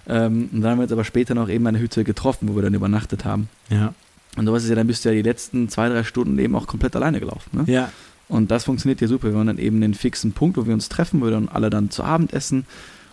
Ähm, 0.08 0.50
und 0.52 0.62
dann 0.62 0.72
haben 0.72 0.80
wir 0.80 0.84
uns 0.84 0.92
aber 0.92 1.06
später 1.06 1.34
noch 1.34 1.50
eben 1.50 1.66
eine 1.66 1.80
Hütte 1.80 2.04
getroffen, 2.04 2.50
wo 2.50 2.56
wir 2.56 2.62
dann 2.62 2.74
übernachtet 2.74 3.24
haben. 3.24 3.50
Ja. 3.70 3.94
Und 4.36 4.46
sowas 4.46 4.64
ist 4.64 4.70
ja, 4.70 4.76
dann 4.76 4.88
bist 4.88 5.06
du 5.06 5.10
ja 5.10 5.16
die 5.16 5.22
letzten 5.22 5.70
zwei, 5.70 5.90
drei 5.90 6.04
Stunden 6.04 6.38
eben 6.40 6.56
auch 6.56 6.68
komplett 6.68 6.96
alleine 6.96 7.20
gelaufen. 7.20 7.50
Ne? 7.54 7.64
Ja. 7.68 7.92
Und 8.30 8.52
das 8.52 8.66
funktioniert 8.66 9.00
ja 9.00 9.08
super. 9.08 9.32
Wir 9.32 9.40
haben 9.40 9.48
dann 9.48 9.58
eben 9.58 9.80
den 9.80 9.94
fixen 9.94 10.34
Punkt, 10.34 10.58
wo 10.58 10.66
wir 10.66 10.74
uns 10.74 10.90
treffen, 10.90 11.22
wo 11.22 11.26
wir 11.26 11.32
dann 11.32 11.48
alle 11.48 11.70
dann 11.70 11.90
zu 11.90 12.04
Abend 12.04 12.34
essen 12.34 12.66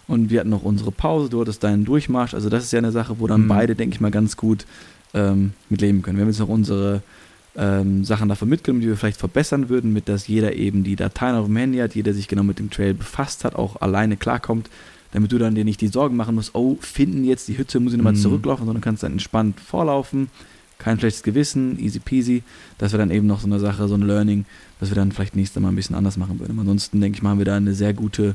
und 0.07 0.31
wir 0.31 0.41
hatten 0.41 0.51
noch 0.51 0.63
unsere 0.63 0.93
Pause, 0.93 1.31
du 1.31 1.41
hattest 1.41 1.65
deinen 1.65 1.85
Durchmarsch. 1.85 2.35
Also 2.35 2.49
das 2.49 2.65
ist 2.65 2.73
ja 2.73 2.79
eine 2.79 2.93
Sache, 2.93 3.21
wo 3.21 3.27
dann 3.27 3.43
mhm. 3.43 3.49
beide, 3.49 3.75
denke 3.75 3.95
ich 3.95 4.01
mal, 4.01 4.11
ganz 4.11 4.37
gut 4.37 4.67
ähm, 5.15 5.53
mit 5.71 5.81
leben 5.81 6.03
können. 6.03 6.19
Wir 6.19 6.23
haben 6.23 6.31
jetzt 6.31 6.41
noch 6.41 6.49
unsere 6.49 7.03
ähm, 7.57 8.05
Sachen 8.05 8.29
davon 8.29 8.49
mitgenommen, 8.49 8.81
die 8.81 8.89
wir 8.89 8.97
vielleicht 8.97 9.19
verbessern 9.19 9.69
würden, 9.69 9.93
mit 9.93 10.09
dass 10.09 10.27
jeder 10.27 10.55
eben 10.55 10.85
die 10.85 10.97
Dateien 10.97 11.37
auf 11.37 11.47
dem 11.47 11.57
Handy 11.57 11.79
hat, 11.79 11.95
jeder 11.95 12.13
sich 12.13 12.29
genau 12.29 12.43
mit 12.43 12.59
dem 12.59 12.71
Trail 12.71 12.95
befasst 12.95 13.45
hat, 13.45 13.55
auch 13.55 13.81
alleine 13.81 14.17
klarkommt, 14.17 14.69
damit 15.13 15.31
du 15.31 15.39
dann 15.39 15.55
dir 15.55 15.65
nicht 15.65 15.81
die 15.81 15.89
Sorgen 15.89 16.17
machen 16.17 16.35
musst, 16.35 16.55
oh, 16.55 16.77
finden 16.81 17.25
jetzt 17.25 17.49
die 17.49 17.57
Hütte, 17.57 17.79
muss 17.81 17.93
ich 17.93 17.99
nochmal 17.99 18.15
mhm. 18.15 18.19
zurücklaufen, 18.19 18.67
sondern 18.67 18.83
kannst 18.83 19.05
dann 19.05 19.13
entspannt 19.13 19.61
vorlaufen, 19.61 20.29
kein 20.79 20.99
schlechtes 20.99 21.23
Gewissen, 21.23 21.79
easy 21.79 22.01
peasy. 22.01 22.43
Das 22.79 22.93
wäre 22.93 23.01
dann 23.01 23.13
eben 23.13 23.29
noch 23.29 23.41
so 23.41 23.47
eine 23.47 23.61
Sache, 23.61 23.87
so 23.87 23.95
ein 23.95 24.03
Learning, 24.03 24.45
was 24.81 24.91
wir 24.91 24.97
dann 24.97 25.13
vielleicht 25.13 25.37
nächstes 25.37 25.63
Mal 25.63 25.69
ein 25.69 25.77
bisschen 25.77 25.95
anders 25.95 26.17
machen 26.17 26.41
würden. 26.41 26.59
Ansonsten 26.59 27.01
denke 27.01 27.17
ich 27.17 27.23
mal, 27.23 27.31
haben 27.31 27.39
wir 27.39 27.45
da 27.45 27.57
eine 27.57 27.75
sehr 27.75 27.95
gute 27.95 28.35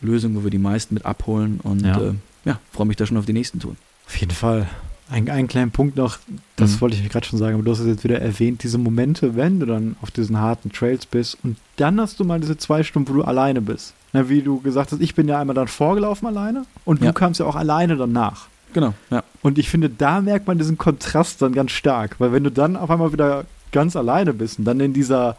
Lösung, 0.00 0.34
wo 0.36 0.44
wir 0.44 0.50
die 0.50 0.58
meisten 0.58 0.94
mit 0.94 1.04
abholen 1.04 1.60
und 1.62 1.84
ja, 1.84 2.00
äh, 2.00 2.12
ja 2.44 2.58
freue 2.72 2.86
mich 2.86 2.96
da 2.96 3.06
schon 3.06 3.16
auf 3.16 3.26
die 3.26 3.32
nächsten 3.32 3.60
Touren. 3.60 3.76
Auf 4.06 4.16
jeden 4.16 4.32
Fall. 4.32 4.68
Ein, 5.10 5.28
einen 5.28 5.48
kleinen 5.48 5.72
Punkt 5.72 5.96
noch, 5.96 6.18
das 6.54 6.76
mhm. 6.76 6.80
wollte 6.82 6.96
ich 6.96 7.08
gerade 7.08 7.26
schon 7.26 7.38
sagen, 7.38 7.54
aber 7.54 7.64
du 7.64 7.72
hast 7.72 7.80
es 7.80 7.86
jetzt 7.88 8.04
wieder 8.04 8.20
erwähnt, 8.20 8.62
diese 8.62 8.78
Momente, 8.78 9.34
wenn 9.34 9.58
du 9.58 9.66
dann 9.66 9.96
auf 10.02 10.12
diesen 10.12 10.38
harten 10.38 10.70
Trails 10.70 11.04
bist 11.04 11.36
und 11.42 11.56
dann 11.76 12.00
hast 12.00 12.20
du 12.20 12.24
mal 12.24 12.38
diese 12.38 12.56
zwei 12.58 12.84
Stunden, 12.84 13.08
wo 13.08 13.14
du 13.14 13.24
alleine 13.24 13.60
bist. 13.60 13.94
Na, 14.12 14.28
wie 14.28 14.40
du 14.40 14.60
gesagt 14.60 14.92
hast, 14.92 15.00
ich 15.00 15.16
bin 15.16 15.26
ja 15.26 15.40
einmal 15.40 15.54
dann 15.54 15.66
vorgelaufen 15.66 16.28
alleine 16.28 16.64
und 16.84 17.00
ja. 17.00 17.08
du 17.08 17.12
kamst 17.12 17.40
ja 17.40 17.46
auch 17.46 17.56
alleine 17.56 17.96
danach. 17.96 18.46
Genau, 18.72 18.94
ja. 19.10 19.24
Und 19.42 19.58
ich 19.58 19.68
finde, 19.68 19.90
da 19.90 20.20
merkt 20.20 20.46
man 20.46 20.58
diesen 20.58 20.78
Kontrast 20.78 21.42
dann 21.42 21.54
ganz 21.54 21.72
stark, 21.72 22.14
weil 22.18 22.32
wenn 22.32 22.44
du 22.44 22.52
dann 22.52 22.76
auf 22.76 22.88
einmal 22.88 23.12
wieder 23.12 23.46
ganz 23.72 23.96
alleine 23.96 24.32
bist 24.32 24.60
und 24.60 24.64
dann 24.64 24.78
in 24.78 24.92
dieser 24.92 25.36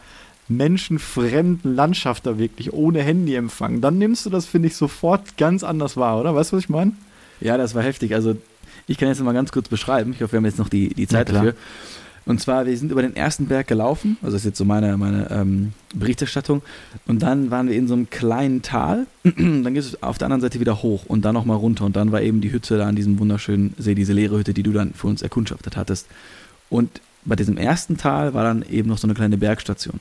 menschenfremden 0.56 1.74
Landschaft 1.74 2.26
da 2.26 2.38
wirklich 2.38 2.72
ohne 2.72 3.02
Handyempfang, 3.02 3.80
dann 3.80 3.98
nimmst 3.98 4.26
du 4.26 4.30
das, 4.30 4.46
finde 4.46 4.68
ich, 4.68 4.76
sofort 4.76 5.36
ganz 5.36 5.64
anders 5.64 5.96
wahr, 5.96 6.20
oder? 6.20 6.34
Weißt 6.34 6.52
du, 6.52 6.56
was 6.56 6.64
ich 6.64 6.70
meine? 6.70 6.92
Ja, 7.40 7.56
das 7.56 7.74
war 7.74 7.82
heftig. 7.82 8.14
Also, 8.14 8.36
ich 8.86 8.98
kann 8.98 9.08
jetzt 9.08 9.22
mal 9.22 9.32
ganz 9.32 9.52
kurz 9.52 9.68
beschreiben. 9.68 10.12
Ich 10.12 10.22
hoffe, 10.22 10.32
wir 10.32 10.36
haben 10.38 10.44
jetzt 10.44 10.58
noch 10.58 10.68
die, 10.68 10.94
die 10.94 11.06
Zeit 11.06 11.28
dafür. 11.28 11.54
Und 12.24 12.40
zwar, 12.40 12.66
wir 12.66 12.76
sind 12.76 12.92
über 12.92 13.02
den 13.02 13.16
ersten 13.16 13.46
Berg 13.46 13.66
gelaufen, 13.66 14.16
also 14.22 14.36
das 14.36 14.42
ist 14.42 14.46
jetzt 14.46 14.58
so 14.58 14.64
meine, 14.64 14.96
meine 14.96 15.28
ähm, 15.30 15.72
Berichterstattung. 15.92 16.62
Und 17.06 17.22
dann 17.22 17.50
waren 17.50 17.68
wir 17.68 17.74
in 17.74 17.88
so 17.88 17.94
einem 17.94 18.10
kleinen 18.10 18.62
Tal. 18.62 19.06
dann 19.24 19.74
geht 19.74 19.82
es 19.82 20.02
auf 20.02 20.18
der 20.18 20.26
anderen 20.26 20.40
Seite 20.40 20.60
wieder 20.60 20.82
hoch 20.82 21.04
und 21.06 21.24
dann 21.24 21.34
nochmal 21.34 21.56
runter. 21.56 21.84
Und 21.84 21.96
dann 21.96 22.12
war 22.12 22.22
eben 22.22 22.40
die 22.40 22.52
Hütte 22.52 22.78
da 22.78 22.86
an 22.86 22.94
diesem 22.94 23.18
wunderschönen 23.18 23.74
See, 23.76 23.96
diese 23.96 24.12
leere 24.12 24.38
Hütte, 24.38 24.54
die 24.54 24.62
du 24.62 24.72
dann 24.72 24.94
für 24.94 25.08
uns 25.08 25.22
erkundschaftet 25.22 25.76
hattest. 25.76 26.06
Und 26.70 27.00
bei 27.24 27.34
diesem 27.34 27.56
ersten 27.56 27.96
Tal 27.96 28.34
war 28.34 28.44
dann 28.44 28.62
eben 28.62 28.88
noch 28.88 28.98
so 28.98 29.06
eine 29.06 29.14
kleine 29.14 29.36
Bergstation. 29.36 29.98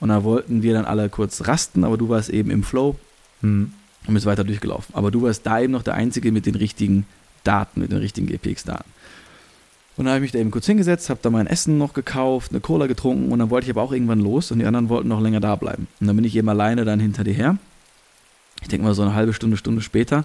Und 0.00 0.08
da 0.10 0.24
wollten 0.24 0.62
wir 0.62 0.74
dann 0.74 0.84
alle 0.84 1.08
kurz 1.08 1.46
rasten, 1.46 1.84
aber 1.84 1.96
du 1.96 2.08
warst 2.08 2.30
eben 2.30 2.50
im 2.50 2.62
Flow 2.62 2.96
Hm. 3.44 3.72
und 4.06 4.14
bist 4.14 4.26
weiter 4.26 4.42
durchgelaufen. 4.42 4.94
Aber 4.94 5.10
du 5.10 5.22
warst 5.22 5.46
da 5.46 5.60
eben 5.60 5.72
noch 5.72 5.82
der 5.82 5.94
Einzige 5.94 6.32
mit 6.32 6.46
den 6.46 6.54
richtigen 6.54 7.06
Daten, 7.44 7.80
mit 7.80 7.92
den 7.92 7.98
richtigen 7.98 8.26
GPX-Daten. 8.26 8.90
Und 9.96 10.06
dann 10.06 10.14
habe 10.14 10.18
ich 10.18 10.22
mich 10.22 10.32
da 10.32 10.38
eben 10.38 10.50
kurz 10.50 10.66
hingesetzt, 10.66 11.08
habe 11.10 11.20
da 11.22 11.30
mein 11.30 11.46
Essen 11.46 11.78
noch 11.78 11.92
gekauft, 11.92 12.50
eine 12.50 12.60
Cola 12.60 12.86
getrunken 12.86 13.30
und 13.30 13.38
dann 13.38 13.50
wollte 13.50 13.66
ich 13.66 13.70
aber 13.70 13.82
auch 13.82 13.92
irgendwann 13.92 14.18
los 14.18 14.50
und 14.50 14.58
die 14.58 14.64
anderen 14.64 14.88
wollten 14.88 15.08
noch 15.08 15.20
länger 15.20 15.40
da 15.40 15.54
bleiben. 15.54 15.86
Und 16.00 16.06
dann 16.06 16.16
bin 16.16 16.24
ich 16.24 16.34
eben 16.34 16.48
alleine 16.48 16.84
dann 16.84 16.98
hinter 16.98 17.22
dir 17.22 17.34
her. 17.34 17.58
Ich 18.62 18.68
denke 18.68 18.86
mal 18.86 18.94
so 18.94 19.02
eine 19.02 19.14
halbe 19.14 19.34
Stunde, 19.34 19.56
Stunde 19.56 19.82
später. 19.82 20.24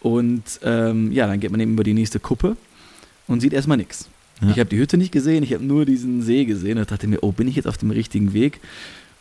Und 0.00 0.60
ähm, 0.62 1.10
ja, 1.10 1.26
dann 1.26 1.40
geht 1.40 1.50
man 1.50 1.60
eben 1.60 1.72
über 1.72 1.84
die 1.84 1.94
nächste 1.94 2.20
Kuppe 2.20 2.56
und 3.26 3.40
sieht 3.40 3.52
erstmal 3.54 3.76
nichts. 3.78 4.08
Ja. 4.42 4.50
Ich 4.50 4.58
habe 4.58 4.70
die 4.70 4.78
Hütte 4.78 4.98
nicht 4.98 5.12
gesehen, 5.12 5.42
ich 5.42 5.54
habe 5.54 5.64
nur 5.64 5.86
diesen 5.86 6.22
See 6.22 6.44
gesehen 6.44 6.78
und 6.78 6.90
dachte 6.90 7.06
mir, 7.06 7.22
oh, 7.22 7.32
bin 7.32 7.48
ich 7.48 7.56
jetzt 7.56 7.66
auf 7.66 7.78
dem 7.78 7.90
richtigen 7.90 8.32
Weg? 8.32 8.60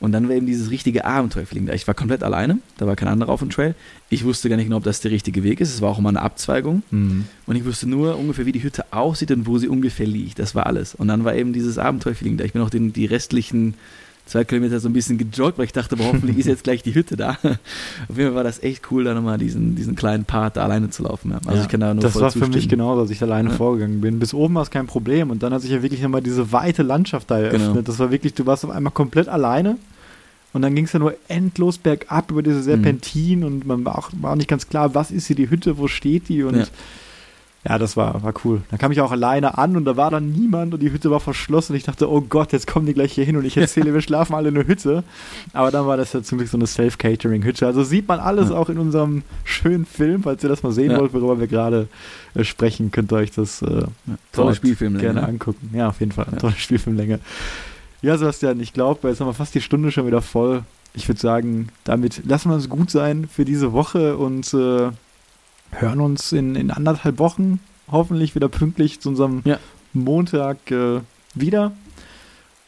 Und 0.02 0.14
dann 0.14 0.28
war 0.28 0.36
eben 0.36 0.48
dieses 0.48 0.72
richtige 0.72 1.06
Abenteuerfeeling 1.06 1.68
da. 1.68 1.74
Ich 1.74 1.88
war 1.88 1.94
komplett 1.94 2.24
alleine, 2.24 2.58
da 2.78 2.88
war 2.88 2.96
kein 2.96 3.08
anderer 3.08 3.32
auf 3.32 3.40
dem 3.40 3.52
Trail. 3.52 3.76
Ich 4.10 4.24
wusste 4.26 4.50
gar 4.50 4.56
nicht 4.56 4.66
genau, 4.66 4.78
ob 4.78 4.84
das 4.84 5.00
der 5.00 5.12
richtige 5.12 5.44
Weg 5.44 5.62
ist. 5.62 5.72
Es 5.72 5.80
war 5.80 5.92
auch 5.92 6.00
immer 6.00 6.10
eine 6.10 6.24
Abzweigung. 6.24 6.82
Hm. 6.90 7.26
Und 7.46 7.56
ich 7.56 7.64
wusste 7.66 7.88
nur 7.88 8.18
ungefähr, 8.18 8.48
wie 8.48 8.52
die 8.52 8.64
Hütte 8.64 8.92
aussieht 8.92 9.30
und 9.30 9.46
wo 9.46 9.60
sie 9.60 9.68
ungefähr 9.68 10.08
liegt. 10.08 10.40
Das 10.40 10.56
war 10.56 10.66
alles. 10.66 10.96
Und 10.96 11.08
dann 11.08 11.24
war 11.24 11.36
eben 11.36 11.54
dieses 11.54 11.78
Abenteuerfeeling 11.78 12.38
da. 12.38 12.44
Ich 12.46 12.54
bin 12.54 12.64
auch 12.64 12.72
den, 12.72 12.94
die 12.94 13.06
restlichen 13.06 13.76
zwei 14.32 14.44
Kilometer 14.46 14.80
so 14.80 14.88
ein 14.90 14.94
bisschen 14.94 15.18
gejoggt, 15.18 15.58
weil 15.58 15.66
ich 15.66 15.74
dachte, 15.74 15.96
aber 15.96 16.06
hoffentlich 16.06 16.38
ist 16.38 16.46
jetzt 16.48 16.64
gleich 16.64 16.82
die 16.84 16.96
Hütte 16.96 17.18
da. 17.18 17.32
Auf 17.44 18.18
jeden 18.18 18.24
Fall 18.30 18.36
war 18.36 18.44
das 18.44 18.64
echt 18.64 18.90
cool, 18.92 19.04
da 19.04 19.14
nochmal 19.14 19.38
diesen, 19.38 19.76
diesen 19.76 19.96
kleinen 19.96 20.26
Part 20.26 20.58
da 20.58 20.64
alleine 20.64 20.90
zu 20.90 21.04
laufen. 21.04 21.32
Ja. 21.32 21.38
Also 21.46 21.58
Ja, 21.58 21.62
ich 21.64 21.68
kann 21.68 21.80
da 21.82 21.94
nur 21.94 22.02
das 22.02 22.16
war 22.20 22.32
für 22.32 22.40
mich 22.40 22.48
zustimmen. 22.52 22.70
genauso, 22.70 23.02
als 23.02 23.10
ich 23.12 23.22
alleine 23.22 23.50
Ja. 23.50 23.56
vorgegangen 23.56 24.02
bin. 24.02 24.20
Bis 24.20 24.34
oben 24.34 24.56
war 24.56 24.64
es 24.64 24.72
kein 24.72 24.88
Problem 24.88 25.30
und 25.30 25.44
dann 25.44 25.54
hat 25.54 25.62
sich 25.62 25.72
ja 25.72 25.82
wirklich 25.84 26.02
nochmal 26.02 26.22
diese 26.22 26.52
weite 26.52 26.82
Landschaft 26.84 27.30
da 27.30 27.38
eröffnet. 27.40 27.68
Genau. 27.74 27.82
Das 27.82 28.00
war 28.00 28.10
wirklich, 28.12 28.34
du 28.34 28.46
warst 28.46 28.64
auf 28.66 28.72
einmal 28.72 28.94
komplett 28.94 29.28
alleine 29.28 29.78
und 30.54 30.62
dann 30.62 30.76
ging 30.76 30.86
es 30.86 30.94
ja 30.94 31.00
nur 31.00 31.14
endlos 31.28 31.78
bergab 31.78 32.32
über 32.32 32.42
diese 32.42 32.62
Serpentin 32.64 33.44
und 33.44 33.66
man 33.68 33.84
war 33.86 33.98
auch, 33.98 34.10
war 34.22 34.32
auch 34.32 34.36
nicht 34.36 34.50
ganz 34.50 34.68
klar, 34.68 34.96
was 34.96 35.12
ist 35.12 35.28
hier 35.28 35.36
die 35.36 35.50
Hütte, 35.50 35.78
wo 35.78 35.88
steht 35.88 36.30
die 36.30 36.44
und 36.44 36.72
Ja. 37.68 37.78
das 37.78 37.96
war, 37.98 38.24
war 38.24 38.34
cool. 38.44 38.62
Dann 38.70 38.80
kam 38.80 38.92
ich 38.92 39.02
auch 39.02 39.12
alleine 39.12 39.58
an 39.58 39.78
und 39.78 39.86
da 39.86 39.96
war 39.98 40.10
dann 40.10 40.32
niemand 40.32 40.74
und 40.74 40.80
die 40.82 40.92
Hütte 40.92 41.12
war 41.12 41.20
verschlossen. 41.20 41.76
Ich 41.76 41.84
dachte, 41.84 42.10
oh 42.12 42.22
Gott, 42.22 42.52
jetzt 42.54 42.68
kommen 42.68 42.86
die 42.86 42.94
gleich 42.94 43.14
hier 43.14 43.24
hin 43.26 43.38
und 43.38 43.46
ich 43.46 43.56
erzähle, 43.58 43.94
wir 43.94 44.02
schlafen 44.02 44.34
alle 44.36 44.50
in 44.50 44.56
der 44.56 44.68
Hütte. 44.68 45.04
Aber 45.54 45.70
dann 45.72 45.86
war 45.86 45.98
das 45.98 46.14
ja 46.14 46.24
zum 46.24 46.38
Glück 46.40 46.50
so 46.50 46.58
eine 46.58 46.68
Self-Catering-Hütte. 46.68 47.66
Also 47.68 47.84
sieht 47.84 48.08
man 48.08 48.20
alles 48.20 48.50
Ja. 48.50 48.56
auch 48.58 48.70
in 48.70 48.78
unserem 48.80 49.24
schönen 49.44 49.86
Film. 49.86 50.24
Falls 50.24 50.42
ihr 50.44 50.50
das 50.50 50.64
mal 50.64 50.72
sehen 50.72 50.92
Ja. 50.92 51.00
wollt, 51.00 51.14
worüber 51.14 51.40
wir 51.40 51.48
gerade 51.48 51.88
äh, 52.34 52.44
sprechen, 52.44 52.92
könnt 52.92 53.12
ihr 53.14 53.18
euch 53.18 53.32
das 53.32 53.62
äh, 53.62 53.84
Tolle 54.32 54.56
Spielfilmlänge. 54.56 55.04
gerne 55.06 55.22
ne? 55.22 55.28
angucken. 55.28 55.70
Ja, 55.74 55.90
auf 55.90 56.00
jeden 56.00 56.12
Fall. 56.12 56.26
Eine 56.26 56.36
Ja. 56.36 56.40
tolle 56.42 56.56
Spielfilmlänge. 56.58 57.20
Ja, 58.02 58.18
Sebastian, 58.18 58.60
ich 58.60 58.74
glaube, 58.74 59.08
jetzt 59.10 59.20
haben 59.20 59.28
wir 59.28 59.34
fast 59.36 59.54
die 59.54 59.62
Stunde 59.62 59.92
schon 59.92 60.08
wieder 60.08 60.24
voll. 60.24 60.64
Ich 60.94 61.08
würde 61.08 61.22
sagen, 61.22 61.70
damit 61.84 62.24
lassen 62.26 62.50
wir 62.50 62.56
uns 62.56 62.68
gut 62.68 62.90
sein 62.90 63.28
für 63.32 63.46
diese 63.46 63.72
Woche 63.72 64.18
und 64.18 64.52
äh, 64.56 64.90
hören 65.72 66.02
uns 66.02 66.32
in, 66.32 66.56
in 66.56 66.72
anderthalb 66.72 67.20
Wochen 67.20 67.60
hoffentlich 67.92 68.36
wieder 68.36 68.50
pünktlich 68.50 69.00
zu 69.00 69.10
unserem 69.10 69.42
Ja. 69.46 69.60
Montag 69.94 70.72
äh, 70.72 71.02
wieder. 71.34 71.72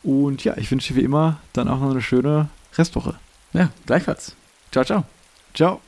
Und 0.03 0.43
ja, 0.43 0.57
ich 0.57 0.69
wünsche 0.69 0.93
dir 0.93 0.99
wie 0.99 1.05
immer 1.05 1.37
dann 1.53 1.67
auch 1.67 1.79
noch 1.79 1.91
eine 1.91 2.01
schöne 2.01 2.49
Restwoche. 2.77 3.15
Ja, 3.53 3.69
gleichfalls. 3.85 4.35
Ciao, 4.71 4.83
ciao. 4.83 5.03
Ciao. 5.53 5.79